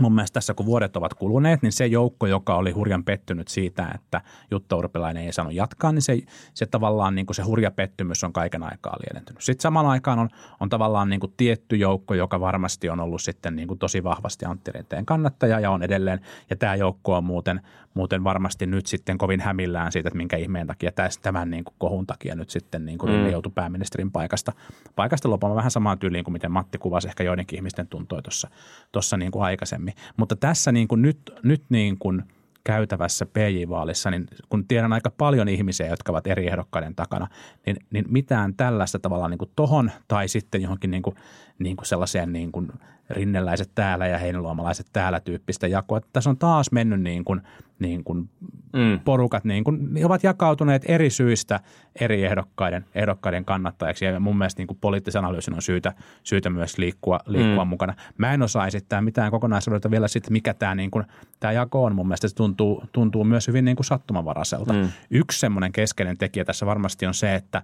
Mun 0.00 0.14
mielestä 0.14 0.34
tässä 0.34 0.54
kun 0.54 0.66
vuodet 0.66 0.96
ovat 0.96 1.14
kuluneet, 1.14 1.62
niin 1.62 1.72
se 1.72 1.86
joukko, 1.86 2.26
joka 2.26 2.56
oli 2.56 2.70
hurjan 2.70 3.04
pettynyt 3.04 3.48
siitä, 3.48 3.90
että 3.94 4.20
Jutta 4.50 4.76
Urpilainen 4.76 5.22
ei 5.22 5.32
saanut 5.32 5.54
jatkaa, 5.54 5.92
niin 5.92 6.02
se, 6.02 6.18
se 6.54 6.66
tavallaan 6.66 7.14
niin 7.14 7.26
kuin 7.26 7.34
se 7.34 7.42
hurja 7.42 7.70
pettymys 7.70 8.24
on 8.24 8.32
kaiken 8.32 8.62
aikaa 8.62 8.96
lieventynyt. 9.06 9.42
Sitten 9.42 9.62
samaan 9.62 9.86
aikaan 9.86 10.18
on, 10.18 10.28
on 10.60 10.68
tavallaan 10.68 11.08
niin 11.08 11.20
kuin 11.20 11.34
tietty 11.36 11.76
joukko, 11.76 12.14
joka 12.14 12.40
varmasti 12.40 12.88
on 12.88 13.00
ollut 13.00 13.22
sitten 13.22 13.56
niin 13.56 13.68
kuin 13.68 13.78
tosi 13.78 14.04
vahvasti 14.04 14.44
Antti 14.44 14.72
Rinteen 14.72 15.06
kannattaja 15.06 15.60
ja 15.60 15.70
on 15.70 15.82
edelleen. 15.82 16.20
Ja 16.50 16.56
tämä 16.56 16.74
joukko 16.74 17.16
on 17.16 17.24
muuten, 17.24 17.60
muuten 17.94 18.24
varmasti 18.24 18.66
nyt 18.66 18.86
sitten 18.86 19.18
kovin 19.18 19.40
hämillään 19.40 19.92
siitä, 19.92 20.08
että 20.08 20.16
minkä 20.16 20.36
ihmeen 20.36 20.66
takia 20.66 20.92
täs, 20.92 21.18
tämän 21.18 21.50
niin 21.50 21.64
kuin 21.64 21.74
kohun 21.78 22.06
takia 22.06 22.34
nyt 22.34 22.50
sitten 22.50 22.86
niin 22.86 22.98
kuin 22.98 23.12
mm. 23.12 23.30
joutui 23.30 23.52
pääministerin 23.54 24.10
paikasta, 24.10 24.52
paikasta 24.96 25.30
lopumaan 25.30 25.56
vähän 25.56 25.70
samaan 25.70 25.98
tyyliin 25.98 26.24
kuin 26.24 26.32
miten 26.32 26.52
Matti 26.52 26.78
kuvasi 26.78 27.08
ehkä 27.08 27.24
joidenkin 27.24 27.56
ihmisten 27.56 27.86
tuntoi 27.86 28.22
tuossa, 28.22 28.48
tuossa 28.92 29.16
niin 29.16 29.30
kuin 29.30 29.44
aikaisemmin. 29.44 29.85
Mutta 30.16 30.36
tässä 30.36 30.72
niin 30.72 30.88
kuin 30.88 31.02
nyt, 31.02 31.18
nyt 31.42 31.62
niin 31.68 31.98
kuin 31.98 32.22
käytävässä 32.64 33.26
PJ-vaalissa, 33.26 34.10
niin 34.10 34.26
kun 34.48 34.68
tiedän 34.68 34.92
aika 34.92 35.10
paljon 35.10 35.48
ihmisiä, 35.48 35.86
jotka 35.86 36.12
ovat 36.12 36.26
eri 36.26 36.46
ehdokkaiden 36.46 36.94
takana, 36.94 37.28
niin, 37.66 37.76
niin 37.90 38.04
mitään 38.08 38.54
tällaista 38.54 38.98
tavallaan 38.98 39.30
niin 39.30 39.38
kuin 39.38 39.50
tohon 39.56 39.90
tai 40.08 40.28
sitten 40.28 40.62
johonkin 40.62 40.90
niin 40.90 41.02
kuin, 41.02 41.16
niin 41.58 41.76
kuin 41.76 41.86
sellaiseen 41.86 42.32
niin 42.32 42.52
kuin 42.52 42.72
rinnelläiset 43.10 43.70
täällä 43.74 44.06
ja 44.06 44.18
heinäluomalaiset 44.18 44.86
täällä 44.92 45.20
tyyppistä 45.20 45.66
jakoa. 45.66 46.00
Tässä 46.12 46.30
on 46.30 46.38
taas 46.38 46.72
mennyt 46.72 47.00
niin 47.00 47.24
kuin, 47.24 47.40
niin 47.78 48.04
kuin 48.04 48.30
mm. 48.72 49.00
porukat, 49.04 49.44
niin 49.44 49.64
kuin, 49.64 49.94
ne 49.94 50.06
ovat 50.06 50.22
jakautuneet 50.22 50.82
eri 50.88 51.10
syistä 51.10 51.60
eri 52.00 52.24
ehdokkaiden, 52.24 52.84
ehdokkaiden 52.94 53.44
kannattajiksi 53.44 54.04
ja 54.04 54.20
mun 54.20 54.38
mielestä 54.38 54.60
niin 54.60 54.66
kuin 54.66 54.78
poliittisen 54.80 55.18
analyysin 55.18 55.54
on 55.54 55.62
syytä, 55.62 55.92
syytä 56.22 56.50
myös 56.50 56.78
liikkua, 56.78 57.20
liikkua 57.26 57.64
mm. 57.64 57.68
mukana. 57.68 57.94
Mä 58.18 58.34
en 58.34 58.42
osaa 58.42 58.66
esittää 58.66 59.00
mitään 59.00 59.30
kokonaisuudesta 59.30 59.90
vielä 59.90 60.08
sitten, 60.08 60.32
mikä 60.32 60.54
tämä, 60.54 60.74
niin 60.74 60.90
kuin, 60.90 61.04
tämä 61.40 61.52
jako 61.52 61.84
on. 61.84 61.94
Mun 61.94 62.06
mielestä 62.06 62.28
se 62.28 62.34
tuntuu, 62.34 62.82
tuntuu 62.92 63.24
myös 63.24 63.48
hyvin 63.48 63.64
niin 63.64 63.76
kuin 63.76 63.86
sattumavaraiselta. 63.86 64.72
Mm. 64.72 64.88
Yksi 65.10 65.40
semmoinen 65.40 65.72
keskeinen 65.72 66.18
tekijä 66.18 66.44
tässä 66.44 66.66
varmasti 66.66 67.06
on 67.06 67.14
se, 67.14 67.34
että, 67.34 67.62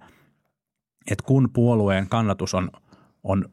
että 1.11 1.24
kun 1.26 1.50
puolueen 1.52 2.09
kannatus 2.09 2.55
on, 2.55 2.70
on 3.22 3.44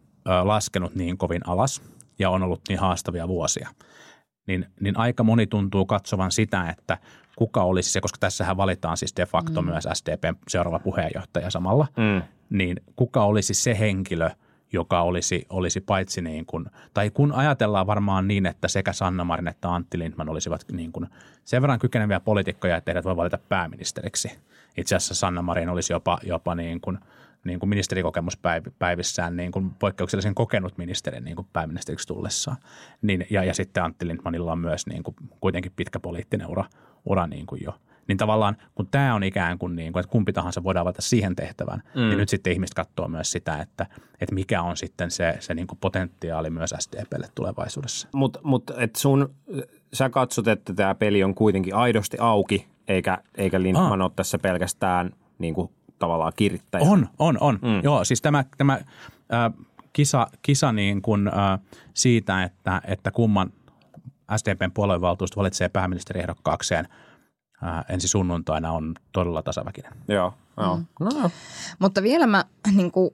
laskenut 0.44 0.96
niin 0.96 1.18
kovin 1.18 1.42
alas 1.48 1.82
ja 2.20 2.30
on 2.30 2.44
ollut 2.44 2.62
niin 2.70 2.80
haastavia 2.80 3.28
vuosia, 3.28 3.70
niin, 4.48 4.65
niin 4.80 4.98
aika 4.98 5.24
moni 5.24 5.48
tuntuu 5.48 5.86
katsovan 5.86 6.32
sitä, 6.32 6.70
että 6.70 6.98
kuka 7.36 7.63
olisi 7.63 7.92
se, 7.92 8.02
koska 8.02 8.18
tässähän 8.20 8.58
valitaan 8.58 8.98
siis 8.98 9.15
de 9.18 9.26
facto 9.26 9.62
mm. 9.62 9.68
myös 9.68 9.88
SDPn 9.94 10.36
seuraava 10.48 10.80
puheenjohtaja 10.80 11.50
samalla, 11.50 11.88
mm. 11.98 12.22
niin 12.50 12.78
kuka 12.96 13.24
olisi 13.24 13.54
se 13.54 13.80
henkilö, 13.80 14.30
joka 14.74 15.02
olisi, 15.02 15.46
olisi 15.50 15.82
paitsi 15.82 16.22
niin 16.22 16.46
kuin, 16.46 16.65
tai 16.94 17.10
kun 17.10 17.32
ajatellaan 17.32 17.88
varmaan 17.88 18.28
niin, 18.28 18.46
että 18.46 18.68
sekä 18.68 18.94
Sanna 18.94 19.24
Marin 19.24 19.48
että 19.48 19.70
Antti 19.70 20.00
Lindman 20.00 20.30
olisivat 20.30 20.65
niin 20.72 20.92
kuin 20.92 21.08
sen 21.44 21.62
verran 21.62 21.80
kykeneviä 21.80 22.20
poliitikkoja, 22.20 22.78
että 22.78 22.92
heidät 22.92 23.06
voi 23.06 23.15
valita 23.15 23.38
pääministeriksi. 23.50 24.32
Itse 24.78 24.96
asiassa 24.96 25.15
Sanna 25.15 25.42
Marin 25.42 25.70
olisi 25.70 25.94
jopa, 25.94 26.18
jopa 26.24 26.56
niin 26.56 26.82
kuin– 26.82 27.00
niin 27.43 27.60
kuin 27.60 27.69
ministerikokemuspäivissään 27.69 29.38
niin 29.38 29.52
kuin 29.52 29.69
poikkeuksellisen 29.69 30.36
kokenut 30.36 30.78
ministeri 30.78 31.21
niin 31.21 31.36
kuin 31.36 31.47
pääministeriksi 31.54 32.08
tullessaan. 32.08 32.58
Niin, 33.02 33.28
ja, 33.30 33.43
ja 33.43 33.54
sitten 33.54 33.84
Antti 33.84 34.08
Lindmanilla 34.08 34.52
on 34.52 34.60
myös 34.60 34.88
niin 34.88 35.04
kuin 35.04 35.15
kuitenkin 35.41 35.71
pitkä 35.75 35.99
poliittinen 35.99 36.47
ura, 36.47 36.65
ura 37.06 37.28
niin 37.28 37.45
kuin 37.45 37.62
jo. 37.63 37.73
Niin 38.08 38.17
tavallaan, 38.17 38.58
kun 38.75 38.88
tämä 38.88 39.15
on 39.15 39.23
ikään 39.23 39.58
kuin, 39.58 39.75
niin 39.75 39.93
kuin 39.93 40.02
että 40.02 40.12
kumpi 40.12 40.34
tahansa 40.34 40.63
voidaan 40.63 40.86
valita 40.86 41.02
siihen 41.02 41.36
tehtävään, 41.36 41.84
mm. 41.95 42.02
niin 42.02 42.17
nyt 42.17 42.30
sitten 42.30 42.54
ihmiset 42.54 42.73
katsoo 42.73 43.08
myös 43.08 43.32
sitä, 43.32 43.58
että, 43.62 43.86
että 44.21 44.36
mikä 44.36 44.62
on 44.62 44.78
sitten 44.78 45.12
se, 45.12 45.38
se 45.39 45.54
niin 45.54 45.67
kuin 45.67 45.80
potentiaali 45.82 46.49
myös 46.49 46.73
SDPlle 46.80 47.28
tulevaisuudessa. 47.36 48.08
Mutta 48.13 48.39
mut, 48.43 48.71
et 48.78 48.95
sun, 48.95 49.36
sä 49.93 50.10
katsot, 50.10 50.47
että 50.47 50.73
tämä 50.73 50.95
peli 50.95 51.23
on 51.23 51.36
kuitenkin 51.36 51.75
aidosti 51.75 52.17
auki, 52.19 52.67
eikä, 52.88 53.17
eikä 53.38 53.62
Lindman 53.62 54.02
ah. 54.02 54.06
ole 54.06 54.12
tässä 54.15 54.39
pelkästään 54.39 55.12
niin 55.39 55.54
kuin 55.54 55.69
tavallaan 56.00 56.34
kirittäjä. 56.36 56.84
On, 56.84 57.10
on, 57.20 57.38
on. 57.40 57.60
Mm. 57.62 57.84
Joo, 57.84 58.04
siis 58.04 58.22
tämä, 58.22 58.46
tämä 58.58 58.74
äh, 58.74 59.54
kisa, 59.94 60.28
kisa 60.42 60.72
niin 60.72 61.02
kuin, 61.02 61.28
äh, 61.28 61.60
siitä, 61.94 62.44
että, 62.44 62.82
että 62.86 63.12
kumman 63.12 63.52
SDPn 64.38 64.72
puoluevaltuusto 64.74 65.40
valitsee 65.40 65.70
pääministeriehdokkaakseen 65.70 66.88
äh, 67.64 67.86
ensi 67.90 68.08
sunnuntaina 68.08 68.72
on 68.72 68.94
todella 69.12 69.42
tasaväkinen. 69.42 69.92
Joo, 70.08 70.34
joo. 70.58 70.78
Mm. 70.78 70.86
No. 71.00 71.32
Mutta 71.80 72.04
vielä 72.04 72.28
mä, 72.28 72.46
niin 72.76 72.92
kuin, 72.92 73.10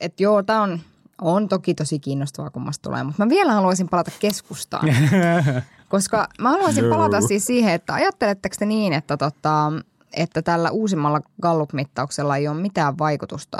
että 0.00 0.22
joo, 0.22 0.42
tämä 0.42 0.62
on, 0.62 0.80
on 1.20 1.48
toki 1.48 1.74
tosi 1.74 1.98
kiinnostavaa, 1.98 2.50
kun 2.50 2.70
tulee, 2.82 3.04
mutta 3.04 3.24
mä 3.24 3.28
vielä 3.28 3.52
haluaisin 3.52 3.88
palata 3.88 4.10
keskustaan. 4.20 4.88
Koska 5.88 6.28
mä 6.40 6.50
haluaisin 6.50 6.84
palata 6.90 7.20
siis 7.20 7.46
siihen, 7.46 7.74
että 7.74 7.94
ajatteletteko 7.94 8.56
te 8.58 8.66
niin, 8.66 8.92
että 8.92 9.16
tota, 9.16 9.72
että 10.16 10.42
tällä 10.42 10.70
uusimmalla 10.70 11.20
Gallup-mittauksella 11.42 12.36
ei 12.36 12.48
ole 12.48 12.60
mitään 12.60 12.98
vaikutusta 12.98 13.58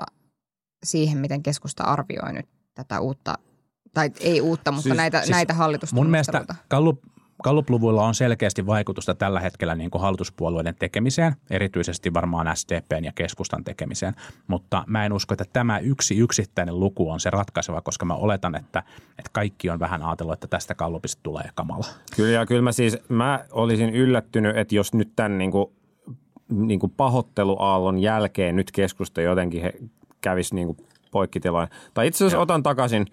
siihen, 0.84 1.18
miten 1.18 1.42
keskusta 1.42 1.84
arvioi 1.84 2.32
nyt 2.32 2.46
tätä 2.74 3.00
uutta, 3.00 3.38
tai 3.94 4.10
ei 4.20 4.40
uutta, 4.40 4.72
mutta 4.72 4.82
siis, 4.82 4.96
näitä, 4.96 5.18
siis 5.18 5.30
näitä 5.30 5.54
Mun 5.92 6.10
mielestä 6.10 6.44
Gallup, 6.70 6.98
Gallup-luvuilla 7.42 8.06
on 8.06 8.14
selkeästi 8.14 8.66
vaikutusta 8.66 9.14
tällä 9.14 9.40
hetkellä 9.40 9.74
niin 9.74 9.90
kuin 9.90 10.02
hallituspuolueiden 10.02 10.74
tekemiseen, 10.78 11.36
erityisesti 11.50 12.14
varmaan 12.14 12.56
SDPn 12.56 13.04
ja 13.04 13.12
keskustan 13.14 13.64
tekemiseen, 13.64 14.14
mutta 14.46 14.84
mä 14.86 15.06
en 15.06 15.12
usko, 15.12 15.34
että 15.34 15.44
tämä 15.52 15.78
yksi 15.78 16.18
yksittäinen 16.18 16.80
luku 16.80 17.10
on 17.10 17.20
se 17.20 17.30
ratkaiseva, 17.30 17.80
koska 17.80 18.04
mä 18.04 18.14
oletan, 18.14 18.54
että, 18.54 18.82
että 19.10 19.30
kaikki 19.32 19.70
on 19.70 19.80
vähän 19.80 20.02
ajatellut, 20.02 20.32
että 20.32 20.46
tästä 20.46 20.74
Gallupista 20.74 21.20
tulee 21.22 21.50
kamala. 21.54 21.86
Kyllä, 22.16 22.30
ja 22.30 22.46
kyllä 22.46 22.62
mä 22.62 22.72
siis, 22.72 22.98
mä 23.08 23.44
olisin 23.50 23.90
yllättynyt, 23.90 24.56
että 24.56 24.74
jos 24.74 24.94
nyt 24.94 25.12
tämän 25.16 25.38
niin 25.38 25.50
kuin 25.50 25.72
niin 26.50 26.80
kuin 26.80 26.92
pahoitteluaallon 26.96 27.98
jälkeen 27.98 28.56
nyt 28.56 28.70
keskusta 28.72 29.20
jotenkin 29.20 29.62
he 29.62 29.72
kävisi 30.20 30.54
niin 30.54 30.66
kuin 30.66 30.86
poikkitiloin. 31.10 31.68
Tai 31.94 32.06
itse 32.06 32.16
asiassa 32.16 32.36
Joo. 32.36 32.42
otan 32.42 32.62
takaisin, 32.62 33.06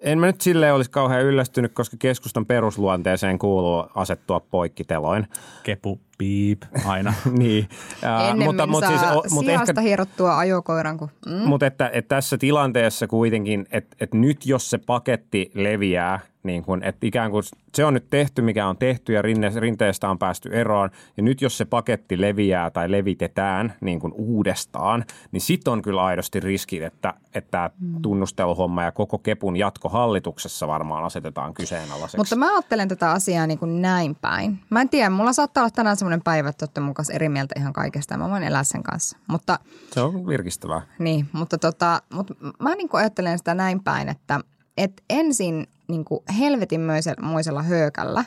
en 0.00 0.18
mä 0.18 0.26
nyt 0.26 0.40
silleen 0.40 0.74
olisi 0.74 0.90
kauhean 0.90 1.24
yllästynyt, 1.24 1.72
koska 1.72 1.96
keskustan 1.98 2.46
perusluonteeseen 2.46 3.38
kuuluu 3.38 3.84
asettua 3.94 4.40
poikkiteloin. 4.40 5.26
Kepu 5.62 6.00
piip 6.18 6.62
aina. 6.84 7.14
niin. 7.38 7.68
Ennemmin 8.02 8.46
mutta, 8.46 8.66
mutta 8.66 8.88
siis, 8.88 9.32
mutta 9.32 9.52
ehkä, 9.52 9.80
hierottua 9.80 10.38
ajokoiran. 10.38 10.98
Kun, 10.98 11.10
mm. 11.26 11.32
Mutta 11.32 11.66
että, 11.66 11.90
että 11.92 12.16
tässä 12.16 12.38
tilanteessa 12.38 13.06
kuitenkin, 13.06 13.66
että, 13.70 13.96
että 14.00 14.16
nyt 14.16 14.46
jos 14.46 14.70
se 14.70 14.78
paketti 14.78 15.50
leviää– 15.54 16.20
niin 16.48 16.62
kuin, 16.62 16.82
että 16.82 17.06
ikään 17.06 17.30
kuin 17.30 17.42
se 17.74 17.84
on 17.84 17.94
nyt 17.94 18.10
tehty, 18.10 18.42
mikä 18.42 18.66
on 18.66 18.76
tehty 18.76 19.12
ja 19.12 19.22
rinne, 19.22 19.52
rinteestä 19.56 20.10
on 20.10 20.18
päästy 20.18 20.48
eroon. 20.52 20.90
Ja 21.16 21.22
nyt 21.22 21.42
jos 21.42 21.58
se 21.58 21.64
paketti 21.64 22.20
leviää 22.20 22.70
tai 22.70 22.90
levitetään 22.90 23.74
niin 23.80 24.00
kuin 24.00 24.12
uudestaan, 24.16 25.04
niin 25.32 25.40
sit 25.40 25.68
on 25.68 25.82
kyllä 25.82 26.04
aidosti 26.04 26.40
riski, 26.40 26.84
että, 26.84 27.14
että 27.34 27.70
mm. 27.80 28.02
tunnusteluhomma 28.02 28.82
ja 28.82 28.92
koko 28.92 29.18
kepun 29.18 29.56
jatko 29.56 29.88
hallituksessa 29.88 30.66
varmaan 30.66 31.04
asetetaan 31.04 31.54
kyseenalaiseksi. 31.54 32.16
Mutta 32.16 32.36
mä 32.36 32.54
ajattelen 32.54 32.88
tätä 32.88 33.10
asiaa 33.10 33.46
niin 33.46 33.58
kuin 33.58 33.82
näin 33.82 34.14
päin. 34.14 34.58
Mä 34.70 34.80
en 34.80 34.88
tiedä, 34.88 35.10
mulla 35.10 35.32
saattaa 35.32 35.62
olla 35.62 35.70
tänään 35.70 35.96
semmoinen 36.08 36.24
päivä, 36.24 36.48
että 36.48 36.64
olette 36.64 36.80
mukaan 36.80 37.06
eri 37.12 37.28
mieltä 37.28 37.54
ihan 37.58 37.72
kaikesta 37.72 38.14
ja 38.14 38.18
mä 38.18 38.30
voin 38.30 38.42
elää 38.42 38.64
sen 38.64 38.82
kanssa. 38.82 39.18
Mutta, 39.26 39.58
se 39.92 40.00
on 40.00 40.26
virkistävää. 40.26 40.80
Niin, 40.98 41.28
mutta, 41.32 41.58
tota, 41.58 42.02
mutta 42.12 42.34
mä 42.60 42.74
niin 42.74 42.88
kuin 42.88 43.00
ajattelen 43.00 43.38
sitä 43.38 43.54
näin 43.54 43.84
päin, 43.84 44.08
että, 44.08 44.40
että 44.76 45.02
ensin 45.10 45.66
niin 45.88 46.04
kuin 46.04 46.20
helvetinmoisella 46.38 47.62
höökällä. 47.62 48.24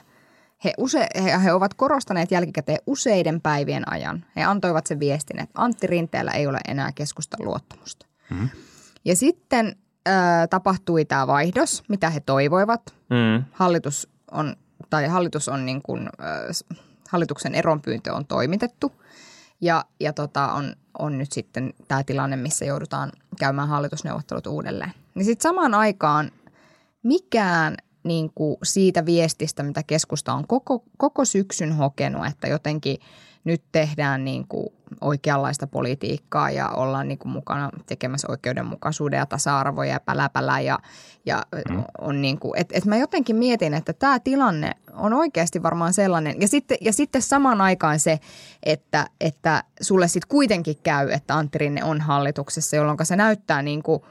He, 0.63 0.73
use, 0.77 1.07
he, 1.23 1.43
he 1.43 1.53
ovat 1.53 1.73
korostaneet 1.73 2.31
jälkikäteen 2.31 2.79
useiden 2.87 3.41
päivien 3.41 3.91
ajan. 3.91 4.25
He 4.35 4.43
antoivat 4.43 4.87
sen 4.87 4.99
viestin, 4.99 5.39
että 5.39 5.61
Antti 5.61 5.87
Rinteellä 5.87 6.31
ei 6.31 6.47
ole 6.47 6.59
enää 6.67 6.91
keskustan 6.95 7.45
luottamusta. 7.45 8.05
Mm. 8.29 8.49
Ja 9.05 9.15
sitten 9.15 9.75
ö, 10.07 10.11
tapahtui 10.49 11.05
tämä 11.05 11.27
vaihdos, 11.27 11.83
mitä 11.89 12.09
he 12.09 12.19
toivoivat. 12.19 12.81
Mm. 13.09 13.43
Hallitus 13.51 14.09
on, 14.31 14.55
tai 14.89 15.07
hallitus 15.07 15.49
on 15.49 15.65
niin 15.65 15.81
kuin, 15.81 16.07
ö, 16.07 16.75
hallituksen 17.11 17.55
eronpyyntö 17.55 18.13
on 18.13 18.25
toimitettu. 18.25 18.91
Ja, 19.61 19.85
ja 19.99 20.13
tota, 20.13 20.51
on, 20.51 20.75
on 20.99 21.17
nyt 21.17 21.31
sitten 21.31 21.73
tämä 21.87 22.03
tilanne, 22.03 22.35
missä 22.35 22.65
joudutaan 22.65 23.11
käymään 23.39 23.67
hallitusneuvottelut 23.67 24.47
uudelleen. 24.47 24.91
Niin 25.15 25.25
sitten 25.25 25.43
samaan 25.49 25.73
aikaan 25.73 26.31
mikään 27.03 27.77
niin 28.03 28.31
kuin 28.35 28.57
siitä 28.63 29.05
viestistä, 29.05 29.63
mitä 29.63 29.83
keskusta 29.83 30.33
on 30.33 30.47
koko, 30.47 30.83
koko 30.97 31.25
syksyn 31.25 31.71
hokenut, 31.73 32.25
että 32.25 32.47
jotenkin 32.47 32.97
nyt 33.43 33.63
tehdään 33.71 34.25
niin 34.25 34.47
kuin 34.47 34.67
oikeanlaista 35.01 35.67
politiikkaa 35.67 36.51
ja 36.51 36.69
ollaan 36.69 37.07
niin 37.07 37.17
kuin 37.17 37.31
mukana 37.31 37.69
tekemässä 37.85 38.27
oikeudenmukaisuuden 38.31 39.17
ja 39.17 39.25
tasa-arvoja 39.25 39.91
ja 39.91 39.99
päläpälä 39.99 40.59
ja, 40.59 40.79
ja 41.25 41.43
mm. 41.69 41.83
on 42.01 42.21
niin 42.21 42.39
kuin, 42.39 42.59
että 42.59 42.77
et 42.77 42.85
mä 42.85 42.97
jotenkin 42.97 43.35
mietin, 43.35 43.73
että 43.73 43.93
tämä 43.93 44.19
tilanne 44.19 44.71
on 44.93 45.13
oikeasti 45.13 45.63
varmaan 45.63 45.93
sellainen 45.93 46.41
ja 46.41 46.47
sitten, 46.47 46.77
ja 46.81 46.93
sitten 46.93 47.21
samaan 47.21 47.61
aikaan 47.61 47.99
se, 47.99 48.19
että, 48.63 49.07
että 49.21 49.63
sulle 49.81 50.07
sitten 50.07 50.29
kuitenkin 50.29 50.75
käy, 50.83 51.09
että 51.09 51.37
Antti 51.37 51.57
Rinne 51.57 51.83
on 51.83 52.01
hallituksessa, 52.01 52.75
jolloin 52.75 52.97
se 53.03 53.15
näyttää 53.15 53.61
niin 53.61 53.83
kuin 53.83 54.01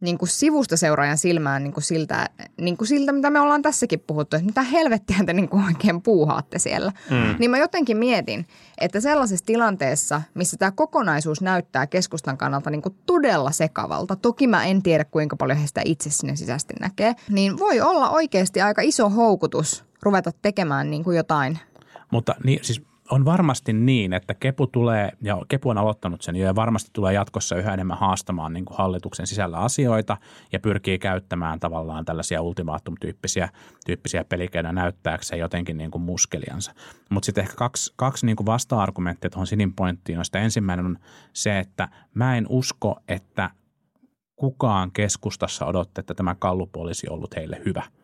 niin 0.00 0.18
kuin 0.18 0.28
sivusta 0.28 0.76
seuraajan 0.76 1.18
silmään 1.18 1.62
niin 1.62 1.72
kuin 1.72 1.84
siltä, 1.84 2.28
niin 2.60 2.76
kuin 2.76 2.88
siltä, 2.88 3.12
mitä 3.12 3.30
me 3.30 3.40
ollaan 3.40 3.62
tässäkin 3.62 4.00
puhuttu, 4.00 4.36
että 4.36 4.46
mitä 4.46 4.62
helvettiä 4.62 5.16
te 5.26 5.32
niin 5.32 5.48
kuin 5.48 5.64
oikein 5.64 6.02
puuhaatte 6.02 6.58
siellä. 6.58 6.92
Mm. 7.10 7.34
Niin 7.38 7.50
mä 7.50 7.58
jotenkin 7.58 7.96
mietin, 7.96 8.46
että 8.78 9.00
sellaisessa 9.00 9.46
tilanteessa, 9.46 10.22
missä 10.34 10.56
tämä 10.56 10.70
kokonaisuus 10.70 11.40
näyttää 11.40 11.86
keskustan 11.86 12.38
kannalta 12.38 12.70
niin 12.70 12.82
kuin 12.82 12.94
todella 13.06 13.50
sekavalta, 13.50 14.16
toki 14.16 14.46
mä 14.46 14.64
en 14.64 14.82
tiedä 14.82 15.04
kuinka 15.04 15.36
paljon 15.36 15.58
he 15.58 15.66
sitä 15.66 15.82
itse 15.84 16.10
sinne 16.10 16.36
sisäisesti 16.36 16.74
näkee, 16.80 17.14
niin 17.28 17.58
voi 17.58 17.80
olla 17.80 18.10
oikeasti 18.10 18.60
aika 18.60 18.82
iso 18.82 19.10
houkutus 19.10 19.84
ruveta 20.02 20.32
tekemään 20.42 20.90
niin 20.90 21.04
kuin 21.04 21.16
jotain 21.16 21.58
Mutta 22.10 22.34
niin, 22.44 22.64
siis 22.64 22.82
on 23.10 23.24
varmasti 23.24 23.72
niin, 23.72 24.12
että 24.12 24.34
Kepu 24.34 24.66
tulee, 24.66 25.12
ja 25.22 25.38
Kepu 25.48 25.68
on 25.68 25.78
aloittanut 25.78 26.22
sen 26.22 26.36
jo, 26.36 26.46
ja 26.46 26.54
varmasti 26.54 26.90
tulee 26.92 27.14
jatkossa 27.14 27.56
yhä 27.56 27.74
enemmän 27.74 27.98
haastamaan 27.98 28.52
niin 28.52 28.64
kuin 28.64 28.78
hallituksen 28.78 29.26
sisällä 29.26 29.58
asioita 29.58 30.16
ja 30.52 30.60
pyrkii 30.60 30.98
käyttämään 30.98 31.60
tavallaan 31.60 32.04
tällaisia 32.04 32.42
ultimaattum-tyyppisiä 32.42 33.48
tyyppisiä 33.86 34.24
pelikeinoja 34.24 34.72
näyttääkseen 34.72 35.38
jotenkin 35.38 35.78
niin 35.78 35.90
kuin 35.90 36.02
muskeliansa. 36.02 36.72
Mutta 37.10 37.26
sitten 37.26 37.42
ehkä 37.42 37.54
kaksi, 37.56 37.92
kaksi 37.96 38.26
niin 38.26 38.36
kuin 38.36 38.46
vasta-argumenttia 38.46 39.30
tuohon 39.30 39.46
Sinin 39.46 39.74
pointtiin, 39.74 40.16
joista 40.16 40.38
ensimmäinen 40.38 40.86
on 40.86 40.98
se, 41.32 41.58
että 41.58 41.88
mä 42.14 42.36
en 42.36 42.46
usko, 42.48 43.00
että 43.08 43.50
kukaan 44.36 44.92
keskustassa 44.92 45.66
odotti, 45.66 46.00
että 46.00 46.14
tämä 46.14 46.34
kallup 46.34 46.76
olisi 46.76 47.08
ollut 47.08 47.36
heille 47.36 47.62
hyvä– 47.66 47.82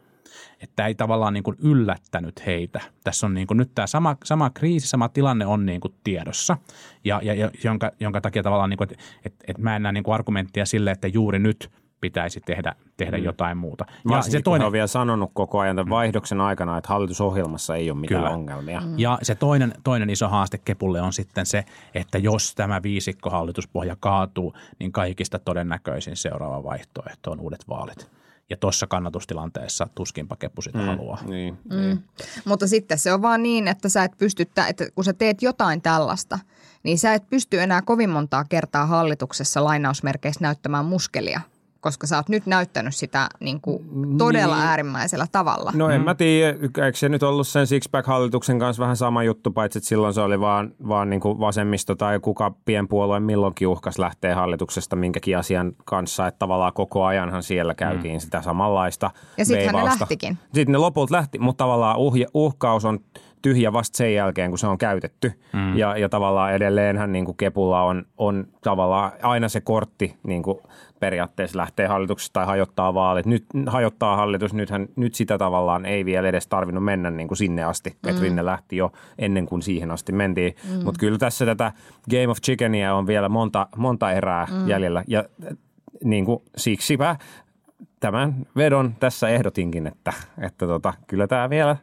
että 0.60 0.86
ei 0.86 0.94
tavallaan 0.94 1.34
niin 1.34 1.42
kuin 1.42 1.56
yllättänyt 1.62 2.46
heitä. 2.46 2.80
Tässä 3.04 3.26
on 3.26 3.34
niin 3.34 3.46
kuin 3.46 3.58
nyt 3.58 3.70
tämä 3.74 3.86
sama, 3.86 4.16
sama 4.24 4.50
kriisi, 4.50 4.88
sama 4.88 5.08
tilanne 5.08 5.46
on 5.46 5.66
niin 5.66 5.80
kuin 5.80 5.94
tiedossa, 6.04 6.56
ja, 7.04 7.20
ja, 7.22 7.34
ja 7.34 7.50
jonka, 7.64 7.92
jonka 8.00 8.20
takia 8.20 8.42
tavallaan, 8.42 8.70
niin 8.70 8.78
kuin, 8.78 8.88
että, 8.90 9.04
että, 9.24 9.44
että 9.48 9.62
mä 9.62 9.76
en 9.76 9.82
näe 9.82 9.92
niin 9.92 10.04
kuin 10.04 10.14
argumenttia 10.14 10.66
sille, 10.66 10.90
että 10.90 11.08
juuri 11.08 11.38
nyt 11.38 11.70
pitäisi 12.00 12.40
tehdä, 12.40 12.74
tehdä 12.96 13.18
mm. 13.18 13.24
jotain 13.24 13.56
muuta. 13.56 13.84
Ja 13.88 14.10
Varsinkin, 14.10 14.38
se 14.38 14.42
toinen, 14.42 14.66
on 14.66 14.72
vielä 14.72 14.86
sanonut 14.86 15.30
koko 15.34 15.58
ajan 15.58 15.76
tämän 15.76 15.90
vaihdoksen 15.90 16.40
aikana, 16.40 16.78
että 16.78 16.88
hallitusohjelmassa 16.88 17.76
ei 17.76 17.90
ole 17.90 18.00
mitään 18.00 18.22
Kyllä. 18.22 18.34
ongelmia. 18.34 18.80
Mm. 18.80 18.98
Ja 18.98 19.18
se 19.22 19.34
toinen, 19.34 19.74
toinen 19.84 20.10
iso 20.10 20.28
haaste 20.28 20.58
Kepulle 20.58 21.00
on 21.00 21.12
sitten 21.12 21.46
se, 21.46 21.64
että 21.94 22.18
jos 22.18 22.54
tämä 22.54 22.82
viisikko 22.82 23.30
hallituspohja 23.30 23.96
kaatuu, 24.00 24.54
niin 24.78 24.92
kaikista 24.92 25.38
todennäköisin 25.38 26.16
seuraava 26.16 26.64
vaihtoehto 26.64 27.30
on 27.30 27.40
uudet 27.40 27.68
vaalit. 27.68 28.10
Ja 28.50 28.56
tuossa 28.56 28.86
kannatustilanteessa 28.86 29.88
tuskinpa 29.94 30.36
Kepu 30.36 30.62
sitä 30.62 30.78
mm. 30.78 30.84
haluaa. 30.86 31.18
Niin, 31.24 31.58
Mm. 31.70 31.98
Mutta 32.44 32.66
sitten 32.66 32.98
se 32.98 33.12
on 33.12 33.22
vaan 33.22 33.42
niin, 33.42 33.68
että 33.68 33.88
sä 33.88 34.04
et 34.04 34.12
pysty, 34.18 34.44
tä- 34.44 34.66
että 34.66 34.90
kun 34.94 35.04
sä 35.04 35.12
teet 35.12 35.42
jotain 35.42 35.82
tällaista, 35.82 36.38
niin 36.82 36.98
sä 36.98 37.14
et 37.14 37.28
pysty 37.30 37.60
enää 37.62 37.82
kovin 37.82 38.10
montaa 38.10 38.44
kertaa 38.44 38.86
hallituksessa 38.86 39.64
lainausmerkeissä 39.64 40.40
näyttämään 40.42 40.84
muskelia, 40.84 41.40
koska 41.86 42.06
sä 42.06 42.16
oot 42.16 42.28
nyt 42.28 42.46
näyttänyt 42.46 42.94
sitä 42.94 43.28
niin 43.40 43.60
kuin 43.60 43.78
todella 44.18 44.56
niin. 44.56 44.66
äärimmäisellä 44.66 45.26
tavalla. 45.32 45.72
No 45.74 45.90
en 45.90 46.00
mä 46.00 46.14
tiedä, 46.14 46.58
eikö 46.84 46.98
se 46.98 47.08
nyt 47.08 47.22
ollut 47.22 47.48
sen 47.48 47.66
Sixpack-hallituksen 47.66 48.58
kanssa 48.58 48.80
vähän 48.80 48.96
sama 48.96 49.22
juttu, 49.22 49.50
paitsi 49.50 49.78
että 49.78 49.88
silloin 49.88 50.14
se 50.14 50.20
oli 50.20 50.40
vaan, 50.40 50.74
vaan 50.88 51.10
niin 51.10 51.20
kuin 51.20 51.40
vasemmisto 51.40 51.94
tai 51.94 52.20
kuka 52.20 52.54
pienpuolue 52.64 53.20
milloinkin 53.20 53.68
uhkas 53.68 53.98
lähtee 53.98 54.34
hallituksesta 54.34 54.96
minkäkin 54.96 55.38
asian 55.38 55.72
kanssa, 55.84 56.26
että 56.26 56.38
tavallaan 56.38 56.72
koko 56.72 57.04
ajanhan 57.04 57.42
siellä 57.42 57.74
käytiin 57.74 58.16
mm. 58.16 58.20
sitä 58.20 58.42
samanlaista 58.42 59.10
Ja 59.36 59.44
sittenhän 59.44 59.74
ne 59.74 59.84
lähtikin. 59.84 60.38
Sitten 60.54 60.72
ne 60.72 60.78
lopulta 60.78 61.14
lähti, 61.14 61.38
mutta 61.38 61.64
tavallaan 61.64 61.98
uhja, 61.98 62.26
uhkaus 62.34 62.84
on 62.84 63.00
tyhjä 63.42 63.72
vasta 63.72 63.96
sen 63.96 64.14
jälkeen, 64.14 64.50
kun 64.50 64.58
se 64.58 64.66
on 64.66 64.78
käytetty. 64.78 65.32
Mm. 65.52 65.76
Ja, 65.76 65.98
ja 65.98 66.08
tavallaan 66.08 66.54
edelleenhän 66.54 67.12
niin 67.12 67.24
kuin 67.24 67.36
Kepulla 67.36 67.82
on, 67.82 68.06
on 68.18 68.46
tavallaan 68.60 69.12
aina 69.22 69.48
se 69.48 69.60
kortti 69.60 70.16
niin 70.22 70.42
kuin 70.42 70.58
periaatteessa 71.00 71.58
lähtee 71.58 71.86
hallituksesta 71.86 72.32
tai 72.32 72.46
hajottaa 72.46 72.94
vaalit. 72.94 73.26
Nyt 73.26 73.44
hajottaa 73.66 74.16
hallitus, 74.16 74.54
nythän, 74.54 74.88
nyt 74.96 75.14
sitä 75.14 75.38
tavallaan 75.38 75.86
ei 75.86 76.04
vielä 76.04 76.28
edes 76.28 76.46
tarvinnut 76.46 76.84
mennä 76.84 77.10
niin 77.10 77.28
kuin 77.28 77.38
sinne 77.38 77.64
asti. 77.64 77.90
Mm. 77.90 78.10
Että 78.10 78.22
Rinne 78.22 78.44
lähti 78.44 78.76
jo 78.76 78.92
ennen 79.18 79.46
kuin 79.46 79.62
siihen 79.62 79.90
asti 79.90 80.12
mentiin. 80.12 80.54
Mm. 80.70 80.84
Mutta 80.84 80.98
kyllä 80.98 81.18
tässä 81.18 81.46
tätä 81.46 81.72
Game 82.10 82.28
of 82.28 82.38
Chickenia 82.44 82.94
on 82.94 83.06
vielä 83.06 83.28
monta, 83.28 83.66
monta 83.76 84.12
erää 84.12 84.46
mm. 84.50 84.68
jäljellä. 84.68 85.04
Ja 85.06 85.24
niin 86.04 86.24
kuin, 86.24 86.42
siksipä 86.56 87.16
tämän 88.00 88.34
vedon 88.56 88.94
tässä 89.00 89.28
ehdotinkin, 89.28 89.86
että, 89.86 90.12
että 90.38 90.66
tota, 90.66 90.94
kyllä 91.06 91.26
tämä 91.26 91.50
vielä 91.50 91.76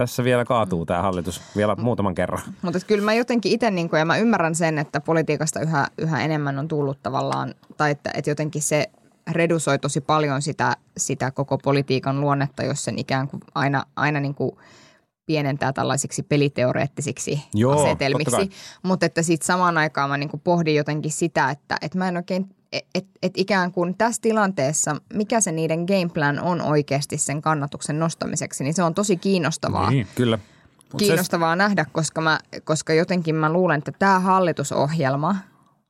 tässä 0.00 0.24
vielä 0.24 0.44
kaatuu 0.44 0.86
tämä 0.86 1.02
hallitus 1.02 1.42
vielä 1.56 1.76
muutaman 1.76 2.14
kerran. 2.14 2.40
Mutta 2.62 2.78
kyllä 2.86 3.04
mä 3.04 3.14
jotenkin 3.14 3.52
itse, 3.52 3.70
niin 3.70 3.90
ja 3.98 4.04
mä 4.04 4.16
ymmärrän 4.16 4.54
sen, 4.54 4.78
että 4.78 5.00
politiikasta 5.00 5.60
yhä, 5.60 5.86
yhä 5.98 6.22
enemmän 6.22 6.58
on 6.58 6.68
tullut 6.68 7.02
tavallaan, 7.02 7.54
tai 7.76 7.90
että, 7.90 8.10
että 8.14 8.30
jotenkin 8.30 8.62
se 8.62 8.90
redusoi 9.30 9.78
tosi 9.78 10.00
paljon 10.00 10.42
sitä, 10.42 10.76
sitä 10.96 11.30
koko 11.30 11.58
politiikan 11.58 12.20
luonnetta, 12.20 12.62
jos 12.62 12.84
sen 12.84 12.98
ikään 12.98 13.28
kuin 13.28 13.40
aina, 13.54 13.84
aina 13.96 14.20
niin 14.20 14.34
kuin 14.34 14.52
pienentää 15.26 15.72
tällaisiksi 15.72 16.22
peliteoreettisiksi 16.22 17.42
Joo, 17.54 17.80
asetelmiksi. 17.80 18.50
Mutta 18.82 19.06
että 19.06 19.22
sitten 19.22 19.46
samaan 19.46 19.78
aikaan 19.78 20.10
mä 20.10 20.16
niin 20.16 20.30
kuin 20.30 20.40
pohdin 20.40 20.74
jotenkin 20.74 21.12
sitä, 21.12 21.50
että, 21.50 21.76
että 21.82 21.98
mä 21.98 22.08
en 22.08 22.16
oikein, 22.16 22.48
et, 22.72 23.06
et 23.22 23.32
ikään 23.36 23.72
kuin 23.72 23.94
tässä 23.98 24.22
tilanteessa, 24.22 24.96
mikä 25.14 25.40
se 25.40 25.52
niiden 25.52 25.84
gameplan 25.84 26.40
on 26.40 26.62
oikeasti 26.62 27.18
sen 27.18 27.42
kannatuksen 27.42 27.98
nostamiseksi, 27.98 28.64
niin 28.64 28.74
se 28.74 28.82
on 28.82 28.94
tosi 28.94 29.16
kiinnostavaa 29.16 29.90
Niin. 29.90 30.06
Kyllä. 30.14 30.38
Mut 30.92 31.00
se- 31.00 31.06
kiinnostavaa 31.06 31.56
nähdä, 31.56 31.86
koska, 31.92 32.20
mä, 32.20 32.38
koska 32.64 32.92
jotenkin 32.92 33.34
mä 33.34 33.52
luulen, 33.52 33.78
että 33.78 33.92
tämä 33.98 34.20
hallitusohjelma 34.20 35.36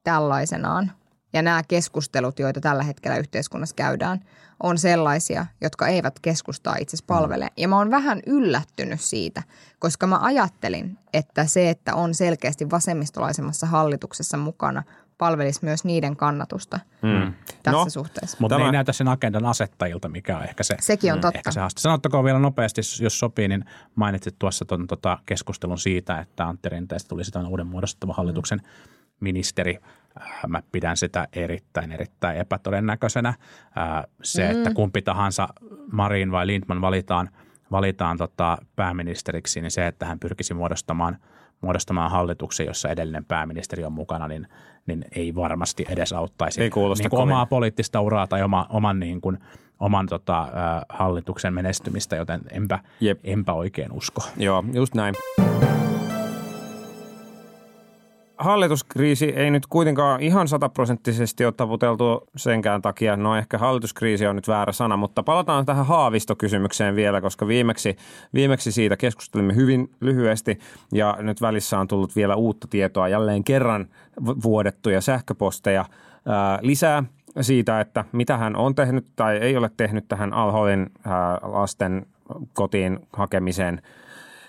tällaisenaan 0.05 0.93
ja 1.33 1.43
nämä 1.43 1.63
keskustelut, 1.69 2.39
joita 2.39 2.61
tällä 2.61 2.83
hetkellä 2.83 3.17
yhteiskunnassa 3.17 3.77
käydään, 3.77 4.21
on 4.63 4.79
sellaisia, 4.79 5.47
jotka 5.61 5.89
eivät 5.89 6.21
keskustaa 6.21 6.77
itse 6.81 6.97
asiassa 6.97 7.15
palvele. 7.15 7.49
Ja 7.57 7.69
mä 7.69 7.77
oon 7.77 7.91
vähän 7.91 8.21
yllättynyt 8.27 9.01
siitä, 9.01 9.43
koska 9.79 10.07
mä 10.07 10.19
ajattelin, 10.23 10.99
että 11.13 11.47
se, 11.47 11.71
että 11.71 11.95
on 11.95 12.15
selkeästi 12.15 12.71
vasemmistolaisemmassa 12.71 13.67
hallituksessa 13.67 14.37
mukana, 14.37 14.83
palvelisi 15.21 15.61
myös 15.63 15.85
niiden 15.85 16.17
kannatusta 16.17 16.81
mm. 17.03 17.33
tässä 17.63 17.85
No. 17.85 17.91
suhteessa. 17.91 18.37
Mutta 18.41 18.55
Tämä- 18.57 18.67
ei 18.67 18.73
näytä 18.73 18.93
sen 18.93 19.09
agendan 19.09 19.47
asettajilta, 19.47 20.09
mikä 20.09 20.37
on 20.37 20.43
ehkä 20.45 20.63
se, 20.63 20.77
Sekin 20.81 21.13
on 21.13 21.21
totta. 21.21 21.39
ehkä 21.39 21.51
se 21.51 21.61
haaste. 21.61 21.81
Sanottakoon 21.81 22.25
vielä 22.25 22.39
nopeasti, 22.39 22.81
jos 23.03 23.19
sopii, 23.19 23.49
niin 23.49 23.65
mainitsit 23.95 24.35
tuossa 24.39 24.65
ton, 24.65 24.87
tota, 24.87 25.19
keskustelun 25.27 25.79
siitä, 25.79 26.19
että 26.19 26.47
Antti 26.47 26.69
Rinteestä 26.69 27.09
tulisi 27.09 27.31
tämän 27.31 27.47
uuden 27.49 27.67
muodostettavan 27.67 28.17
hallituksen 28.17 28.61
ministeri. 29.21 29.79
Äh, 30.21 30.29
Mä 30.49 30.63
pidän 30.73 30.97
sitä 30.97 31.29
erittäin, 31.33 31.93
erittäin 31.93 32.37
epätodennäköisenä. 32.39 33.29
Äh, 33.29 33.37
Se, 34.23 34.45
mm. 34.45 34.51
että 34.59 34.75
kumpi 34.75 35.03
tahansa 35.03 35.49
Marin 35.93 36.33
vai 36.33 36.47
Lindman 36.47 36.81
valitaan, 36.81 37.29
valitaan 37.71 38.17
tota 38.19 38.59
pääministeriksi, 38.77 39.61
niin 39.61 39.71
se, 39.71 39.87
että 39.87 40.07
hän 40.07 40.19
pyrkisi 40.21 40.55
muodostamaan 40.55 41.17
muodostamaan 41.61 42.11
hallituksen, 42.11 42.67
jossa 42.67 42.89
edellinen 42.89 43.25
pääministeri 43.25 43.85
on 43.85 43.93
mukana, 43.93 44.29
niin, 44.29 44.49
niin 44.91 45.05
ei 45.17 45.35
varmasti 45.35 45.85
edes 45.89 46.13
auttaisi 46.13 46.61
Ei 46.61 46.71
niin 46.99 47.11
kuin 47.11 47.23
omaa 47.23 47.47
poliittista 47.47 48.01
uraa 48.01 48.27
tai 48.27 48.43
oma, 48.43 48.67
oman, 48.71 49.01
niin 49.01 49.21
kuin, 49.21 49.39
oman 49.81 50.07
tota, 50.07 50.49
hallituksen 50.89 51.55
menestymistä, 51.55 52.17
joten 52.17 52.41
enpä, 52.53 52.79
Jep. 53.01 53.21
enpä 53.25 53.53
oikein 53.53 53.93
usko. 53.93 54.23
Joo, 54.37 54.65
just 54.73 54.95
näin. 54.95 55.15
Hallituskriisi 58.41 59.29
ei 59.29 59.51
nyt 59.51 59.67
kuitenkaan 59.67 60.21
ihan 60.21 60.49
sataprosenttisesti 60.49 61.45
ole 61.45 61.53
taputeltu 61.53 62.29
senkään 62.37 62.83
takia. 62.83 63.17
No 63.17 63.37
ehkä 63.37 63.59
hallituskriisi 63.59 64.27
on 64.27 64.37
nyt 64.37 64.49
väärä 64.49 64.73
sana, 64.73 64.97
mutta 64.97 65.23
palataan 65.23 65.67
tähän 65.67 65.87
haavistokysymykseen 65.87 66.97
vielä, 66.97 67.21
koska 67.21 67.47
viimeksi, 67.47 67.97
viimeksi 68.35 68.73
siitä 68.73 68.97
keskustelimme 68.97 69.55
hyvin 69.55 69.91
lyhyesti 70.01 70.59
ja 70.93 71.17
nyt 71.21 71.41
välissä 71.41 71.79
on 71.79 71.89
tullut 71.89 72.17
vielä 72.17 72.37
uutta 72.37 72.69
tietoa. 72.69 73.09
Jälleen 73.09 73.45
kerran 73.45 73.89
vu- 74.27 74.43
vuodettuja 74.43 75.01
sähköposteja 75.01 75.85
ää, 76.27 76.59
lisää 76.63 77.05
siitä, 77.41 77.81
että 77.81 78.05
mitä 78.13 78.37
hän 78.37 78.57
on 78.57 78.75
tehnyt 78.75 79.07
tai 79.17 79.37
ei 79.37 79.57
ole 79.57 79.71
tehnyt 79.77 80.09
tähän 80.09 80.33
Alholin 80.33 80.91
lasten 81.43 82.07
kotiin 82.55 82.99
hakemiseen 83.13 83.83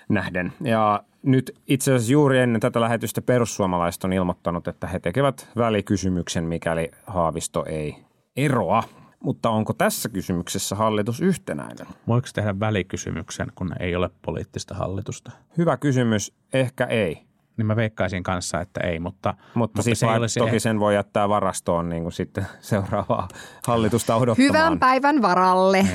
nähden. 0.10 0.54
Ja 0.62 1.04
nyt 1.23 1.51
itse 1.67 1.93
asiassa 1.93 2.12
juuri 2.12 2.39
ennen 2.39 2.62
tätä 2.62 2.81
lähetystä 2.81 3.21
perussuomalaiset 3.21 4.03
on 4.03 4.13
ilmoittanut, 4.13 4.67
että 4.67 4.88
he 4.88 4.99
tekevät 4.99 5.49
välikysymyksen, 5.57 6.43
mikäli 6.43 6.91
Haavisto 7.07 7.65
ei 7.65 7.95
eroa. 8.36 8.84
Mutta 9.23 9.49
onko 9.49 9.73
tässä 9.73 10.10
kysymyksessä 10.10 10.75
hallitus 10.75 11.21
yhtenäinen? 11.21 11.88
Voiko 12.07 12.27
tehdä 12.34 12.60
välikysymyksen, 12.60 13.47
kun 13.55 13.73
ei 13.79 13.95
ole 13.95 14.10
poliittista 14.21 14.75
hallitusta? 14.75 15.31
Hyvä 15.57 15.77
kysymys, 15.77 16.34
ehkä 16.53 16.86
ei. 16.86 17.21
Niin 17.57 17.65
mä 17.65 17.75
veikkaisin 17.75 18.23
kanssa, 18.23 18.62
että 18.62 18.79
ei, 18.84 18.99
mutta, 18.99 19.29
Mutta, 19.29 19.53
mutta 19.55 19.81
siis 19.81 19.99
se 19.99 20.05
ei 20.05 20.17
olisi 20.17 20.39
toki 20.39 20.55
eh- 20.55 20.60
sen 20.60 20.79
voi 20.79 20.95
jättää 20.95 21.29
varastoon 21.29 21.89
niin 21.89 22.03
kuin 22.03 22.13
sitten 22.13 22.47
seuraavaa 22.60 23.27
hallitusta 23.67 24.15
odottamaan. 24.15 24.49
Hyvän 24.49 24.79
päivän 24.79 25.21
varalle. 25.21 25.86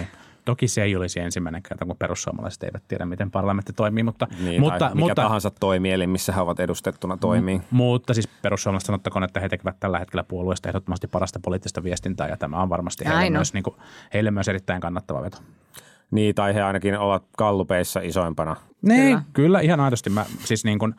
Toki 0.46 0.68
se 0.68 0.82
ei 0.82 0.96
olisi 0.96 1.20
ensimmäinen 1.20 1.62
kerta, 1.62 1.84
kun 1.86 1.96
perussuomalaiset 1.96 2.62
eivät 2.62 2.82
tiedä, 2.88 3.06
miten 3.06 3.30
parlamentti 3.30 3.72
toimii, 3.72 4.02
mutta, 4.02 4.26
Niin, 4.44 4.60
mutta, 4.60 4.84
mikä 4.94 5.00
mutta, 5.00 5.22
tahansa 5.22 5.50
toimielin, 5.50 6.10
missä 6.10 6.32
he 6.32 6.40
ovat 6.40 6.60
edustettuna 6.60 7.16
toimii. 7.16 7.60
mutta 7.70 8.14
siis 8.14 8.28
perussuomalaiset 8.28 8.86
sanottakoon, 8.86 9.24
että 9.24 9.40
he 9.40 9.48
tekevät 9.48 9.76
tällä 9.80 9.98
hetkellä 9.98 10.24
puolueesta 10.24 10.68
ehdottomasti 10.68 11.06
parasta 11.06 11.40
poliittista 11.42 11.82
viestintää 11.82 12.28
ja 12.28 12.36
tämä 12.36 12.62
on 12.62 12.68
varmasti 12.68 13.04
heille 13.04 13.30
myös, 13.30 13.54
niin 13.54 13.62
kuin, 13.64 13.76
heille 14.14 14.30
myös 14.30 14.48
erittäin 14.48 14.80
kannattava 14.80 15.22
veto. 15.22 15.38
Niin, 16.10 16.34
tai 16.34 16.54
he 16.54 16.62
ainakin 16.62 16.98
ovat 16.98 17.22
kallupeissa 17.36 18.00
isoimpana. 18.00 18.56
Niin, 18.82 19.00
Kyllä. 19.06 19.22
kyllä, 19.32 19.60
ihan 19.60 19.80
aidosti. 19.80 20.10
Mä, 20.10 20.24
siis 20.44 20.64
niin 20.64 20.78
kuin, 20.78 20.94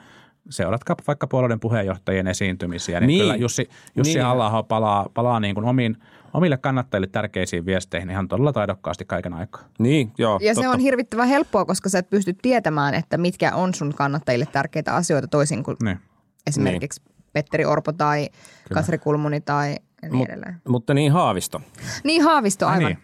seuratkaa 0.49 0.95
vaikka 1.07 1.27
puolueiden 1.27 1.59
puheenjohtajien 1.59 2.27
esiintymisiä, 2.27 2.99
niin, 2.99 3.07
Niin. 3.07 3.21
kyllä 3.21 3.35
Jussi, 3.35 3.69
Jussi 3.95 4.13
Niin. 4.13 4.17
niin. 4.17 4.25
halla 4.25 4.63
palaa, 4.63 5.05
palaa 5.13 5.39
niin 5.39 5.55
kuin 5.55 5.65
omiin, 5.65 5.97
omille 6.37 6.57
kannattajille 6.57 7.07
tärkeisiin 7.07 7.65
viesteihin 7.65 8.09
ihan 8.09 8.27
todella 8.27 8.53
taidokkaasti 8.53 9.05
kaiken 9.05 9.33
aikaa. 9.33 9.61
Niin, 9.79 10.11
joo, 10.17 10.39
Ja 10.41 10.53
totta. 10.53 10.61
se 10.61 10.69
on 10.75 10.79
hirvittävän 10.79 11.27
helppoa, 11.27 11.65
koska 11.65 11.89
sä 11.89 11.99
et 11.99 12.09
pysty 12.09 12.33
tietämään, 12.41 12.93
että 12.93 13.17
mitkä 13.17 13.55
on 13.55 13.73
sun 13.73 13.93
kannattajille 13.93 14.45
tärkeitä 14.51 14.95
asioita 14.95 15.27
toisin 15.27 15.63
kuin 15.63 15.77
Niin. 15.83 15.99
esimerkiksi 16.47 17.01
Petteri 17.33 17.65
Orpo 17.65 17.91
tai 17.91 18.29
Katri 18.73 18.97
Kulmuni 18.97 19.41
tai 19.41 19.75
niin 20.01 20.13
Mut- 20.13 20.25
edelleen. 20.25 20.61
Mutta 20.67 20.93
niin 20.93 21.11
Haavisto. 21.11 21.61
Niin 22.03 22.21
Haavisto, 22.23 22.67
Ai 22.67 22.73
aivan. 22.75 22.85
niin. 22.91 22.99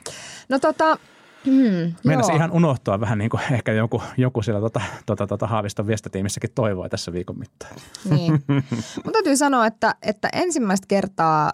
No 0.50 0.60
tota, 0.60 0.98
hmm, 1.46 1.94
Meinasi 2.04 2.32
joo. 2.32 2.36
ihan 2.38 2.52
unohtua 2.52 3.00
vähän 3.00 3.18
niin 3.18 3.30
kuin 3.30 3.42
ehkä 3.52 3.72
joku, 3.72 4.04
joku 4.18 4.42
siellä 4.42 4.62
tota, 4.62 4.82
tota, 5.06 5.28
tota 5.28 5.48
Haaviston 5.48 5.88
viestintiimissäkin 5.88 6.50
toivoi 6.56 6.90
tässä 6.90 7.14
viikon 7.14 7.40
mittaan. 7.40 7.76
Niin. 8.10 8.32
Mun 9.04 9.14
täytyy 9.14 9.38
sanoa, 9.38 9.66
että, 9.66 9.96
että 10.02 10.30
ensimmäistä 10.34 10.86
kertaa 10.88 11.52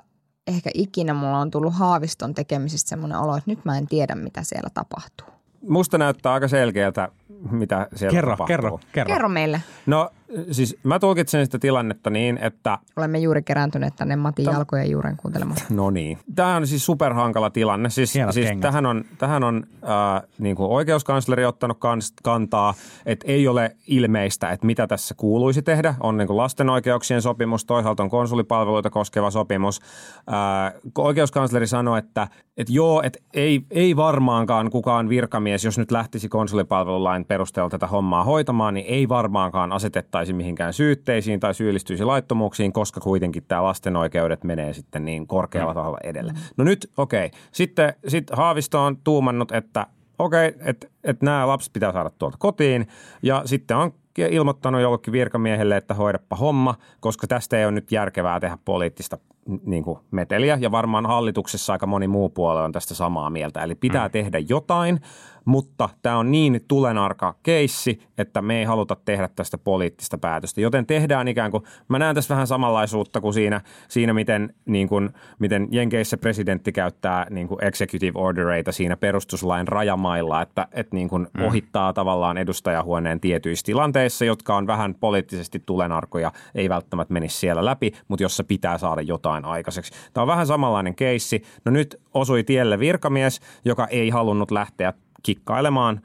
ehkä 0.50 0.70
ikinä 0.74 1.14
mulla 1.14 1.38
on 1.40 1.52
tullut 1.52 1.74
Haaviston 1.74 2.34
tekemisistä 2.34 2.90
semmoinen 2.90 3.18
olo, 3.20 3.38
että 3.38 3.52
nyt 3.52 3.66
mä 3.66 3.78
en 3.78 3.88
tiedä, 3.88 4.16
mitä 4.16 4.44
siellä 4.44 4.70
tapahtuu. 4.74 5.28
Musta 5.70 5.98
näyttää 5.98 6.34
aika 6.34 6.48
selkeältä, 6.48 7.10
mitä 7.52 7.88
siellä 7.96 8.12
Kerro, 8.16 8.32
tapahtuu. 8.32 8.48
kerro, 8.48 8.80
kerro. 8.94 9.14
Kerro 9.14 9.30
meille. 9.30 9.62
No 9.86 10.10
siis 10.52 10.78
mä 10.84 11.00
tulkitsen 11.00 11.46
sitä 11.46 11.60
tilannetta 11.60 12.10
niin, 12.10 12.38
että 12.38 12.78
Olemme 12.96 13.20
juuri 13.20 13.42
kerääntyneet 13.42 13.96
tänne 13.96 14.16
Matin 14.16 14.48
Tam- 14.48 14.52
jalkojen 14.54 14.92
juuren 14.92 15.18
kuuntelemaan. 15.18 15.58
No 15.70 15.90
niin. 15.90 16.18
Tämä 16.36 16.56
on 16.56 16.68
siis 16.68 16.86
superhankala 16.86 17.50
tilanne. 17.50 17.90
Siis, 17.90 18.16
Hienot 18.16 18.34
siis 18.34 18.48
kengät. 18.48 18.62
tähän 18.62 18.86
on, 18.86 19.06
tähän 19.18 19.44
on 19.44 19.64
äh, 19.84 20.30
niin 20.40 20.56
kuin 20.56 20.70
oikeuskansleri 20.72 21.46
ottanut 21.46 21.78
kans, 21.80 22.14
kantaa, 22.24 22.74
että 23.06 23.26
ei 23.28 23.48
ole 23.48 23.76
ilmeistä, 23.88 24.52
että 24.52 24.66
mitä 24.66 24.88
tässä 24.88 25.16
kuuluisi 25.18 25.62
tehdä. 25.62 25.96
On 26.00 26.18
niin 26.18 26.28
kuin 26.28 26.38
lasten 26.38 26.70
oikeuksien 26.70 27.22
sopimus, 27.22 27.66
toisaalta 27.66 28.04
on 28.04 28.10
konsulipalveluita 28.10 28.90
koskeva 28.90 29.32
sopimus. 29.32 29.82
Äh, 30.18 30.74
oikeuskansleri 30.98 31.68
sanoi, 31.68 32.00
että, 32.00 32.28
että 32.58 32.74
joo, 32.74 33.02
että 33.02 33.20
ei, 33.34 33.62
ei 33.72 33.96
varmaankaan 33.96 34.70
kukaan 34.70 35.10
virkamies, 35.10 35.66
jos 35.66 35.78
nyt 35.78 35.92
lähtisi 35.92 36.30
konsulipalvelulain 36.30 37.26
perusteella 37.26 37.70
tätä 37.70 37.88
hommaa 37.88 38.24
hoitamaan, 38.24 38.74
niin 38.74 38.86
ei 38.86 39.10
varmaankaan 39.10 39.72
asetettaisi 39.72 40.19
mihinkään 40.34 40.74
syytteisiin 40.74 41.40
tai 41.40 41.54
syyllistyisi 41.54 42.04
laittomuuksiin, 42.04 42.74
koska 42.74 43.00
kuitenkin 43.00 43.44
tämä 43.48 43.64
lasten 43.64 43.96
oikeudet 43.96 44.44
menee 44.44 44.74
sitten 44.74 45.06
niin 45.06 45.28
korkealla 45.28 45.74
tasolla 45.74 45.98
edelle. 46.04 46.34
No 46.58 46.64
nyt, 46.64 46.92
okei. 46.98 47.26
Okay. 47.26 47.40
Sitten 47.52 47.94
sit 48.08 48.30
Haavisto 48.32 48.82
on 48.82 48.98
tuumannut, 49.04 49.52
että 49.52 49.88
okei, 50.20 50.48
okay, 50.48 50.62
että 50.66 50.88
et 51.04 51.22
nämä 51.22 51.48
lapset 51.48 51.74
pitää 51.74 51.92
saada 51.92 52.10
tuolta 52.10 52.38
kotiin 52.40 52.88
ja 53.22 53.42
sitten 53.46 53.78
on 53.78 53.92
ilmoittanut 54.18 54.82
jollekin 54.82 55.12
virkamiehelle, 55.12 55.78
että 55.78 55.94
hoidappa 55.94 56.36
homma, 56.36 56.76
koska 57.00 57.28
tästä 57.28 57.58
ei 57.58 57.66
ole 57.66 57.72
nyt 57.72 57.92
järkevää 57.92 58.40
tehdä 58.40 58.58
poliittista 58.66 59.18
niin 59.66 59.84
kuin 59.84 60.00
meteliä 60.12 60.58
ja 60.62 60.72
varmaan 60.72 61.06
hallituksessa 61.06 61.74
aika 61.74 61.88
moni 61.88 62.08
muu 62.08 62.30
puolue 62.30 62.62
on 62.62 62.72
tästä 62.72 62.94
samaa 62.94 63.30
mieltä. 63.30 63.64
Eli 63.64 63.76
pitää 63.76 64.08
mm. 64.08 64.12
tehdä 64.12 64.40
jotain, 64.40 65.00
mutta 65.46 65.90
tämä 66.02 66.18
on 66.18 66.32
niin 66.32 66.62
tulenarka 66.68 67.36
keissi, 67.44 68.00
että 68.18 68.42
me 68.42 68.60
ei 68.60 68.66
haluta 68.66 68.98
tehdä 69.06 69.30
tästä 69.36 69.58
poliittista 69.58 70.18
päätöstä. 70.18 70.62
Joten 70.62 70.86
tehdään 70.86 71.28
ikään 71.28 71.52
kuin, 71.52 71.64
mä 71.88 72.00
näen 72.00 72.16
tässä 72.16 72.34
vähän 72.34 72.48
samanlaisuutta 72.48 73.22
kuin 73.22 73.34
siinä, 73.34 73.62
siinä 73.88 74.14
miten, 74.14 74.54
niin 74.66 74.90
kuin, 74.90 75.10
miten 75.40 75.68
Jenkeissä 75.72 76.18
presidentti 76.18 76.72
käyttää 76.72 77.28
niin 77.30 77.48
kuin 77.48 77.64
executive 77.64 78.20
ordereita 78.20 78.72
siinä 78.72 78.98
perustuslain 78.98 79.68
rajamailla, 79.68 80.42
että, 80.42 80.68
että 80.72 80.96
niin 80.96 81.10
kuin 81.10 81.28
mm. 81.38 81.44
ohittaa 81.44 81.94
tavallaan 81.94 82.38
edustajahuoneen 82.38 83.20
tietyissä 83.20 83.66
tilanteissa, 83.66 84.26
jotka 84.26 84.56
on 84.56 84.68
vähän 84.68 84.96
poliittisesti 84.96 85.64
tulenarkoja, 85.66 86.32
ei 86.56 86.70
välttämättä 86.70 87.14
menisi 87.14 87.38
siellä 87.38 87.66
läpi, 87.66 87.92
mutta 88.08 88.24
jossa 88.24 88.44
pitää 88.44 88.78
saada 88.78 89.02
jotain 89.02 89.46
aikaiseksi. 89.46 89.92
Tämä 90.14 90.22
on 90.22 90.28
vähän 90.28 90.48
samanlainen 90.48 90.96
keissi. 90.96 91.44
No 91.66 91.72
nyt 91.72 92.02
osui 92.14 92.44
tielle 92.44 92.80
virkamies, 92.80 93.42
joka 93.66 93.88
ei 93.88 94.10
halunnut 94.10 94.52
lähteä 94.52 94.94
kikkailemaan, 95.24 96.02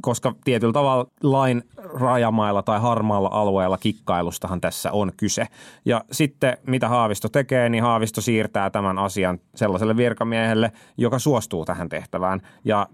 koska 0.00 0.34
tietyllä 0.44 0.72
tavalla 0.72 1.06
lain 1.22 1.62
rajamailla 1.76 2.62
tai 2.62 2.80
harmaalla 2.80 3.28
alueella 3.32 3.78
kikkailustahan 3.78 4.60
tässä 4.60 4.92
on 4.92 5.12
kyse. 5.16 5.46
Ja 5.84 6.04
sitten 6.12 6.56
mitä 6.66 6.88
Haavisto 6.88 7.28
tekee, 7.28 7.68
niin 7.68 7.82
Haavisto 7.82 8.20
siirtää 8.20 8.70
tämän 8.70 8.98
asian 8.98 9.38
sellaiselle 9.54 9.96
virkamiehelle, 9.96 10.72
joka 10.96 11.18
suostuu 11.18 11.64
tähän 11.64 11.88
tehtävään. 11.88 12.40
Ja 12.64 12.86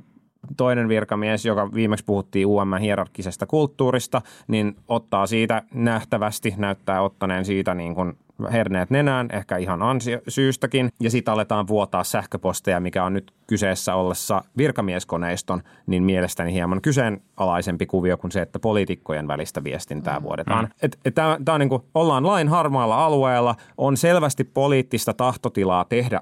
toinen 0.57 0.89
virkamies, 0.89 1.47
joka 1.47 1.73
viimeksi 1.75 2.05
puhuttiin 2.05 2.47
UM 2.47 2.75
hierarkkisesta 2.81 3.47
kulttuurista, 3.47 4.23
niin 4.49 4.77
ottaa 4.89 5.27
siitä 5.27 5.63
nähtävästi, 5.75 6.55
näyttää 6.57 7.03
ottaneen 7.03 7.45
siitä 7.45 7.75
niin 7.75 7.95
kuin 7.95 8.19
herneet 8.53 8.91
nenään, 8.91 9.29
ehkä 9.33 9.57
ihan 9.57 9.83
ansio, 9.83 10.21
syystäkin, 10.29 10.91
ja 11.01 11.11
sitten 11.11 11.35
aletaan 11.35 11.69
vuotaa 11.69 12.05
sähköposteja, 12.05 12.81
mikä 12.81 13.05
on 13.05 13.13
nyt 13.13 13.33
kyseessä 13.47 13.95
ollessa 13.95 14.45
virkamieskoneiston, 14.57 15.63
niin 15.87 16.03
mielestäni 16.03 16.53
hieman 16.53 16.81
kyseenalaisempi 16.81 17.87
kuvio 17.87 18.17
kuin 18.17 18.31
se, 18.31 18.43
että 18.43 18.59
poliitikkojen 18.59 19.29
välistä 19.29 19.65
viestintää 19.65 20.23
vuodetaan. 20.23 20.69
Et, 20.83 20.99
et 21.05 21.15
Tämä 21.15 21.55
on 21.55 21.61
niin 21.61 21.69
kuin, 21.69 21.83
ollaan 21.95 22.27
lain 22.27 22.49
harmaalla 22.49 23.05
alueella, 23.05 23.55
on 23.79 23.97
selvästi 23.97 24.45
poliittista 24.45 25.15
tahtotilaa 25.15 25.85
tehdä 25.85 26.21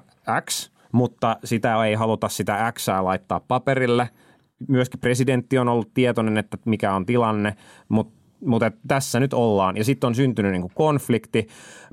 X, 0.49 0.71
mutta 0.91 1.37
sitä 1.43 1.85
ei 1.85 1.93
haluta 1.93 2.29
sitä 2.29 2.73
X 2.75 2.87
laittaa 3.01 3.39
paperille. 3.39 4.09
Myöskin 4.67 4.99
presidentti 4.99 5.57
on 5.57 5.69
ollut 5.69 5.93
tietoinen, 5.93 6.37
että 6.37 6.57
mikä 6.65 6.93
on 6.93 7.05
tilanne, 7.05 7.55
mutta 7.89 8.20
mutta 8.45 8.71
tässä 8.87 9.19
nyt 9.19 9.33
ollaan. 9.33 9.77
Ja 9.77 9.83
sitten 9.83 10.07
on 10.07 10.15
syntynyt 10.15 10.51
niinku 10.51 10.71
konflikti. 10.75 11.47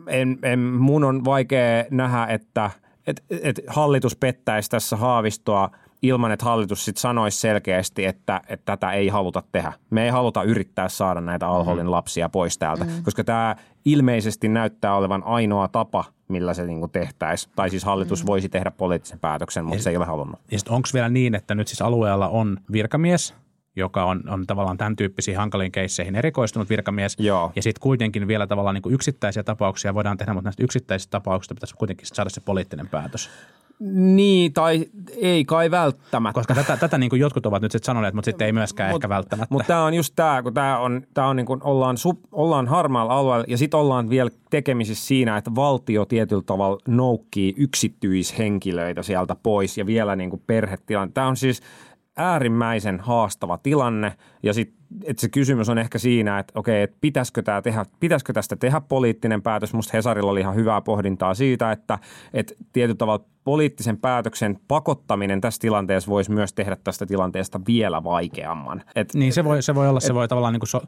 En, 0.06 0.38
en, 0.42 0.58
mun 0.58 1.04
on 1.04 1.24
vaikea 1.24 1.84
nähdä, 1.90 2.26
että 2.26 2.70
et, 3.06 3.24
et 3.42 3.60
hallitus 3.66 4.16
pettäisi 4.16 4.70
tässä 4.70 4.96
haavistoa 4.96 5.70
ilman, 6.02 6.32
että 6.32 6.44
hallitus 6.44 6.84
sitten 6.84 7.00
sanoisi 7.00 7.40
selkeästi, 7.40 8.04
että, 8.04 8.40
että 8.48 8.76
tätä 8.76 8.92
ei 8.92 9.08
haluta 9.08 9.42
tehdä. 9.52 9.72
Me 9.90 10.04
ei 10.04 10.10
haluta 10.10 10.42
yrittää 10.42 10.88
saada 10.88 11.20
näitä 11.20 11.48
Alholin 11.48 11.90
lapsia 11.90 12.28
pois 12.28 12.58
täältä, 12.58 12.84
mm. 12.84 12.90
koska 13.02 13.24
tämä 13.24 13.56
ilmeisesti 13.84 14.48
näyttää 14.48 14.94
olevan 14.94 15.22
ainoa 15.24 15.68
tapa, 15.68 16.04
millä 16.28 16.54
se 16.54 16.66
niinku 16.66 16.88
tehtäisiin. 16.88 17.52
Tai 17.56 17.70
siis 17.70 17.84
hallitus 17.84 18.22
mm. 18.22 18.26
voisi 18.26 18.48
tehdä 18.48 18.70
poliittisen 18.70 19.18
päätöksen, 19.18 19.64
mutta 19.64 19.82
se 19.82 19.90
ei 19.90 19.96
ole 19.96 20.06
halunnut. 20.06 20.40
Ja 20.50 20.58
onko 20.68 20.88
vielä 20.94 21.08
niin, 21.08 21.34
että 21.34 21.54
nyt 21.54 21.68
siis 21.68 21.82
alueella 21.82 22.28
on 22.28 22.56
virkamies, 22.72 23.34
joka 23.78 24.04
on, 24.04 24.22
on 24.28 24.46
tavallaan 24.46 24.76
tämän 24.76 24.96
tyyppisiin 24.96 25.36
hankaliin 25.36 25.72
keisseihin 25.72 26.16
erikoistunut 26.16 26.70
virkamies. 26.70 27.16
Joo. 27.18 27.52
Ja 27.56 27.62
sitten 27.62 27.80
kuitenkin 27.80 28.28
vielä 28.28 28.46
tavallaan 28.46 28.74
niin 28.74 28.82
kuin 28.82 28.94
yksittäisiä 28.94 29.42
tapauksia 29.42 29.94
voidaan 29.94 30.16
tehdä, 30.16 30.34
mutta 30.34 30.46
näistä 30.46 30.64
yksittäisistä 30.64 31.10
tapauksista 31.10 31.54
pitäisi 31.54 31.74
kuitenkin 31.74 32.06
saada 32.06 32.30
se 32.30 32.40
poliittinen 32.40 32.88
päätös. 32.88 33.30
Niin, 33.80 34.52
tai 34.52 34.86
ei 35.16 35.44
kai 35.44 35.70
välttämättä. 35.70 36.34
Koska 36.34 36.54
tätä, 36.54 36.76
tätä 36.76 36.98
niin 36.98 37.10
kuin 37.10 37.20
jotkut 37.20 37.46
ovat 37.46 37.62
nyt 37.62 37.72
sitten 37.72 37.86
sanoneet, 37.86 38.14
mutta 38.14 38.24
sitten 38.24 38.46
ei 38.46 38.52
myöskään 38.52 38.94
ehkä 38.94 39.08
välttämättä. 39.08 39.54
Mutta 39.54 39.66
tämä 39.66 39.84
on 39.84 39.94
just 39.94 40.12
tämä, 40.16 40.42
kun 40.42 40.54
tämä 40.54 40.78
on, 40.78 41.02
tää 41.14 41.26
on 41.26 41.36
niin 41.36 41.46
kuin 41.46 41.60
ollaan, 41.64 41.98
sub, 41.98 42.18
ollaan 42.32 42.68
harmaalla 42.68 43.14
alueella 43.14 43.44
ja 43.48 43.58
sitten 43.58 43.80
ollaan 43.80 44.10
vielä 44.10 44.30
tekemisissä 44.50 45.06
siinä, 45.06 45.36
että 45.36 45.54
valtio 45.54 46.04
tietyllä 46.04 46.42
tavalla 46.46 46.78
noukkii 46.88 47.54
yksityishenkilöitä 47.56 49.02
sieltä 49.02 49.36
pois 49.42 49.78
ja 49.78 49.86
vielä 49.86 50.16
niin 50.16 50.30
kuin 50.30 50.42
perhetilanne. 50.46 51.12
Tämä 51.12 51.26
on 51.26 51.36
siis 51.36 51.62
äärimmäisen 52.18 53.00
haastava 53.00 53.58
tilanne. 53.58 54.16
Ja 54.42 54.52
sitten 54.52 54.77
että 55.04 55.20
se 55.20 55.28
kysymys 55.28 55.68
on 55.68 55.78
ehkä 55.78 55.98
siinä, 55.98 56.38
että 56.38 56.52
okei, 56.56 56.82
että 56.82 56.96
pitäisikö, 57.00 57.42
tämä 57.42 57.62
tehdä, 57.62 57.86
pitäisikö 58.00 58.32
tästä 58.32 58.56
tehdä 58.56 58.80
poliittinen 58.80 59.42
päätös. 59.42 59.72
Musta 59.72 59.90
Hesarilla 59.96 60.30
oli 60.30 60.40
ihan 60.40 60.54
hyvää 60.54 60.80
pohdintaa 60.80 61.34
siitä, 61.34 61.72
että, 61.72 61.98
että 62.32 62.54
tietyllä 62.72 62.96
tavalla 62.96 63.24
poliittisen 63.44 63.98
päätöksen 63.98 64.58
pakottaminen 64.68 65.40
tässä 65.40 65.60
tilanteessa 65.60 66.10
voisi 66.10 66.30
myös 66.30 66.52
tehdä 66.52 66.76
tästä 66.84 67.06
tilanteesta 67.06 67.60
vielä 67.66 68.04
vaikeamman. 68.04 68.82
Et, 68.94 69.14
niin 69.14 69.32
se 69.32 69.44
voi, 69.44 69.62
se 69.62 69.74
voi 69.74 69.88
olla, 69.88 69.98
et, 69.98 70.04
se 70.04 70.14
voi 70.14 70.28
tavallaan 70.28 70.52
niin 70.52 70.60
kuin 70.60 70.68
so, 70.68 70.82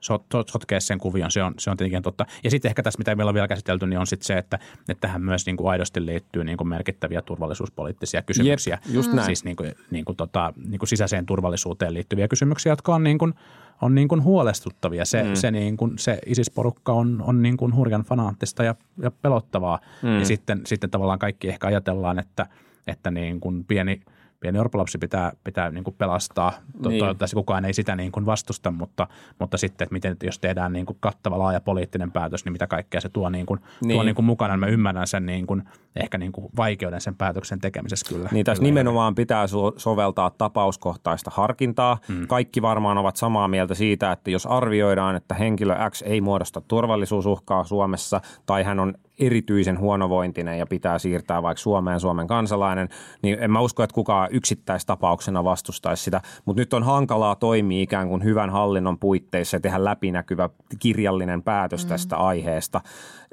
so, 0.00 0.24
so, 0.32 0.44
sotkea 0.46 0.80
sen 0.80 0.98
kuvion, 0.98 1.30
se 1.30 1.42
on, 1.42 1.54
se 1.58 1.70
on 1.70 1.76
tietenkin 1.76 2.02
totta. 2.02 2.26
Ja 2.44 2.50
sitten 2.50 2.68
ehkä 2.68 2.82
tässä, 2.82 2.98
mitä 2.98 3.14
meillä 3.14 3.30
on 3.30 3.34
vielä 3.34 3.48
käsitelty, 3.48 3.86
niin 3.86 3.98
on 3.98 4.06
sitten 4.06 4.26
se, 4.26 4.38
että, 4.38 4.58
että 4.88 5.00
tähän 5.00 5.22
myös 5.22 5.46
niin 5.46 5.56
kuin 5.56 5.70
aidosti 5.70 6.06
liittyy 6.06 6.44
niin 6.44 6.56
kuin 6.56 6.68
merkittäviä 6.68 7.22
turvallisuuspoliittisia 7.22 8.22
kysymyksiä. 8.22 8.78
Jep, 8.86 8.94
just 8.94 9.12
näin. 9.12 9.26
Siis 9.26 9.44
niin 9.44 9.56
kuin, 9.56 9.74
niin 9.90 10.04
kuin, 10.04 10.16
tota, 10.16 10.52
niin 10.68 10.78
kuin 10.78 10.88
sisäiseen 10.88 11.26
turvallisuuteen 11.26 11.94
liittyviä 11.94 12.28
kysymyksiä, 12.28 12.72
jotka 12.72 12.94
on 12.94 13.04
niin 13.04 13.18
kuin– 13.18 13.34
on 13.82 13.94
niin 13.94 14.08
kuin 14.08 14.22
huolestuttavia. 14.22 15.04
Se, 15.04 15.22
mm. 15.22 15.34
se, 15.34 15.50
niin 15.50 15.76
kuin, 15.76 15.98
se 15.98 16.18
ISIS-porukka 16.26 16.92
on, 16.92 17.22
on 17.26 17.42
niin 17.42 17.56
kuin 17.56 17.74
hurjan 17.74 18.02
fanaattista 18.02 18.64
ja, 18.64 18.74
ja 19.02 19.10
pelottavaa. 19.10 19.80
Mm. 20.02 20.18
Ja 20.18 20.24
sitten, 20.24 20.60
sitten 20.66 20.90
tavallaan 20.90 21.18
kaikki 21.18 21.48
ehkä 21.48 21.66
ajatellaan, 21.66 22.18
että, 22.18 22.46
että 22.86 23.10
niin 23.10 23.40
kuin 23.40 23.64
pieni– 23.64 24.00
pieni 24.40 24.58
orpolapsi 24.58 24.98
pitää, 24.98 25.32
pitää 25.44 25.70
niin 25.70 25.84
kuin 25.84 25.94
pelastaa. 25.98 26.52
Niin. 26.88 26.98
Toivottavasti 26.98 27.36
kukaan 27.36 27.64
ei 27.64 27.72
sitä 27.72 27.96
niin 27.96 28.12
kuin 28.12 28.26
vastusta, 28.26 28.70
mutta, 28.70 29.06
mutta 29.38 29.56
sitten, 29.56 29.84
että 29.84 29.92
miten, 29.92 30.16
jos 30.22 30.38
tehdään 30.38 30.72
niin 30.72 30.86
kuin 30.86 30.96
kattava 31.00 31.38
laaja 31.38 31.60
poliittinen 31.60 32.12
päätös, 32.12 32.44
niin 32.44 32.52
mitä 32.52 32.66
kaikkea 32.66 33.00
se 33.00 33.08
tuo, 33.08 33.30
niin 33.30 33.46
kuin, 33.46 33.60
niin. 33.80 33.96
tuo 33.96 34.02
niin 34.02 34.14
kuin 34.14 34.26
mukana. 34.26 34.56
Mä 34.56 34.66
ymmärrän 34.66 35.06
sen 35.06 35.26
niin 35.26 35.46
kuin, 35.46 35.62
ehkä 35.96 36.18
niin 36.18 36.32
kuin 36.32 36.46
vaikeuden 36.56 37.00
sen 37.00 37.14
päätöksen 37.14 37.60
tekemisessä 37.60 38.14
kyllä. 38.14 38.28
Niin 38.32 38.44
tässä 38.44 38.60
kyllä 38.60 38.68
nimenomaan 38.68 39.14
pitää 39.14 39.46
soveltaa 39.76 40.30
tapauskohtaista 40.30 41.30
harkintaa. 41.34 41.98
Mm. 42.08 42.26
Kaikki 42.26 42.62
varmaan 42.62 42.98
ovat 42.98 43.16
samaa 43.16 43.48
mieltä 43.48 43.74
siitä, 43.74 44.12
että 44.12 44.30
jos 44.30 44.46
arvioidaan, 44.46 45.16
että 45.16 45.34
henkilö 45.34 45.76
X 45.90 46.02
ei 46.02 46.20
muodosta 46.20 46.60
turvallisuusuhkaa 46.60 47.64
Suomessa 47.64 48.20
tai 48.46 48.62
hän 48.62 48.80
on 48.80 48.94
erityisen 49.18 49.78
huonovointinen 49.78 50.58
ja 50.58 50.66
pitää 50.66 50.98
siirtää 50.98 51.42
vaikka 51.42 51.60
Suomeen 51.60 52.00
Suomen 52.00 52.26
kansalainen, 52.26 52.88
niin 53.22 53.38
en 53.40 53.50
mä 53.50 53.60
usko, 53.60 53.82
että 53.82 53.94
kukaan 53.94 54.28
yksittäistapauksena 54.32 55.44
vastustaisi 55.44 56.02
sitä. 56.02 56.20
Mutta 56.44 56.60
nyt 56.60 56.74
on 56.74 56.82
hankalaa 56.82 57.34
toimia 57.34 57.82
ikään 57.82 58.08
kuin 58.08 58.24
hyvän 58.24 58.50
hallinnon 58.50 58.98
puitteissa 58.98 59.56
ja 59.56 59.60
tehdä 59.60 59.84
läpinäkyvä 59.84 60.50
kirjallinen 60.78 61.42
päätös 61.42 61.84
mm. 61.84 61.88
tästä 61.88 62.16
aiheesta. 62.16 62.80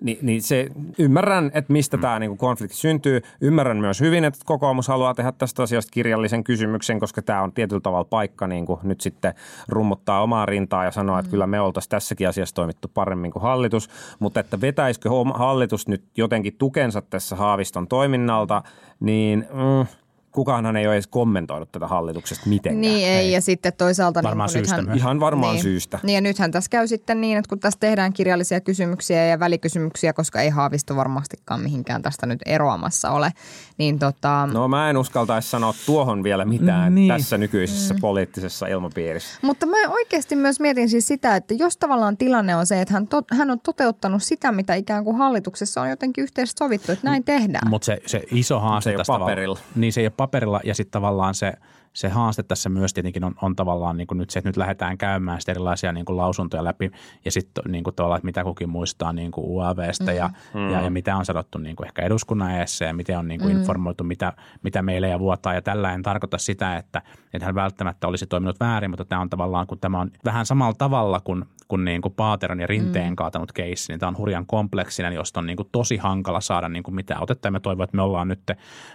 Ni, 0.01 0.19
niin 0.21 0.41
se, 0.41 0.67
ymmärrän, 0.99 1.51
että 1.53 1.73
mistä 1.73 1.97
mm. 1.97 2.01
tämä 2.01 2.19
niinku 2.19 2.35
konflikti 2.35 2.77
syntyy. 2.77 3.21
Ymmärrän 3.41 3.77
myös 3.77 4.01
hyvin, 4.01 4.23
että 4.23 4.39
kokoomus 4.45 4.87
haluaa 4.87 5.13
tehdä 5.13 5.31
tästä 5.31 5.63
asiasta 5.63 5.91
kirjallisen 5.91 6.43
kysymyksen, 6.43 6.99
koska 6.99 7.21
tämä 7.21 7.41
on 7.41 7.53
tietyllä 7.53 7.81
tavalla 7.81 8.05
paikka 8.05 8.47
niin 8.47 8.65
kuin 8.65 8.79
nyt 8.83 9.01
sitten 9.01 9.33
rummuttaa 9.67 10.23
omaa 10.23 10.45
rintaa 10.45 10.85
ja 10.85 10.91
sanoa, 10.91 11.19
että 11.19 11.27
mm. 11.27 11.31
kyllä 11.31 11.47
me 11.47 11.61
oltaisiin 11.61 11.89
tässäkin 11.89 12.29
asiassa 12.29 12.55
toimittu 12.55 12.91
paremmin 12.93 13.31
kuin 13.31 13.43
hallitus. 13.43 13.89
Mutta 14.19 14.39
että 14.39 14.61
vetäisikö 14.61 15.09
hallitus 15.33 15.87
nyt 15.87 16.03
jotenkin 16.17 16.55
tukensa 16.57 17.01
tässä 17.01 17.35
Haaviston 17.35 17.87
toiminnalta, 17.87 18.63
niin 18.99 19.47
mm,– 19.53 19.87
kukaanhan 20.33 20.75
ei 20.75 20.87
ole 20.87 20.95
edes 20.95 21.07
kommentoinut 21.07 21.71
tätä 21.71 21.87
hallituksesta 21.87 22.49
mitenkään. 22.49 22.81
Niin 22.81 23.07
ei, 23.07 23.31
ja 23.31 23.41
sitten 23.41 23.73
toisaalta... 23.77 24.19
Niin 24.19 24.27
varmaan 24.27 24.47
niin, 24.47 24.53
syystä 24.53 24.77
nythän, 24.77 24.97
Ihan 24.97 25.19
varmaan 25.19 25.53
niin, 25.53 25.63
syystä. 25.63 25.99
Niin 26.03 26.15
ja 26.15 26.21
nythän 26.21 26.51
tässä 26.51 26.69
käy 26.69 26.87
sitten 26.87 27.21
niin, 27.21 27.37
että 27.37 27.49
kun 27.49 27.59
tässä 27.59 27.79
tehdään 27.79 28.13
kirjallisia 28.13 28.61
kysymyksiä 28.61 29.25
ja 29.25 29.39
välikysymyksiä, 29.39 30.13
koska 30.13 30.41
ei 30.41 30.49
Haavisto 30.49 30.95
varmastikaan 30.95 31.61
mihinkään 31.61 32.01
tästä 32.01 32.25
nyt 32.25 32.39
eroamassa 32.45 33.11
ole, 33.11 33.31
niin 33.77 33.99
tota... 33.99 34.49
No 34.53 34.67
mä 34.67 34.89
en 34.89 34.97
uskaltaisi 34.97 35.49
sanoa 35.49 35.73
tuohon 35.85 36.23
vielä 36.23 36.45
mitään 36.45 36.95
niin. 36.95 37.07
tässä 37.07 37.37
nykyisessä 37.37 37.93
mm. 37.93 37.99
poliittisessa 37.99 38.67
ilmapiirissä. 38.67 39.39
Mutta 39.41 39.65
mä 39.65 39.77
oikeasti 39.89 40.35
myös 40.35 40.59
mietin 40.59 40.89
siis 40.89 41.07
sitä, 41.07 41.35
että 41.35 41.53
jos 41.53 41.77
tavallaan 41.77 42.17
tilanne 42.17 42.55
on 42.55 42.65
se, 42.65 42.81
että 42.81 42.93
hän, 42.93 43.07
to, 43.07 43.21
hän 43.31 43.51
on 43.51 43.59
toteuttanut 43.59 44.23
sitä, 44.23 44.51
mitä 44.51 44.75
ikään 44.75 45.03
kuin 45.03 45.17
hallituksessa 45.17 45.81
on 45.81 45.89
jotenkin 45.89 46.21
yhteisesti 46.21 46.59
sovittu, 46.59 46.91
että 46.91 47.07
näin 47.07 47.23
tehdään. 47.23 47.69
Mutta 47.69 47.85
se, 47.85 47.97
se 48.05 48.21
iso 48.31 48.59
haaste 48.59 48.83
se 48.83 48.91
ei 48.91 48.97
tästä 48.97 49.19
paperilla. 49.19 49.59
Niin 49.75 49.93
se 49.93 50.01
ei 50.01 50.07
ole 50.07 50.13
paperilla 50.23 50.59
ja 50.63 50.75
sitten 50.75 50.91
tavallaan 50.91 51.35
se, 51.35 51.53
se 51.93 52.09
haaste 52.09 52.43
tässä 52.43 52.69
myös 52.69 52.93
tietenkin 52.93 53.23
on, 53.23 53.33
on 53.41 53.55
tavallaan 53.55 53.97
niin 53.97 54.07
kuin 54.07 54.17
nyt 54.17 54.29
se, 54.29 54.39
että 54.39 54.49
nyt 54.49 54.57
lähdetään 54.57 54.97
käymään 54.97 55.41
sitten 55.41 55.53
erilaisia 55.53 55.91
niin 55.91 56.05
kuin 56.05 56.17
lausuntoja 56.17 56.63
läpi 56.63 56.91
ja 57.25 57.31
sitten 57.31 57.63
niin 57.67 57.83
kuin 57.83 57.95
tavallaan, 57.95 58.17
että 58.17 58.25
mitä 58.25 58.43
kukin 58.43 58.69
muistaa 58.69 59.13
niin 59.13 59.31
kuin 59.31 59.47
UAVstä 59.47 60.11
mm. 60.11 60.17
ja, 60.17 60.29
mm. 60.53 60.69
ja, 60.69 60.81
ja, 60.81 60.89
mitä 60.89 61.17
on 61.17 61.25
sanottu 61.25 61.57
niin 61.57 61.75
kuin 61.75 61.87
ehkä 61.87 62.01
eduskunnan 62.01 62.51
eessä 62.51 62.85
ja 62.85 62.93
miten 62.93 63.17
on 63.17 63.27
niin 63.27 63.39
kuin 63.39 63.53
mm. 63.53 63.59
informoitu, 63.59 64.03
mitä, 64.03 64.33
mitä 64.63 64.81
meille 64.81 65.07
ja 65.07 65.19
vuotaa. 65.19 65.53
Ja 65.53 65.61
tällä 65.61 65.93
en 65.93 66.01
tarkoita 66.01 66.37
sitä, 66.37 66.77
että, 66.77 67.01
että 67.33 67.45
hän 67.45 67.55
välttämättä 67.55 68.07
olisi 68.07 68.27
toiminut 68.27 68.59
väärin, 68.59 68.89
mutta 68.89 69.05
tämä 69.05 69.21
on 69.21 69.29
tavallaan, 69.29 69.67
kun 69.67 69.79
tämä 69.79 69.99
on 69.99 70.11
vähän 70.25 70.45
samalla 70.45 70.73
tavalla 70.77 71.19
kuin 71.19 71.45
kuin, 71.67 71.85
niin 71.85 72.01
kuin 72.01 72.13
Paateron 72.13 72.59
ja 72.59 72.67
Rinteen 72.67 73.09
mm. 73.09 73.15
kaatanut 73.15 73.51
keissi, 73.51 73.91
niin 73.91 73.99
tämä 73.99 74.07
on 74.07 74.17
hurjan 74.17 74.45
kompleksinen, 74.45 75.13
josta 75.13 75.39
on 75.39 75.45
niin 75.45 75.57
kuin 75.57 75.69
tosi 75.71 75.97
hankala 75.97 76.41
saada 76.41 76.69
niin 76.69 76.83
kuin 76.83 76.95
mitään 76.95 77.23
otetta. 77.23 77.47
Ja 77.47 77.51
mä 77.51 77.59
toivon, 77.59 77.83
että 77.83 77.95
me 77.95 78.01
ollaan 78.01 78.27
nyt, 78.27 78.39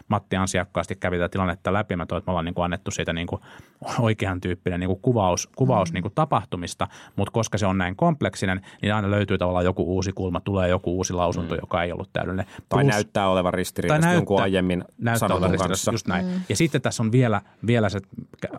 Matti 0.09 0.37
ansiakkaasti 0.37 0.97
kävi 0.97 1.17
tätä 1.17 1.29
tilannetta 1.29 1.73
läpi, 1.73 1.97
mä 1.97 2.07
toivon, 2.07 2.19
että 2.19 2.29
me 2.29 2.33
ollaan 2.33 2.45
niin 2.45 2.55
kuin 2.55 2.65
annettu 2.65 2.88
siitä 2.91 3.13
niin 3.13 3.27
kuin 3.27 3.43
oikean 3.99 4.41
tyyppinen 4.41 4.81
niin 4.81 4.89
kuin 4.89 5.01
kuvaus, 5.01 5.49
kuvaus 5.57 5.91
mm. 5.91 5.95
niin 5.95 6.03
kuin 6.03 6.15
tapahtumista, 6.15 6.89
mutta 7.17 7.33
koska 7.33 7.59
se 7.59 7.67
on 7.67 7.79
näin 7.79 7.97
kompleksinen, 7.97 8.61
niin 8.83 8.95
aina 8.95 9.11
löytyy 9.11 9.39
tavallaan 9.39 9.65
joku 9.65 9.83
uusi 9.95 10.13
kulma, 10.13 10.41
tulee 10.41 10.69
joku 10.69 10.97
uusi 10.97 11.13
lausunto, 11.13 11.55
mm. 11.55 11.61
joka 11.63 11.83
ei 11.83 11.93
ollut 11.93 12.11
täydellinen. 12.13 12.47
Tai 12.69 12.85
Plus, 12.85 12.95
näyttää 12.95 13.29
olevan 13.29 13.55
ristiriidassa 13.55 14.13
jonkun 14.13 14.43
aiemmin 14.43 14.85
sanotun 15.15 15.57
kanssa. 15.59 15.93
Just 15.93 16.07
näin. 16.07 16.27
Mm. 16.27 16.41
Ja 16.49 16.57
sitten 16.57 16.83
tässä 16.83 17.03
on 17.03 17.13
vielä, 17.13 17.41
vielä 17.67 17.89
se 17.89 18.01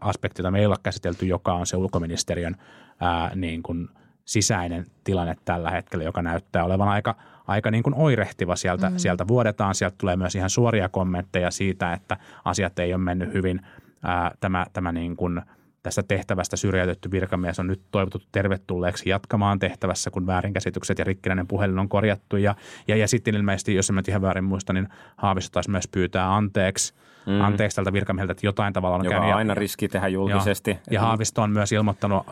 aspekti, 0.01 0.41
jota 0.41 0.51
me 0.51 0.59
ei 0.59 0.65
ole 0.65 0.75
käsitelty, 0.84 1.25
joka 1.25 1.53
on 1.53 1.65
se 1.65 1.77
ulkoministeriön 1.77 2.55
ää, 2.99 3.32
niin 3.36 3.63
kuin– 3.63 3.89
sisäinen 4.30 4.86
tilanne 5.03 5.36
tällä 5.45 5.71
hetkellä, 5.71 6.03
joka 6.03 6.21
näyttää 6.21 6.63
olevan 6.63 6.88
aika, 6.88 7.15
aika 7.47 7.71
niin 7.71 7.84
kuin 7.84 7.95
oirehtiva. 7.95 8.55
Sieltä, 8.55 8.89
mm. 8.89 8.97
sieltä 8.97 9.27
vuodetaan, 9.27 9.75
sieltä 9.75 9.95
tulee 9.97 10.15
myös 10.15 10.36
ihan 10.36 10.49
suoria 10.49 10.89
kommentteja 10.89 11.51
siitä, 11.51 11.93
että 11.93 12.17
asiat 12.45 12.80
ei 12.80 12.93
ole 12.93 13.01
mennyt 13.01 13.34
hyvin. 13.34 13.61
Ää, 14.03 14.31
tämä 14.39 14.65
tämä 14.73 14.91
niin 14.91 15.15
kuin 15.15 15.41
tästä 15.83 16.03
tehtävästä 16.03 16.57
syrjäytetty 16.57 17.11
virkamies 17.11 17.59
on 17.59 17.67
nyt 17.67 17.81
toivottu 17.91 18.21
tervetulleeksi 18.31 19.09
jatkamaan 19.09 19.59
tehtävässä, 19.59 20.11
kun 20.11 20.27
väärinkäsitykset 20.27 20.99
ja 20.99 21.05
rikkinäinen 21.05 21.47
puhelin 21.47 21.79
on 21.79 21.89
korjattu. 21.89 22.37
Ja, 22.37 22.55
ja, 22.87 22.95
ja 22.95 23.07
sitten 23.07 23.35
ilmeisesti, 23.35 23.75
jos 23.75 23.89
en 23.89 23.95
mä 23.95 24.01
ihan 24.07 24.21
väärin 24.21 24.43
muista, 24.43 24.73
niin 24.73 24.87
Haavisto 25.17 25.53
taisi 25.53 25.71
myös 25.71 25.87
pyytää 25.87 26.35
anteeksi– 26.35 26.93
mm. 27.26 27.41
anteeksi 27.41 27.76
tältä 27.76 27.93
virkamieheltä, 27.93 28.32
että 28.32 28.47
jotain 28.47 28.74
tavalla 28.74 28.95
on 28.95 29.05
Joka 29.05 29.15
käynyt. 29.15 29.32
on 29.32 29.38
aina 29.38 29.53
riski 29.53 29.88
tehdä 29.88 30.07
julkisesti. 30.07 30.72
Ja, 30.72 30.78
ja 30.91 31.01
Haavisto 31.01 31.41
on 31.41 31.51
myös 31.51 31.72
ilmoittanut 31.72 32.28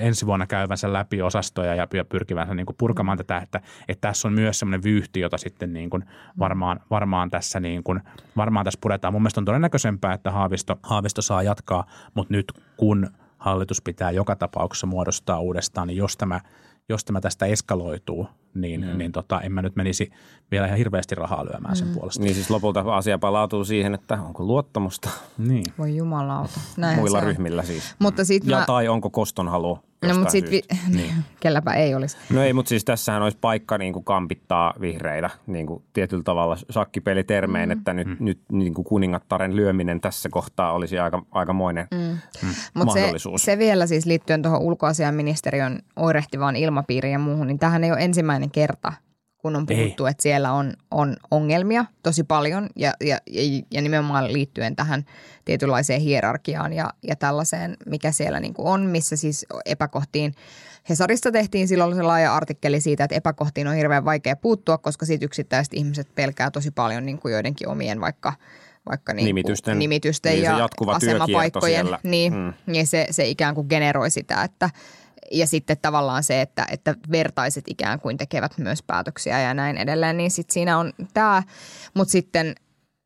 ensi 0.00 0.26
vuonna 0.26 0.46
käyvänsä 0.46 0.92
läpi 0.92 1.22
osastoja 1.22 1.74
ja 1.74 1.86
pyrkivänsä 2.08 2.54
niin 2.54 2.66
kuin 2.66 2.76
purkamaan 2.76 3.18
tätä, 3.18 3.38
että, 3.38 3.60
että 3.88 4.08
tässä 4.08 4.28
on 4.28 4.34
myös 4.34 4.58
semmoinen 4.58 4.82
vyyhti, 4.82 5.20
jota 5.20 5.38
sitten 5.38 5.72
niin 5.72 5.90
kuin 5.90 6.04
varmaan, 6.38 6.80
varmaan, 6.90 7.30
tässä 7.30 7.60
niin 7.60 7.82
kuin, 7.82 8.00
varmaan 8.36 8.64
tässä 8.64 8.78
puretaan. 8.80 9.14
Mun 9.14 9.22
mielestä 9.22 9.40
on 9.40 9.44
todennäköisempää, 9.44 10.12
että 10.12 10.30
Haavisto, 10.30 10.78
Haavisto 10.82 11.22
saa 11.22 11.42
jatkaa, 11.42 11.84
mutta 12.14 12.34
nyt 12.34 12.52
kun 12.76 13.10
hallitus 13.38 13.82
pitää 13.82 14.10
joka 14.10 14.36
tapauksessa 14.36 14.86
muodostaa 14.86 15.40
uudestaan, 15.40 15.88
niin 15.88 15.96
jos 15.96 16.16
tämä, 16.16 16.40
jos 16.88 17.04
tämä 17.04 17.20
tästä 17.20 17.46
eskaloituu, 17.46 18.28
niin, 18.54 18.86
mm. 18.86 18.98
niin 18.98 19.12
tota, 19.12 19.40
en 19.40 19.52
mä 19.52 19.62
nyt 19.62 19.76
menisi 19.76 20.10
vielä 20.50 20.66
ihan 20.66 20.78
hirveästi 20.78 21.14
rahaa 21.14 21.44
lyömään 21.44 21.76
sen 21.76 21.88
mm. 21.88 21.94
puolesta. 21.94 22.22
Niin 22.22 22.34
siis 22.34 22.50
lopulta 22.50 22.80
asia 22.96 23.18
palautuu 23.18 23.64
siihen, 23.64 23.94
että 23.94 24.22
onko 24.22 24.44
luottamusta 24.44 25.10
niin. 25.38 25.64
Voi 25.78 25.96
jumalauta. 25.96 26.60
Näinhän 26.76 27.02
Muilla 27.02 27.20
ryhmillä 27.20 27.62
siis. 27.62 27.94
Mutta 27.98 28.24
sit 28.24 28.44
ja 28.46 28.58
mä... 28.58 28.64
tai 28.66 28.88
onko 28.88 29.10
koston 29.10 29.48
halu 29.48 29.78
No 30.08 30.14
mutta 30.14 30.30
sitten, 30.30 30.52
vi- 30.52 30.62
niin. 30.96 31.14
kelläpä 31.40 31.74
ei 31.74 31.94
olisi. 31.94 32.16
No 32.30 32.42
ei, 32.42 32.52
mutta 32.52 32.68
siis 32.68 32.84
tässähän 32.84 33.22
olisi 33.22 33.38
paikka 33.40 33.78
niin 33.78 33.92
kuin 33.92 34.04
kampittaa 34.04 34.74
vihreitä 34.80 35.30
niin 35.46 35.66
kuin 35.66 35.82
tietyllä 35.92 36.22
tavalla 36.22 36.56
sakkipelitermein, 36.70 37.68
mm. 37.68 37.72
että 37.72 37.92
nyt, 37.92 38.06
mm. 38.08 38.16
nyt 38.20 38.40
niin 38.52 38.74
kuin 38.74 38.84
kuningattaren 38.84 39.56
lyöminen 39.56 40.00
tässä 40.00 40.28
kohtaa 40.28 40.72
olisi 40.72 40.98
aika, 40.98 41.22
aikamoinen 41.30 41.86
mm. 41.90 41.98
Mm. 41.98 42.48
Mut 42.74 42.86
mahdollisuus. 42.86 43.42
Se, 43.42 43.52
se 43.52 43.58
vielä 43.58 43.86
siis 43.86 44.06
liittyen 44.06 44.42
tuohon 44.42 44.60
ulkoasiaministeriön 44.60 45.78
oirehtivaan 45.96 46.56
ilmapiiriin 46.56 47.12
ja 47.12 47.18
muuhun, 47.18 47.46
niin 47.46 47.58
tähän 47.58 47.84
ei 47.84 47.92
ole 47.92 48.00
ensimmäinen 48.00 48.39
kerta, 48.48 48.92
kun 49.38 49.56
on 49.56 49.66
puhuttu, 49.66 50.06
Ei. 50.06 50.10
että 50.10 50.22
siellä 50.22 50.52
on, 50.52 50.72
on 50.90 51.16
ongelmia 51.30 51.84
tosi 52.02 52.24
paljon 52.24 52.68
ja, 52.76 52.92
ja, 53.00 53.18
ja 53.70 53.82
nimenomaan 53.82 54.32
liittyen 54.32 54.76
tähän 54.76 55.04
tietynlaiseen 55.44 56.00
hierarkiaan 56.00 56.72
ja, 56.72 56.90
ja 57.02 57.16
tällaiseen, 57.16 57.76
mikä 57.86 58.12
siellä 58.12 58.40
niin 58.40 58.54
kuin 58.54 58.68
on, 58.68 58.80
missä 58.80 59.16
siis 59.16 59.46
epäkohtiin 59.64 60.34
Hesarissa 60.88 61.32
tehtiin 61.32 61.68
silloin 61.68 61.94
se 61.94 62.02
laaja 62.02 62.34
artikkeli 62.34 62.80
siitä, 62.80 63.04
että 63.04 63.16
epäkohtiin 63.16 63.68
on 63.68 63.74
hirveän 63.74 64.04
vaikea 64.04 64.36
puuttua, 64.36 64.78
koska 64.78 65.06
siitä 65.06 65.24
yksittäiset 65.24 65.74
ihmiset 65.74 66.14
pelkää 66.14 66.50
tosi 66.50 66.70
paljon 66.70 67.06
niin 67.06 67.18
kuin 67.18 67.32
joidenkin 67.32 67.68
omien 67.68 68.00
vaikka 68.00 68.32
vaikka 68.88 69.14
niin 69.14 69.24
nimitysten, 69.24 69.78
nimitysten 69.78 70.32
niin 70.32 70.42
ja 70.42 70.68
asemapaikkojen, 70.86 71.86
niin, 72.02 72.34
mm. 72.34 72.52
niin 72.66 72.86
se, 72.86 73.06
se 73.10 73.28
ikään 73.28 73.54
kuin 73.54 73.66
generoi 73.70 74.10
sitä, 74.10 74.42
että, 74.42 74.70
ja 75.30 75.46
sitten 75.46 75.76
tavallaan 75.82 76.22
se, 76.22 76.40
että, 76.40 76.66
että 76.70 76.94
vertaiset 77.12 77.64
ikään 77.68 78.00
kuin 78.00 78.16
tekevät 78.16 78.58
myös 78.58 78.82
päätöksiä 78.82 79.40
ja 79.40 79.54
näin 79.54 79.76
edelleen, 79.76 80.16
niin 80.16 80.30
sitten 80.30 80.54
siinä 80.54 80.78
on 80.78 80.92
tämä, 81.14 81.42
mutta 81.94 82.12
sitten 82.12 82.54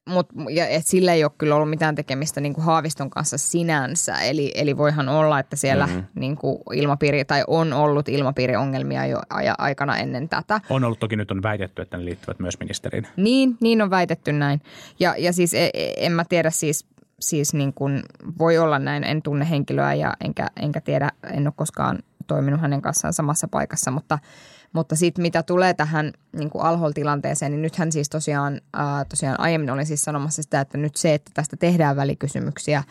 mut, 0.08 0.28
ja 0.50 0.66
et 0.66 0.86
sillä 0.86 1.12
ei 1.12 1.24
ole 1.24 1.32
kyllä 1.38 1.54
ollut 1.54 1.70
mitään 1.70 1.94
tekemistä 1.94 2.40
niin 2.40 2.54
kuin 2.54 2.64
Haaviston 2.64 3.10
kanssa 3.10 3.38
sinänsä. 3.38 4.20
Eli, 4.20 4.52
eli 4.54 4.76
voihan 4.76 5.08
olla, 5.08 5.38
että 5.38 5.56
siellä 5.56 5.86
mm-hmm. 5.86 6.04
niin 6.14 6.36
kuin 6.36 6.58
ilmapiiri, 6.72 7.24
tai 7.24 7.44
on 7.46 7.72
ollut 7.72 8.08
ilmapiiriongelmia 8.08 9.06
jo 9.06 9.20
aja, 9.30 9.54
aikana 9.58 9.98
ennen 9.98 10.28
tätä. 10.28 10.60
On 10.70 10.84
ollut 10.84 10.98
toki 10.98 11.16
nyt 11.16 11.30
on 11.30 11.42
väitetty, 11.42 11.82
että 11.82 11.96
ne 11.96 12.04
liittyvät 12.04 12.38
myös 12.38 12.58
ministeriin. 12.58 13.06
Niin, 13.16 13.56
niin 13.60 13.82
on 13.82 13.90
väitetty 13.90 14.32
näin. 14.32 14.60
Ja, 15.00 15.14
ja 15.18 15.32
siis 15.32 15.54
e, 15.54 15.70
e, 15.74 15.94
en 15.96 16.12
mä 16.12 16.24
tiedä 16.24 16.50
siis, 16.50 16.86
siis 17.20 17.54
niin 17.54 17.74
kuin 17.74 18.02
voi 18.38 18.58
olla 18.58 18.78
näin, 18.78 19.04
en 19.04 19.22
tunne 19.22 19.50
henkilöä 19.50 19.94
ja 19.94 20.14
enkä, 20.24 20.46
enkä 20.56 20.80
tiedä, 20.80 21.10
en 21.32 21.46
ole 21.46 21.54
koskaan 21.56 21.98
toiminut 22.26 22.60
hänen 22.60 22.82
kanssaan 22.82 23.12
samassa 23.12 23.48
paikassa, 23.48 23.90
mutta– 23.90 24.18
mutta 24.74 24.96
sitten 24.96 25.22
mitä 25.22 25.42
tulee 25.42 25.74
tähän 25.74 26.12
niin 26.32 26.50
kuin 26.50 26.64
Alhol-tilanteeseen, 26.64 27.52
niin 27.52 27.62
nythän 27.62 27.92
siis 27.92 28.08
tosiaan, 28.08 28.60
ää, 28.72 29.04
tosiaan 29.04 29.40
aiemmin 29.40 29.70
olin 29.70 29.86
siis 29.86 30.02
sanomassa 30.02 30.42
sitä, 30.42 30.60
että 30.60 30.78
nyt 30.78 30.96
se, 30.96 31.14
että 31.14 31.30
tästä 31.34 31.56
tehdään 31.56 31.96
välikysymyksiä 31.96 32.82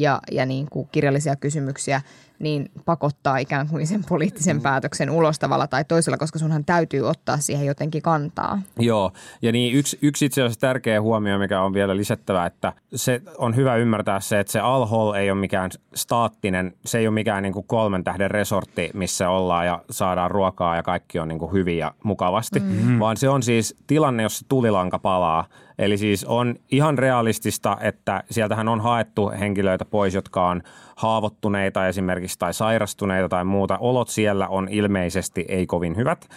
ja, 0.00 0.20
ja 0.30 0.46
niin 0.46 0.66
kuin 0.70 0.88
kirjallisia 0.92 1.36
kysymyksiä, 1.36 2.00
niin 2.38 2.70
pakottaa 2.84 3.38
ikään 3.38 3.68
kuin 3.68 3.86
sen 3.86 4.04
poliittisen 4.08 4.56
mm. 4.56 4.62
päätöksen 4.62 5.10
ulos 5.10 5.38
tavalla 5.38 5.66
tai 5.66 5.84
toisella, 5.84 6.16
koska 6.16 6.38
sunhan 6.38 6.64
täytyy 6.64 7.08
ottaa 7.08 7.36
siihen 7.36 7.66
jotenkin 7.66 8.02
kantaa. 8.02 8.62
Joo, 8.78 9.12
ja 9.42 9.52
niin 9.52 9.74
yksi, 9.74 9.98
yksi 10.02 10.24
itse 10.24 10.42
asiassa 10.42 10.60
tärkeä 10.60 11.00
huomio, 11.00 11.38
mikä 11.38 11.62
on 11.62 11.74
vielä 11.74 11.96
lisättävä, 11.96 12.46
että 12.46 12.72
se 12.94 13.22
on 13.38 13.56
hyvä 13.56 13.76
ymmärtää 13.76 14.20
se, 14.20 14.40
että 14.40 14.52
se 14.52 14.60
Al-Hol 14.60 15.12
ei 15.12 15.30
ole 15.30 15.40
mikään 15.40 15.70
staattinen, 15.94 16.74
se 16.84 16.98
ei 16.98 17.06
ole 17.06 17.14
mikään 17.14 17.42
niin 17.42 17.52
kuin 17.52 17.66
kolmen 17.66 18.04
tähden 18.04 18.30
resortti, 18.30 18.90
missä 18.94 19.28
ollaan 19.28 19.66
ja 19.66 19.82
saadaan 19.90 20.30
ruokaa 20.30 20.76
ja 20.76 20.82
kaikki 20.82 21.18
on 21.18 21.28
niin 21.28 21.38
kuin 21.38 21.52
hyvin 21.52 21.78
ja 21.78 21.94
mukavasti, 22.04 22.60
mm. 22.60 22.98
vaan 22.98 23.16
se 23.16 23.28
on 23.28 23.42
siis 23.42 23.76
tilanne, 23.86 24.22
jossa 24.22 24.46
tulilanka 24.48 24.98
palaa– 24.98 25.44
Eli 25.80 25.98
siis 25.98 26.24
on 26.24 26.54
ihan 26.70 26.98
realistista, 26.98 27.76
että 27.80 28.22
sieltähän 28.30 28.68
on 28.68 28.80
haettu 28.80 29.30
henkilöitä 29.40 29.84
pois, 29.84 30.14
jotka 30.14 30.48
on 30.48 30.62
haavoittuneita 31.00 31.88
esimerkiksi 31.88 32.38
tai 32.38 32.54
sairastuneita 32.54 33.28
tai 33.28 33.44
muuta. 33.44 33.78
Olot 33.78 34.08
siellä 34.08 34.48
on 34.48 34.68
ilmeisesti 34.70 35.44
ei 35.48 35.66
kovin 35.66 35.96
hyvät, 35.96 36.28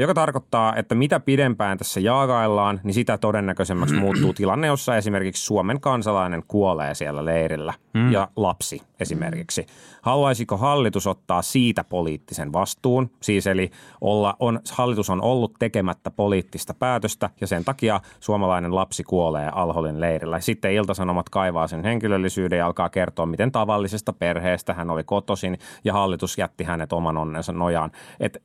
joka 0.00 0.14
tarkoittaa, 0.14 0.76
että 0.76 0.94
mitä 0.94 1.20
pidempään 1.20 1.78
tässä 1.78 2.00
jaagaillaan, 2.00 2.80
niin 2.84 2.94
sitä 2.94 3.18
todennäköisemmäksi 3.18 3.94
muuttuu 4.00 4.32
tilanne, 4.32 4.66
jossa 4.66 4.96
esimerkiksi 4.96 5.44
Suomen 5.44 5.80
kansalainen 5.80 6.42
kuolee 6.48 6.94
siellä 6.94 7.24
leirillä 7.24 7.74
mm. 7.94 8.12
ja 8.12 8.28
lapsi 8.36 8.82
esimerkiksi. 9.00 9.66
Haluaisiko 10.02 10.56
hallitus 10.56 11.06
ottaa 11.06 11.42
siitä 11.42 11.84
poliittisen 11.84 12.52
vastuun? 12.52 13.10
Siis 13.22 13.46
eli 13.46 13.70
olla, 14.00 14.36
on, 14.38 14.60
hallitus 14.72 15.10
on 15.10 15.22
ollut 15.22 15.52
tekemättä 15.58 16.10
poliittista 16.10 16.74
päätöstä 16.74 17.30
ja 17.40 17.46
sen 17.46 17.64
takia 17.64 18.00
suomalainen 18.20 18.74
lapsi 18.74 19.02
kuolee 19.02 19.50
Alholin 19.52 20.00
leirillä. 20.00 20.40
Sitten 20.40 20.72
Iltasanomat 20.72 21.28
kaivaa 21.28 21.66
sen 21.66 21.84
henkilöllisyyden 21.84 22.58
ja 22.58 22.66
alkaa 22.66 22.88
kertoa, 22.88 23.26
miten 23.26 23.52
tavallisesta 23.90 24.12
perheestä 24.12 24.74
hän 24.74 24.90
oli 24.90 25.04
kotosin 25.04 25.58
ja 25.84 25.92
hallitus 25.92 26.38
jätti 26.38 26.64
hänet 26.64 26.92
oman 26.92 27.16
onnensa 27.16 27.52
nojaan. 27.52 27.90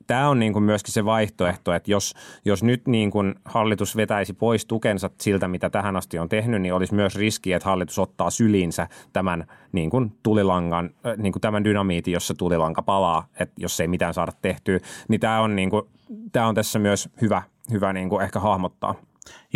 Tämä 0.07 0.29
on 0.29 0.39
niin 0.39 0.53
kuin 0.53 0.63
myöskin 0.63 0.93
se 0.93 1.05
vaihtoehto, 1.05 1.73
että 1.73 1.91
jos, 1.91 2.13
jos 2.45 2.63
nyt 2.63 2.87
niin 2.87 3.11
kuin 3.11 3.35
hallitus 3.45 3.95
vetäisi 3.95 4.33
pois 4.33 4.65
tukensa 4.65 5.09
siltä, 5.21 5.47
mitä 5.47 5.69
tähän 5.69 5.95
asti 5.95 6.19
on 6.19 6.29
tehnyt, 6.29 6.61
niin 6.61 6.73
olisi 6.73 6.95
myös 6.95 7.15
riski, 7.15 7.53
että 7.53 7.69
hallitus 7.69 7.99
ottaa 7.99 8.29
syliinsä 8.29 8.87
tämän 9.13 9.45
niin 9.71 9.89
kuin 9.89 10.17
tulilangan, 10.23 10.89
niin 11.17 11.33
tämän 11.41 11.63
dynamiitin, 11.63 12.13
jossa 12.13 12.33
tulilanka 12.33 12.81
palaa, 12.81 13.27
että 13.39 13.55
jos 13.57 13.79
ei 13.79 13.87
mitään 13.87 14.13
saada 14.13 14.31
tehtyä, 14.41 14.79
niin 15.07 15.19
tämä 15.19 15.41
on, 15.41 15.55
niin 15.55 15.69
kuin, 15.69 15.83
tämä 16.31 16.47
on 16.47 16.55
tässä 16.55 16.79
myös 16.79 17.09
hyvä, 17.21 17.41
hyvä 17.71 17.93
niin 17.93 18.09
kuin 18.09 18.23
ehkä 18.23 18.39
hahmottaa. 18.39 18.95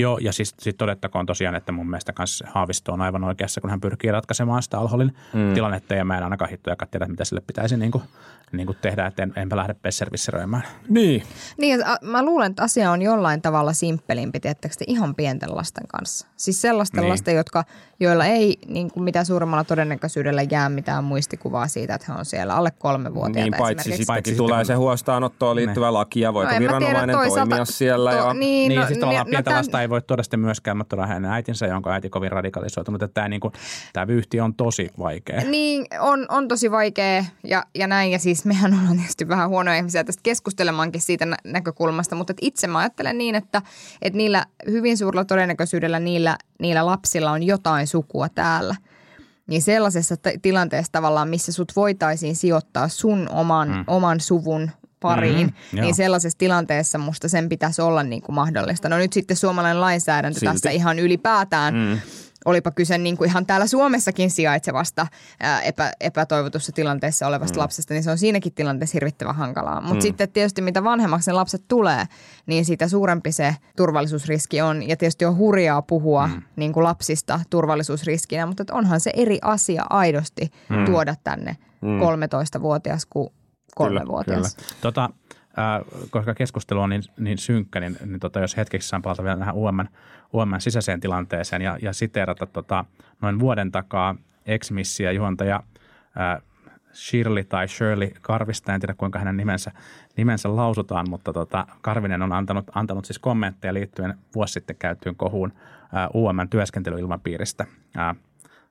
Joo, 0.01 0.17
ja 0.17 0.33
siis 0.33 0.55
sit 0.59 0.77
todettakoon 0.77 1.25
tosiaan, 1.25 1.55
että 1.55 1.71
mun 1.71 1.89
mielestä 1.89 2.13
kanssa 2.13 2.47
Haavisto 2.51 2.93
on 2.93 3.01
aivan 3.01 3.23
oikeassa, 3.23 3.61
kun 3.61 3.69
hän 3.69 3.81
pyrkii 3.81 4.11
ratkaisemaan 4.11 4.63
sitä 4.63 4.79
Alholin 4.79 5.15
mm. 5.33 5.53
tilannetta, 5.53 5.95
ja 5.95 6.05
mä 6.05 6.17
en 6.17 6.23
ainakaan 6.23 6.51
hittoja 6.51 6.75
tiedä, 6.91 7.05
mitä 7.05 7.25
sille 7.25 7.41
pitäisi 7.47 7.77
niin 7.77 7.91
kuin, 7.91 8.03
niin 8.51 8.65
kuin 8.65 8.77
tehdä, 8.81 9.05
että 9.05 9.23
en, 9.23 9.33
enpä 9.35 9.57
lähde 9.57 9.73
pesservisseröimään. 9.73 10.63
Niin. 10.89 11.23
Niin, 11.57 11.79
mä 12.01 12.25
luulen, 12.25 12.49
että 12.49 12.63
asia 12.63 12.91
on 12.91 13.01
jollain 13.01 13.41
tavalla 13.41 13.73
simppelimpi, 13.73 14.39
tiettäkö 14.39 14.75
ihan 14.87 15.15
pienten 15.15 15.55
lasten 15.55 15.87
kanssa. 15.87 16.27
Siis 16.37 16.61
sellaisten 16.61 17.01
niin. 17.01 17.09
lasten, 17.09 17.35
jotka, 17.35 17.63
joilla 17.99 18.25
ei 18.25 18.57
niin 18.67 18.91
kuin 18.91 19.03
mitä 19.03 19.23
suurimmalla 19.23 19.63
todennäköisyydellä 19.63 20.41
jää 20.41 20.69
mitään 20.69 21.03
muistikuvaa 21.03 21.67
siitä, 21.67 21.95
että 21.95 22.13
he 22.13 22.19
on 22.19 22.25
siellä 22.25 22.55
alle 22.55 22.71
kolme 22.71 23.13
vuotta. 23.13 23.39
Niin, 23.39 23.53
paitsi 23.57 23.97
sitten 23.97 24.37
tulee 24.37 24.65
se 24.65 24.73
huostaanottoon 24.73 25.55
liittyvä 25.55 25.85
niin. 25.85 25.93
laki 25.93 26.19
ja 26.19 26.33
voiko 26.33 26.53
no, 26.53 26.59
viranomainen 26.59 27.03
tiedä, 27.03 27.13
toisaalta, 27.13 27.49
toimia 27.49 27.65
siellä. 27.65 28.11
To, 28.11 28.17
ja... 28.17 28.33
Niin, 28.33 28.69
niin 28.69 28.81
no, 28.81 28.87
siis 28.87 28.99
tavallaan 28.99 29.25
no, 29.25 29.29
pientä 29.29 29.51
no, 29.51 29.57
lasta 29.57 29.81
ei 29.81 29.88
voi 29.89 30.01
tuoda 30.01 30.23
sitten 30.23 30.39
myöskään, 30.39 30.77
mutta 30.77 30.95
tuoda 30.95 31.07
hänen 31.07 31.31
äitinsä, 31.31 31.65
jonka 31.65 31.93
äiti 31.93 32.09
kovin 32.09 32.31
radikalisoitu, 32.31 32.91
mutta 32.91 33.07
tämä, 33.07 33.27
niin 33.27 33.39
kuin, 33.39 33.53
tämä 33.93 34.07
vyyhti 34.07 34.39
on 34.39 34.55
tosi 34.55 34.89
vaikea. 34.99 35.41
Niin, 35.41 35.85
on, 35.99 36.25
on 36.29 36.47
tosi 36.47 36.71
vaikea 36.71 37.25
ja, 37.43 37.63
ja 37.75 37.87
näin, 37.87 38.11
ja 38.11 38.19
siis 38.19 38.45
mehän 38.45 38.73
ollaan 38.73 38.97
tietysti 38.97 39.27
vähän 39.27 39.49
huonoja 39.49 39.77
ihmisiä 39.77 40.03
tästä 40.03 40.21
keskustelemaankin 40.23 41.01
siitä 41.01 41.25
nä- 41.25 41.37
näkökulmasta, 41.43 42.15
mutta 42.15 42.33
itse 42.41 42.67
mä 42.67 42.79
ajattelen 42.79 43.17
niin, 43.17 43.35
että, 43.35 43.61
että 44.01 44.17
niillä 44.17 44.45
hyvin 44.69 44.97
suurella 44.97 45.25
todennäköisyydellä 45.25 45.99
niillä, 45.99 46.37
niillä 46.59 46.85
lapsilla 46.85 47.31
on 47.31 47.43
jotain 47.43 47.87
sukua 47.87 48.29
täällä– 48.29 48.75
niin 49.49 49.61
sellaisessa 49.61 50.17
t- 50.17 50.41
tilanteessa 50.41 50.91
tavallaan, 50.91 51.29
missä 51.29 51.51
sut 51.51 51.71
voitaisiin 51.75 52.35
sijoittaa 52.35 52.87
sun 52.87 53.29
oman, 53.31 53.69
mm. 53.69 53.83
oman 53.87 54.19
suvun 54.19 54.71
pariin, 54.99 55.47
mm-hmm, 55.47 55.81
niin 55.81 55.95
sellaisessa 55.95 56.37
tilanteessa 56.37 56.97
musta 56.97 57.29
sen 57.29 57.49
pitäisi 57.49 57.81
olla 57.81 58.03
niin 58.03 58.21
kuin 58.21 58.35
mahdollista. 58.35 58.89
No 58.89 58.97
nyt 58.97 59.13
sitten 59.13 59.37
suomalainen 59.37 59.81
lainsäädäntö 59.81 60.39
Silti. 60.39 60.53
tässä 60.53 60.69
ihan 60.69 60.99
ylipäätään, 60.99 61.75
mm. 61.75 61.99
olipa 62.45 62.71
kyse 62.71 62.97
niin 62.97 63.17
kuin 63.17 63.29
ihan 63.29 63.45
täällä 63.45 63.67
Suomessakin 63.67 64.31
sijaitsevasta 64.31 65.07
ää, 65.39 65.61
epä, 65.61 65.91
epätoivotussa 65.99 66.71
tilanteessa 66.71 67.27
olevasta 67.27 67.55
mm. 67.55 67.61
lapsesta, 67.61 67.93
niin 67.93 68.03
se 68.03 68.11
on 68.11 68.17
siinäkin 68.17 68.53
tilanteessa 68.53 68.95
hirvittävän 68.95 69.35
hankalaa. 69.35 69.81
Mutta 69.81 69.95
mm. 69.95 70.01
sitten 70.01 70.31
tietysti 70.31 70.61
mitä 70.61 70.83
vanhemmaksi 70.83 71.29
ne 71.29 71.33
lapset 71.33 71.63
tulee, 71.67 72.05
niin 72.45 72.65
sitä 72.65 72.87
suurempi 72.87 73.31
se 73.31 73.55
turvallisuusriski 73.77 74.61
on. 74.61 74.89
Ja 74.89 74.97
tietysti 74.97 75.25
on 75.25 75.37
hurjaa 75.37 75.81
puhua 75.81 76.27
mm. 76.27 76.41
niin 76.55 76.73
kuin 76.73 76.83
lapsista 76.83 77.39
turvallisuusriskinä, 77.49 78.45
mutta 78.45 78.63
onhan 78.71 78.99
se 78.99 79.11
eri 79.15 79.39
asia 79.41 79.85
aidosti 79.89 80.51
mm. 80.69 80.85
tuoda 80.85 81.15
tänne 81.23 81.57
mm. 81.81 81.99
13-vuotias 81.99 83.05
kuin 83.05 83.29
kolmevuotias. 83.75 84.57
Tota, 84.81 85.09
äh, 85.59 86.09
koska 86.09 86.33
keskustelu 86.33 86.81
on 86.81 86.89
niin, 86.89 87.03
niin 87.19 87.37
synkkä, 87.37 87.79
niin, 87.79 87.97
niin 88.05 88.19
tota, 88.19 88.39
jos 88.39 88.57
hetkeksi 88.57 88.89
saan 88.89 89.01
palata 89.01 89.23
vielä 89.23 89.37
tähän 89.37 89.55
UMn, 89.55 89.87
UMn 90.33 90.61
sisäiseen 90.61 90.99
tilanteeseen 90.99 91.61
ja, 91.61 91.77
ja 91.81 91.93
siteerata 91.93 92.45
tota, 92.45 92.85
noin 93.21 93.39
vuoden 93.39 93.71
takaa 93.71 94.15
ex-missiä 94.45 95.11
juontaja 95.11 95.63
äh, 96.19 96.41
Shirley 96.93 97.43
tai 97.43 97.67
Shirley 97.67 98.11
Karvista, 98.21 98.73
en 98.73 98.81
tiedä 98.81 98.93
kuinka 98.93 99.19
hänen 99.19 99.37
nimensä, 99.37 99.71
nimensä 100.17 100.55
lausutaan, 100.55 101.09
mutta 101.09 101.33
tota, 101.33 101.67
Karvinen 101.81 102.21
on 102.21 102.33
antanut, 102.33 102.65
antanut 102.75 103.05
siis 103.05 103.19
kommentteja 103.19 103.73
liittyen 103.73 104.15
vuosi 104.35 104.53
sitten 104.53 104.75
käytyyn 104.75 105.15
kohuun 105.15 105.53
äh, 105.53 106.09
UMn 106.15 106.49
työskentelyilmapiiristä. 106.49 107.65
Äh, 107.97 108.15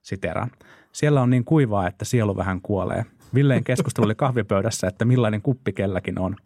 siteraan. 0.03 0.51
Siellä 0.92 1.22
on 1.22 1.30
niin 1.30 1.44
kuivaa, 1.44 1.86
että 1.86 2.05
sielu 2.05 2.36
vähän 2.36 2.61
kuolee– 2.61 3.05
Villeen 3.35 3.64
keskustelu 3.64 4.07
oli 4.07 4.14
kahvipöydässä, 4.14 4.87
että 4.87 5.05
millainen 5.05 5.43
kuppi 5.43 5.72
kelläkin 5.72 6.18
on. 6.18 6.37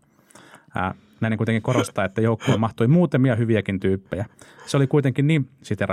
Ää, 0.74 0.94
näin 1.20 1.36
kuitenkin 1.36 1.62
korostaa, 1.62 2.04
että 2.04 2.20
joukkoon 2.20 2.60
mahtui 2.60 2.88
muutamia 2.88 3.36
hyviäkin 3.36 3.80
tyyppejä. 3.80 4.26
Se 4.66 4.76
oli 4.76 4.86
kuitenkin 4.86 5.26
niin, 5.26 5.48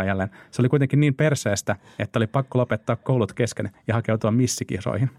jälleen, 0.07 0.29
se 0.51 0.61
oli 0.61 0.69
kuitenkin 0.69 0.99
niin 0.99 1.15
perseestä, 1.15 1.75
että 1.99 2.19
oli 2.19 2.27
pakko 2.27 2.57
lopettaa 2.59 2.95
koulut 2.95 3.33
kesken 3.33 3.69
ja 3.87 3.93
hakeutua 3.93 4.31
missikisoihin. 4.31 5.09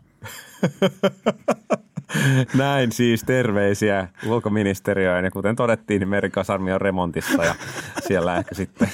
Näin 2.55 2.93
siis 2.93 3.25
terveisiä 3.25 4.09
ulkoministeriöön 4.27 5.25
ja 5.25 5.31
kuten 5.31 5.57
todettiin, 5.57 6.01
niin 6.01 6.09
merikasarmi 6.09 6.73
on 6.73 6.81
remontissa 6.81 7.45
ja 7.45 7.55
siellä 8.07 8.37
ehkä 8.37 8.55
sitten 8.55 8.89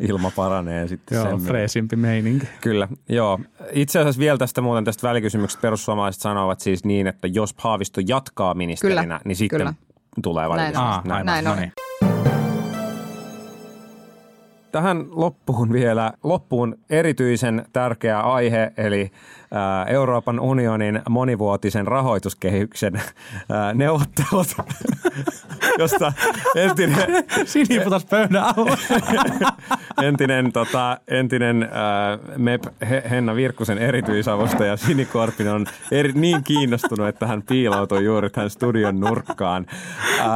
ilma 0.00 0.32
paranee. 0.36 0.88
Sitten 0.88 1.16
joo, 1.16 1.24
sen 1.24 1.38
freesimpi 1.38 1.96
meininki. 1.96 2.48
Kyllä, 2.60 2.88
joo. 3.08 3.40
Itse 3.72 3.98
asiassa 3.98 4.18
vielä 4.18 4.38
tästä 4.38 4.60
muuten 4.60 4.84
tästä 4.84 5.08
välikysymyksestä 5.08 5.62
perussuomalaiset 5.62 6.22
sanovat 6.22 6.60
siis 6.60 6.84
niin, 6.84 7.06
että 7.06 7.26
jos 7.26 7.54
Haavisto 7.58 8.00
jatkaa 8.08 8.54
ministerinä, 8.54 9.02
kyllä, 9.02 9.20
niin 9.24 9.36
sitten 9.36 9.58
kyllä. 9.58 9.74
tulee 10.22 10.48
välikysymys. 10.48 10.78
Näin 10.78 10.98
on. 10.98 11.08
Näin, 11.08 11.26
Näin 11.26 11.46
on. 11.46 11.56
No 11.56 11.60
niin. 11.60 11.72
Tähän 14.72 15.04
loppuun 15.10 15.72
vielä, 15.72 16.12
loppuun 16.24 16.78
erityisen 16.90 17.64
tärkeä 17.72 18.20
aihe, 18.20 18.72
eli 18.76 19.10
Euroopan 19.86 20.40
unionin 20.40 21.02
monivuotisen 21.08 21.86
rahoituskehyksen 21.86 23.02
neuvottelut, 23.74 24.46
josta 25.78 26.12
entinen... 26.54 26.96
Siniputas 27.44 28.04
pöydän 28.04 28.44
entinen, 30.08 30.52
tota, 30.52 30.98
entinen 31.08 31.62
äh, 31.62 32.38
MEP 32.38 32.62
He- 32.90 33.02
Henna 33.10 33.34
Virkkusen 33.34 33.78
erityisavustaja 33.78 34.76
Sini 34.76 35.04
Korpinen 35.04 35.54
on 35.54 35.66
eri, 35.90 36.12
niin 36.12 36.44
kiinnostunut, 36.44 37.08
että 37.08 37.26
hän 37.26 37.42
piiloutui 37.42 38.04
juuri 38.04 38.30
tähän 38.30 38.50
studion 38.50 39.00
nurkkaan. 39.00 39.66
Äh, 40.20 40.26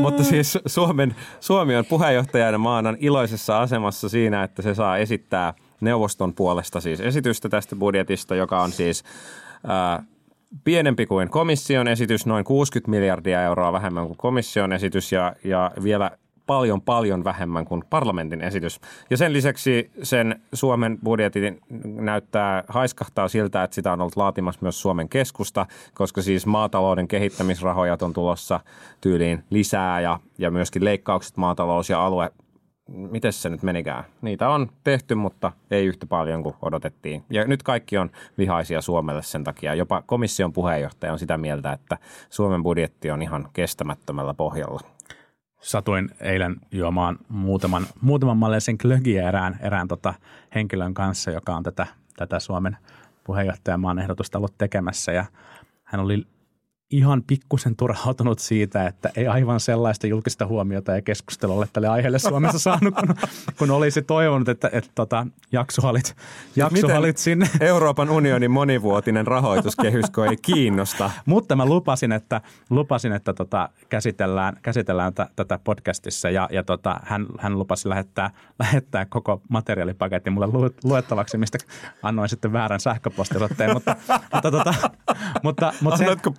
mutta 0.00 0.24
siis 0.24 0.58
Suomen, 0.66 1.14
Suomi 1.40 1.76
on 1.76 1.84
puheenjohtajana 1.84 2.58
maana 2.58 2.94
iloisessa 2.98 3.60
asemassa 3.60 4.08
siinä, 4.08 4.42
että 4.42 4.62
se 4.62 4.74
saa 4.74 4.98
esittää 4.98 5.54
neuvoston 5.80 6.34
puolesta 6.34 6.80
siis 6.80 7.00
esitystä 7.00 7.48
tästä 7.48 7.76
budjetista, 7.76 8.34
joka 8.34 8.62
on 8.62 8.72
siis 8.72 9.04
äh, 9.70 10.06
pienempi 10.64 11.06
kuin 11.06 11.30
komission 11.30 11.88
esitys, 11.88 12.26
noin 12.26 12.44
60 12.44 12.90
miljardia 12.90 13.42
euroa 13.42 13.72
vähemmän 13.72 14.06
kuin 14.06 14.16
komission 14.16 14.72
esitys 14.72 15.12
ja, 15.12 15.32
ja 15.44 15.70
vielä 15.82 16.10
paljon 16.50 16.82
paljon 16.82 17.24
vähemmän 17.24 17.64
kuin 17.64 17.82
parlamentin 17.90 18.40
esitys. 18.40 18.80
Ja 19.10 19.16
sen 19.16 19.32
lisäksi 19.32 19.90
sen 20.02 20.40
Suomen 20.52 20.98
budjetin 21.04 21.60
näyttää, 21.84 22.64
haiskahtaa 22.68 23.28
siltä, 23.28 23.62
että 23.62 23.74
sitä 23.74 23.92
on 23.92 24.00
ollut 24.00 24.16
laatimassa 24.16 24.58
myös 24.62 24.80
Suomen 24.80 25.08
keskusta, 25.08 25.66
koska 25.94 26.22
siis 26.22 26.46
maatalouden 26.46 27.08
kehittämisrahoja 27.08 27.96
on 28.02 28.12
tulossa 28.12 28.60
tyyliin 29.00 29.44
lisää 29.50 30.00
ja, 30.00 30.20
ja 30.38 30.50
myöskin 30.50 30.84
leikkaukset 30.84 31.36
maatalous- 31.36 31.90
ja 31.90 32.06
alue 32.06 32.30
miten 32.90 33.32
se 33.32 33.48
nyt 33.48 33.62
menikään? 33.62 34.04
Niitä 34.22 34.48
on 34.48 34.70
tehty, 34.84 35.14
mutta 35.14 35.52
ei 35.70 35.86
yhtä 35.86 36.06
paljon 36.06 36.42
kuin 36.42 36.54
odotettiin. 36.62 37.24
Ja 37.30 37.44
nyt 37.44 37.62
kaikki 37.62 37.98
on 37.98 38.10
vihaisia 38.38 38.80
Suomelle 38.80 39.22
sen 39.22 39.44
takia. 39.44 39.74
Jopa 39.74 40.02
komission 40.02 40.52
puheenjohtaja 40.52 41.12
on 41.12 41.18
sitä 41.18 41.38
mieltä, 41.38 41.72
että 41.72 41.98
Suomen 42.30 42.62
budjetti 42.62 43.10
on 43.10 43.22
ihan 43.22 43.48
kestämättömällä 43.52 44.34
pohjalla. 44.34 44.80
Satuin 45.60 46.10
eilen 46.20 46.56
juomaan 46.72 47.18
muutaman, 47.28 47.86
muutaman 48.00 48.36
mallisen 48.36 48.78
klögiä 48.78 49.28
erään, 49.28 49.58
erään 49.62 49.88
tota 49.88 50.14
henkilön 50.54 50.94
kanssa, 50.94 51.30
joka 51.30 51.56
on 51.56 51.62
tätä, 51.62 51.86
tätä 52.16 52.40
Suomen 52.40 52.76
puheenjohtajamaan 53.24 53.98
ehdotusta 53.98 54.38
ollut 54.38 54.54
tekemässä. 54.58 55.12
Ja 55.12 55.24
hän 55.84 56.00
oli 56.00 56.26
ihan 56.90 57.22
pikkusen 57.22 57.76
turhautunut 57.76 58.38
siitä, 58.38 58.86
että 58.86 59.10
ei 59.16 59.26
aivan 59.26 59.60
sellaista 59.60 60.06
julkista 60.06 60.46
huomiota 60.46 60.92
ja 60.92 61.02
keskustelua 61.02 61.56
ole 61.56 61.68
tälle 61.72 61.88
aiheelle 61.88 62.18
Suomessa 62.18 62.58
saanut, 62.70 62.94
kun, 62.94 63.14
kun 63.58 63.70
olisi 63.70 64.02
toivonut, 64.02 64.48
että, 64.48 64.70
että 64.72 64.90
tota, 64.94 65.26
jaksohalit, 65.52 66.16
jaksohalit 66.56 67.16
sinne. 67.16 67.50
Euroopan 67.60 68.10
unionin 68.10 68.50
monivuotinen 68.50 69.26
rahoituskehys, 69.26 70.04
ei 70.30 70.36
kiinnosta. 70.36 71.10
Mutta 71.26 71.56
mä 71.56 71.66
lupasin, 71.66 72.12
että, 72.12 72.40
lupasin, 72.70 73.12
että 73.12 73.32
tota, 73.32 73.68
käsitellään, 73.88 74.56
käsitellään 74.62 75.14
t- 75.14 75.36
tätä 75.36 75.58
podcastissa 75.64 76.30
ja, 76.30 76.48
ja 76.52 76.62
tota, 76.62 77.00
hän, 77.02 77.26
hän 77.38 77.58
lupasi 77.58 77.88
lähettää, 77.88 78.30
lähettää 78.58 79.06
koko 79.06 79.42
materiaalipaketin 79.48 80.32
mulle 80.32 80.46
lu- 80.46 80.74
luettavaksi, 80.84 81.38
mistä 81.38 81.58
annoin 82.02 82.28
sitten 82.28 82.52
väärän 82.52 82.80
sähköpostiosoitteen. 82.80 83.72
mutta, 83.72 83.96
mutta, 84.32 84.50
tota, 84.50 84.74
mutta, 85.42 85.72
mutta 85.80 85.96
sen, 85.96 86.06
Annatko 86.08 86.30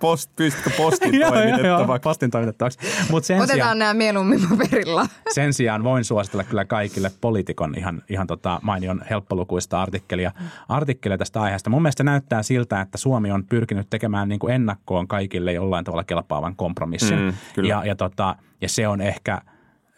pystytkö 0.42 0.70
postin 0.76 1.20
toimitettavaksi? 1.28 2.02
postin 2.02 2.30
toimitettavaksi. 2.30 2.78
Mut 3.10 3.24
sen 3.24 3.36
Otetaan 3.36 3.56
sijaan, 3.56 3.78
nämä 3.78 3.94
mieluummin 3.94 4.40
paperilla. 4.48 5.06
sen 5.34 5.52
sijaan 5.52 5.84
voin 5.84 6.04
suositella 6.04 6.44
kyllä 6.44 6.64
kaikille 6.64 7.10
poliitikon 7.20 7.74
ihan, 7.78 8.02
ihan 8.08 8.26
tota 8.26 8.60
mainion 8.62 9.04
helppolukuista 9.10 9.82
artikkelia, 9.82 10.32
artikkelia 10.68 11.18
tästä 11.18 11.42
aiheesta. 11.42 11.70
Mun 11.70 11.82
mielestä 11.82 12.04
näyttää 12.04 12.42
siltä, 12.42 12.80
että 12.80 12.98
Suomi 12.98 13.30
on 13.30 13.44
pyrkinyt 13.44 13.90
tekemään 13.90 14.28
niin 14.28 14.38
kuin 14.38 14.54
ennakkoon 14.54 15.08
kaikille 15.08 15.52
jollain 15.52 15.84
tavalla 15.84 16.04
kelpaavan 16.04 16.56
kompromissin. 16.56 17.18
Mm, 17.18 17.32
kyllä. 17.54 17.68
ja, 17.68 17.84
ja, 17.84 17.96
tota, 17.96 18.36
ja 18.60 18.68
se 18.68 18.88
on 18.88 19.00
ehkä... 19.00 19.40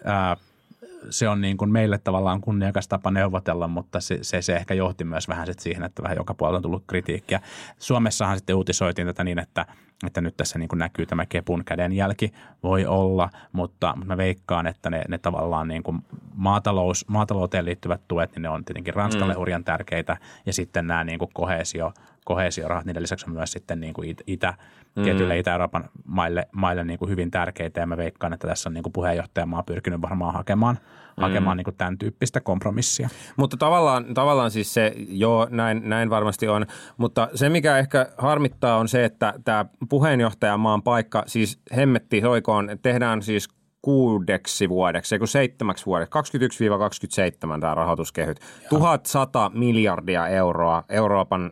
Ää, 0.05 0.37
se 1.11 1.29
on 1.29 1.41
niin 1.41 1.57
kuin 1.57 1.71
meille 1.71 1.99
tavallaan 1.99 2.41
kunniakas 2.41 2.89
tapa 2.89 3.11
neuvotella, 3.11 3.69
mutta 3.69 4.01
se, 4.01 4.19
se, 4.23 4.43
se 4.43 4.57
ehkä 4.57 4.75
johti 4.75 5.05
myös 5.05 5.29
vähän 5.29 5.47
sit 5.47 5.59
siihen, 5.59 5.85
että 5.85 6.03
vähän 6.03 6.17
joka 6.17 6.35
puolelta 6.35 6.57
on 6.57 6.63
tullut 6.63 6.85
kritiikkiä. 6.87 7.41
Suomessahan 7.79 8.37
sitten 8.37 8.57
uutisoitiin 8.57 9.07
tätä 9.07 9.25
niin, 9.25 9.39
että, 9.39 9.67
että 10.07 10.21
nyt 10.21 10.37
tässä 10.37 10.59
niin 10.59 10.69
kuin 10.69 10.79
näkyy 10.79 11.07
tämä 11.07 11.27
kepun 11.27 11.65
kädenjälki, 11.65 12.33
voi 12.63 12.87
olla, 12.87 13.31
mutta 13.53 13.95
mä 14.05 14.17
veikkaan, 14.17 14.67
että 14.67 14.91
ne, 14.91 15.03
ne 15.09 15.19
tavallaan 15.19 15.69
niin 15.69 15.83
kuin 15.83 16.05
maatalous, 16.35 17.09
maatalouteen 17.09 17.65
liittyvät 17.65 18.01
tuet, 18.09 18.31
niin 18.31 18.43
ne 18.43 18.49
on 18.49 18.65
tietenkin 18.65 18.95
Ranskalle 18.95 19.35
mm. 19.35 19.39
hurjan 19.39 19.65
tärkeitä 19.65 20.17
ja 20.47 20.53
sitten 20.53 20.87
nämä 20.87 21.05
niin 21.05 21.19
kuin 21.19 21.31
kohesio, 21.35 21.93
kohesiorahat, 22.25 22.85
niiden 22.85 23.03
lisäksi 23.03 23.27
on 23.29 23.33
myös 23.33 23.53
sitten 23.53 23.81
niin 23.81 23.95
kuin 23.95 24.17
itä, 24.27 24.55
mm. 24.97 25.03
tietyille 25.03 25.39
Itä-Euroopan 25.39 25.85
maille, 26.05 26.49
maille 26.53 26.85
niin 26.85 26.99
kuin 26.99 27.11
hyvin 27.11 27.31
tärkeitä 27.31 27.81
ja 27.81 27.87
mä 27.87 27.97
veikkaan, 27.97 28.33
että 28.33 28.49
tässä 28.49 28.69
on 28.69 28.75
niin 28.75 28.83
kuin 28.83 28.93
puheenjohtajamaa 28.93 29.63
pyrkinyt 29.63 30.03
varmaan 30.03 30.35
hakemaan, 30.35 30.79
mm. 31.17 31.23
hakemaan 31.23 31.57
niin 31.57 31.65
kuin 31.65 31.77
tämän 31.77 31.99
tyyppistä 31.99 32.41
kompromissia. 32.41 33.09
Mutta 33.37 33.57
tavallaan, 33.57 34.15
tavallaan 34.15 34.51
siis 34.51 34.75
se, 34.75 34.93
joo, 35.09 35.49
näin, 35.51 35.89
näin 35.89 36.11
varmasti 36.11 36.49
on. 36.49 36.67
Mutta 36.97 37.29
se, 37.35 37.49
mikä 37.49 37.79
ehkä 37.79 38.07
harmittaa, 38.19 38.79
on 38.79 38.89
se, 38.89 39.05
että 39.05 39.35
tämä 39.45 39.65
puheenjohtajamaan 39.89 40.83
paikka, 40.83 41.23
siis 41.27 41.61
hemmetti 41.77 42.21
soikoon, 42.21 42.71
tehdään 42.83 43.23
siis 43.23 43.49
kuudeksi 43.85 44.69
vuodeksi, 44.69 45.15
eikö 45.15 45.27
seitsemäksi 45.27 45.87
vuodeksi, 45.87 46.19
21-27 47.57 47.61
tämä 47.61 47.75
rahoituskehyt. 47.75 48.41
1100 48.71 49.51
miljardia 49.55 50.29
euroa 50.29 50.85
Euroopan 50.89 51.51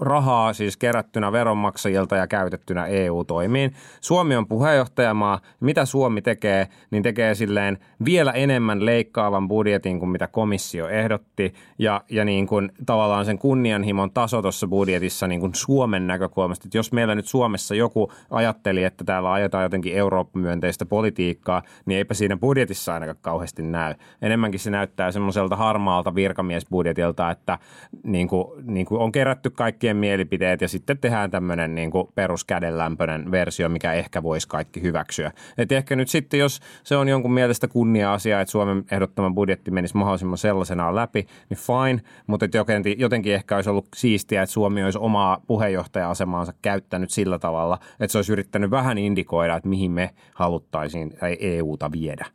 rahaa 0.00 0.52
siis 0.52 0.76
kerättynä 0.76 1.32
veronmaksajilta 1.32 2.16
ja 2.16 2.26
käytettynä 2.26 2.86
EU-toimiin. 2.86 3.74
Suomi 4.00 4.36
on 4.36 4.46
puheenjohtajamaa. 4.46 5.40
Mitä 5.60 5.84
Suomi 5.84 6.22
tekee, 6.22 6.68
niin 6.90 7.02
tekee 7.02 7.34
silleen 7.34 7.78
vielä 8.04 8.32
enemmän 8.32 8.86
leikkaavan 8.86 9.48
budjetin 9.48 9.98
kuin 9.98 10.10
mitä 10.10 10.26
komissio 10.26 10.88
ehdotti. 10.88 11.54
Ja, 11.78 12.00
ja 12.10 12.24
niin 12.24 12.46
kuin 12.46 12.72
tavallaan 12.86 13.24
sen 13.24 13.38
kunnianhimon 13.38 14.10
taso 14.10 14.42
tuossa 14.42 14.66
budjetissa 14.66 15.26
niin 15.26 15.40
kuin 15.40 15.54
Suomen 15.54 16.06
näkökulmasta. 16.06 16.66
Että 16.66 16.78
jos 16.78 16.92
meillä 16.92 17.14
nyt 17.14 17.26
Suomessa 17.26 17.74
joku 17.74 18.12
ajatteli, 18.30 18.84
että 18.84 19.04
täällä 19.04 19.32
ajetaan 19.32 19.62
jotenkin 19.62 19.96
Eurooppa-myönteistä 19.96 20.86
politiikkaa, 20.86 21.39
niin 21.86 21.98
eipä 21.98 22.14
siinä 22.14 22.36
budjetissa 22.36 22.94
ainakaan 22.94 23.16
kauheasti 23.20 23.62
näy. 23.62 23.94
Enemmänkin 24.22 24.60
se 24.60 24.70
näyttää 24.70 25.12
semmoiselta 25.12 25.56
harmaalta 25.56 26.14
virkamiesbudjetilta, 26.14 27.30
että 27.30 27.58
niin 28.02 28.28
kuin, 28.28 28.66
niin 28.66 28.86
kuin 28.86 29.00
on 29.00 29.12
kerätty 29.12 29.50
kaikkien 29.50 29.96
mielipiteet 29.96 30.60
ja 30.60 30.68
sitten 30.68 30.98
tehdään 30.98 31.30
tämmöinen 31.30 31.74
niin 31.74 31.90
peruskädenlämpöinen 32.14 33.30
versio, 33.30 33.68
mikä 33.68 33.92
ehkä 33.92 34.22
voisi 34.22 34.48
kaikki 34.48 34.82
hyväksyä. 34.82 35.32
Et 35.58 35.72
ehkä 35.72 35.96
nyt 35.96 36.08
sitten, 36.08 36.40
jos 36.40 36.60
se 36.84 36.96
on 36.96 37.08
jonkun 37.08 37.32
mielestä 37.32 37.68
kunnia-asia, 37.68 38.40
että 38.40 38.52
Suomen 38.52 38.84
ehdottama 38.90 39.30
budjetti 39.30 39.70
menisi 39.70 39.96
mahdollisimman 39.96 40.38
sellaisenaan 40.38 40.94
läpi, 40.94 41.26
niin 41.50 41.58
fine, 41.58 42.02
mutta 42.26 42.46
jotenkin, 42.54 43.00
jotenkin 43.00 43.34
ehkä 43.34 43.56
olisi 43.56 43.70
ollut 43.70 43.86
siistiä, 43.96 44.42
että 44.42 44.52
Suomi 44.52 44.84
olisi 44.84 44.98
omaa 44.98 45.42
puheenjohtaja-asemaansa 45.46 46.52
käyttänyt 46.62 47.10
sillä 47.10 47.38
tavalla, 47.38 47.78
että 48.00 48.12
se 48.12 48.18
olisi 48.18 48.32
yrittänyt 48.32 48.70
vähän 48.70 48.98
indikoida, 48.98 49.56
että 49.56 49.68
mihin 49.68 49.90
me 49.90 50.10
haluttaisiin 50.34 51.16
tai 51.20 51.29
EUta 51.40 51.92
viedä. 51.92 52.26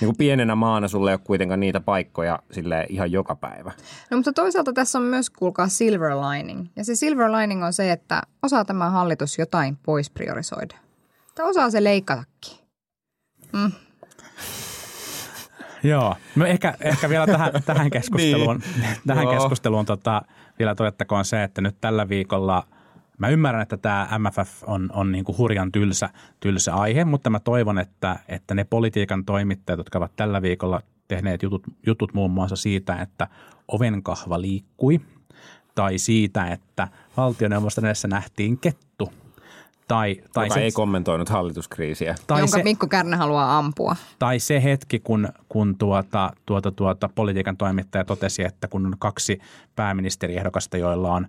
Niin 0.00 0.06
kuin 0.06 0.16
pienenä 0.16 0.54
maana 0.54 0.88
sulle 0.88 1.10
ei 1.10 1.14
ole 1.14 1.20
kuitenkaan 1.24 1.60
niitä 1.60 1.80
paikkoja 1.80 2.38
sille 2.50 2.86
ihan 2.88 3.12
joka 3.12 3.36
päivä. 3.36 3.72
No 4.10 4.16
mutta 4.16 4.32
toisaalta 4.32 4.72
tässä 4.72 4.98
on 4.98 5.04
myös, 5.04 5.30
kuulkaa, 5.30 5.68
silver 5.68 6.12
lining. 6.12 6.66
Ja 6.76 6.84
se 6.84 6.94
silver 6.94 7.32
lining 7.32 7.64
on 7.64 7.72
se, 7.72 7.92
että 7.92 8.22
osaa 8.42 8.64
tämä 8.64 8.90
hallitus 8.90 9.38
jotain 9.38 9.78
pois 9.82 10.10
priorisoida. 10.10 10.76
Tai 11.34 11.46
osaa 11.46 11.70
se 11.70 11.84
leikatakin. 11.84 12.58
Mm. 13.52 13.72
Joo, 15.82 16.16
no 16.36 16.46
ehkä, 16.46 16.74
ehkä 16.80 17.08
vielä 17.08 17.26
tähän, 17.26 17.52
tähän 17.66 17.90
keskusteluun, 17.96 18.62
niin. 18.80 18.96
tähän 19.06 19.24
Joo. 19.24 19.34
keskusteluun 19.34 19.86
tota, 19.86 20.22
vielä 20.58 20.74
todettakoon 20.74 21.24
se, 21.24 21.42
että 21.42 21.60
nyt 21.60 21.76
tällä 21.80 22.08
viikolla 22.08 22.66
mä 23.18 23.28
ymmärrän, 23.28 23.62
että 23.62 23.76
tämä 23.76 24.08
MFF 24.18 24.62
on, 24.66 24.90
on 24.92 25.12
niin 25.12 25.24
kuin 25.24 25.38
hurjan 25.38 25.72
tylsä, 25.72 26.10
tylsä 26.40 26.74
aihe, 26.74 27.04
mutta 27.04 27.30
mä 27.30 27.40
toivon, 27.40 27.78
että, 27.78 28.18
että 28.28 28.54
ne 28.54 28.64
politiikan 28.64 29.24
toimittajat, 29.24 29.78
jotka 29.78 29.98
ovat 29.98 30.16
tällä 30.16 30.42
viikolla 30.42 30.80
tehneet 31.08 31.42
jutut, 31.42 31.62
jutut 31.86 32.14
muun 32.14 32.30
muassa 32.30 32.56
siitä, 32.56 32.96
että 32.96 33.28
ovenkahva 33.68 34.40
liikkui, 34.40 35.00
tai 35.74 35.98
siitä, 35.98 36.46
että 36.46 36.88
valtioneuvoston 37.16 37.84
edessä 37.84 38.08
nähtiin 38.08 38.58
kettu, 38.58 39.12
tai, 39.88 40.22
tai, 40.32 40.46
Joka 40.46 40.54
se, 40.54 40.60
ei 40.60 40.72
kommentoinut 40.72 41.28
hallituskriisiä. 41.28 42.14
tai 42.26 42.40
jonka 42.40 42.56
se, 42.56 42.62
Mikko 42.62 42.86
Kärnä 42.86 43.16
haluaa 43.16 43.58
ampua. 43.58 43.96
tai 44.18 44.38
se 44.38 44.62
hetki, 44.62 44.98
kun, 44.98 45.28
kun 45.48 45.78
tuota, 45.78 46.32
tuota, 46.46 46.70
tuota, 46.70 47.10
politiikan 47.14 47.56
toimittaja 47.56 48.04
totesi, 48.04 48.44
että 48.44 48.68
kun 48.68 48.86
on 48.86 48.94
kaksi 48.98 49.38
pääministeriehdokasta, 49.76 50.76
joilla 50.76 51.12
on 51.12 51.26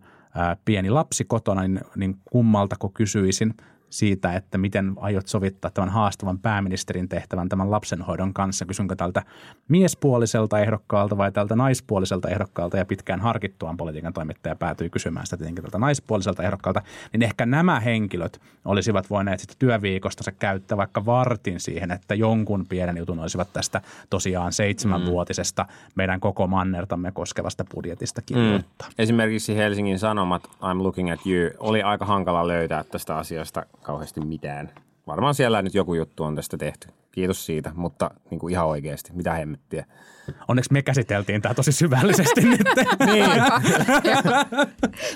pieni 0.65 0.89
lapsi 0.89 1.25
kotona, 1.25 1.61
niin, 1.61 1.81
niin 1.95 2.15
kummalta 2.31 2.75
kun 2.79 2.93
kysyisin, 2.93 3.53
siitä, 3.89 4.33
että 4.33 4.57
miten 4.57 4.93
aiot 4.97 5.27
sovittaa 5.27 5.71
tämän 5.71 5.89
haastavan 5.89 6.39
pääministerin 6.39 7.09
tehtävän 7.09 7.49
tämän 7.49 7.71
lapsenhoidon 7.71 8.33
kanssa. 8.33 8.65
Kysynkö 8.65 8.95
tältä 8.95 9.23
miespuoliselta 9.67 10.59
ehdokkaalta 10.59 11.17
vai 11.17 11.31
tältä 11.31 11.55
naispuoliselta 11.55 12.29
ehdokkaalta 12.29 12.77
ja 12.77 12.85
pitkään 12.85 13.19
harkittuaan 13.19 13.77
politiikan 13.77 14.13
toimittaja 14.13 14.55
päätyi 14.55 14.89
kysymään 14.89 15.25
sitä 15.25 15.37
tietenkin 15.37 15.63
tältä 15.63 15.77
naispuoliselta 15.77 16.43
ehdokkaalta, 16.43 16.81
niin 17.13 17.23
ehkä 17.23 17.45
nämä 17.45 17.79
henkilöt 17.79 18.41
olisivat 18.65 19.09
voineet 19.09 19.39
sitten 19.39 19.57
työviikosta 19.59 20.23
se 20.23 20.31
käyttää 20.31 20.77
vaikka 20.77 21.05
vartin 21.05 21.59
siihen, 21.59 21.91
että 21.91 22.15
jonkun 22.15 22.65
pienen 22.69 22.97
jutun 22.97 23.19
olisivat 23.19 23.53
tästä 23.53 23.81
tosiaan 24.09 24.53
seitsemänvuotisesta 24.53 25.65
meidän 25.95 26.19
koko 26.19 26.47
mannertamme 26.47 27.11
koskevasta 27.11 27.65
budjetista 27.73 28.21
kirjoittaa. 28.21 28.87
Esimerkiksi 28.97 29.55
Helsingin 29.55 29.99
Sanomat 29.99 30.43
I'm 30.47 30.83
Looking 30.83 31.11
at 31.11 31.19
You 31.25 31.51
oli 31.59 31.83
aika 31.83 32.05
hankala 32.05 32.47
löytää 32.47 32.83
tästä 32.83 33.17
asiasta 33.17 33.65
kauheasti 33.81 34.21
mitään. 34.21 34.71
Varmaan 35.07 35.35
siellä 35.35 35.61
nyt 35.61 35.73
joku 35.73 35.93
juttu 35.93 36.23
on 36.23 36.35
tästä 36.35 36.57
tehty. 36.57 36.87
Kiitos 37.17 37.45
siitä, 37.45 37.71
mutta 37.75 38.11
niin 38.31 38.39
kuin 38.39 38.51
ihan 38.51 38.67
oikeasti, 38.67 39.13
mitä 39.13 39.33
hemmettiä. 39.33 39.85
Onneksi 40.47 40.73
me 40.73 40.81
käsiteltiin 40.81 41.41
tämä 41.41 41.53
tosi 41.53 41.71
syvällisesti 41.71 42.41
nyt. 42.49 42.61
Niin. 43.05 43.31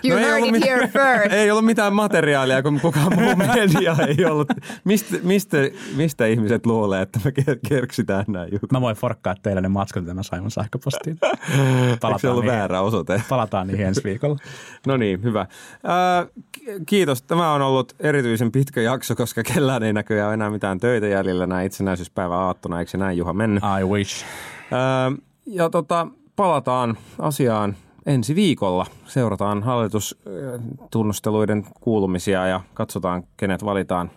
You 0.03 0.13
No 0.13 0.17
ei 0.17 0.23
heard 0.23 0.35
ollut 0.35 0.47
it 0.47 0.51
mitään- 0.51 0.79
here 0.79 0.87
first. 0.87 1.33
Ei 1.33 1.51
ollut 1.51 1.65
mitään 1.65 1.93
materiaalia, 1.93 2.63
kun 2.63 2.79
kukaan 2.81 3.15
muu 3.15 3.35
media 3.55 3.95
ei 4.07 4.25
ollut. 4.25 4.47
Mistä, 4.83 5.15
mistä, 5.23 5.57
mistä 5.95 6.25
ihmiset 6.25 6.65
luulee, 6.65 7.01
että 7.01 7.19
me 7.25 7.31
ker- 7.41 7.59
kerksitään 7.69 8.25
nämä 8.27 8.45
jutut? 8.51 8.71
Mä 8.71 8.81
voin 8.81 8.95
forkkaa 8.95 9.35
teille 9.43 9.61
ne 9.61 9.67
matskut, 9.67 10.03
mitä 10.03 10.13
mä 10.13 10.23
sain 10.23 10.43
mun 10.43 10.51
sähköpostiin. 10.51 11.17
Eikö 11.23 12.19
se 12.19 12.29
ollut 12.29 12.43
niihin- 12.43 12.57
väärä 12.59 12.81
osoite? 12.81 13.21
Palataan 13.29 13.67
niihin 13.67 13.85
ensi 13.85 14.03
viikolla. 14.03 14.37
No 14.87 14.97
niin, 14.97 15.23
hyvä. 15.23 15.45
Ki- 16.51 16.65
kiitos. 16.85 17.21
Tämä 17.21 17.53
on 17.53 17.61
ollut 17.61 17.95
erityisen 17.99 18.51
pitkä 18.51 18.81
jakso, 18.81 19.15
koska 19.15 19.43
kellään 19.43 19.83
ei 19.83 19.93
näköjään 19.93 20.33
enää 20.33 20.49
mitään 20.49 20.79
töitä 20.79 21.07
jäljellä 21.07 21.47
näin 21.47 21.71
itsenäisyyspäivän 21.91 22.37
aattona. 22.37 22.79
Eikö 22.79 22.91
se 22.91 22.97
näin 22.97 23.17
Juha 23.17 23.33
mennyt? 23.33 23.63
I 23.81 23.83
wish. 23.83 24.25
Ää, 24.71 25.11
ja 25.45 25.69
tota, 25.69 26.07
palataan 26.35 26.97
asiaan 27.19 27.75
ensi 28.05 28.35
viikolla. 28.35 28.85
Seurataan 29.05 29.63
hallitustunnusteluiden 29.63 31.65
kuulumisia 31.81 32.47
ja 32.47 32.61
katsotaan, 32.73 33.23
kenet 33.37 33.65
valitaan. 33.65 34.11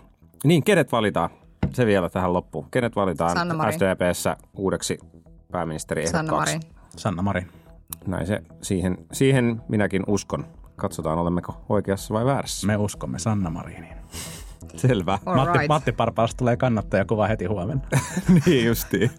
Niin, 0.44 0.64
kenet 0.64 0.92
valitaan? 0.92 1.30
Se 1.72 1.86
vielä 1.86 2.08
tähän 2.08 2.32
loppuun. 2.32 2.66
Kenet 2.70 2.96
valitaan. 2.96 3.36
SDPssä 3.72 4.36
uudeksi 4.56 4.98
pääministeri 5.52 6.06
Sanna 6.06 6.32
Marin. 6.32 6.60
Sanna 6.96 7.22
Marin. 7.22 7.48
Näin 8.06 8.26
se, 8.26 8.42
siihen, 8.62 8.98
siihen 9.12 9.62
minäkin 9.68 10.02
uskon. 10.06 10.46
Katsotaan, 10.76 11.18
olemmeko 11.18 11.64
oikeassa 11.68 12.14
vai 12.14 12.24
väärässä. 12.24 12.66
Me 12.66 12.76
uskomme 12.76 13.18
Sanna 13.18 13.50
Mariniin. 13.50 13.96
Selvä. 14.76 15.18
All 15.26 15.36
Matti, 15.36 15.58
right. 15.58 15.68
Matti 15.68 15.92
Parpaasta 15.92 16.38
tulee 16.38 16.56
kannattajakuva 16.56 17.26
heti 17.26 17.44
huomenna. 17.44 17.84
niin 18.46 18.66
justiin. 18.66 19.10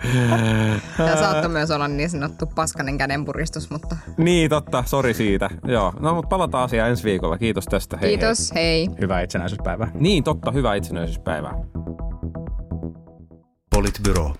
Tämä 0.97 1.15
saattoi 1.15 1.49
myös 1.49 1.71
olla 1.71 1.87
niin 1.87 2.09
sanottu 2.09 2.45
paskanen 2.45 2.97
kädenpuristus, 2.97 3.69
mutta 3.69 3.97
niin, 4.17 4.49
totta. 4.49 4.83
Sori 4.87 5.13
siitä. 5.13 5.49
Joo. 5.67 5.93
No, 5.99 6.15
mutta 6.15 6.29
palataan 6.29 6.63
asiaan 6.63 6.89
ensi 6.89 7.03
viikolla. 7.03 7.37
Kiitos 7.37 7.65
tästä. 7.65 7.97
Hei, 7.97 8.09
kiitos, 8.09 8.51
hei. 8.55 8.87
Hyvää 9.01 9.21
itsenäisyyspäivää. 9.21 9.87
Hei. 9.87 10.01
Niin, 10.01 10.23
totta. 10.23 10.51
Hyvää 10.51 10.75
itsenäisyyspäivää. 10.75 11.53
Politbyro. 13.69 14.33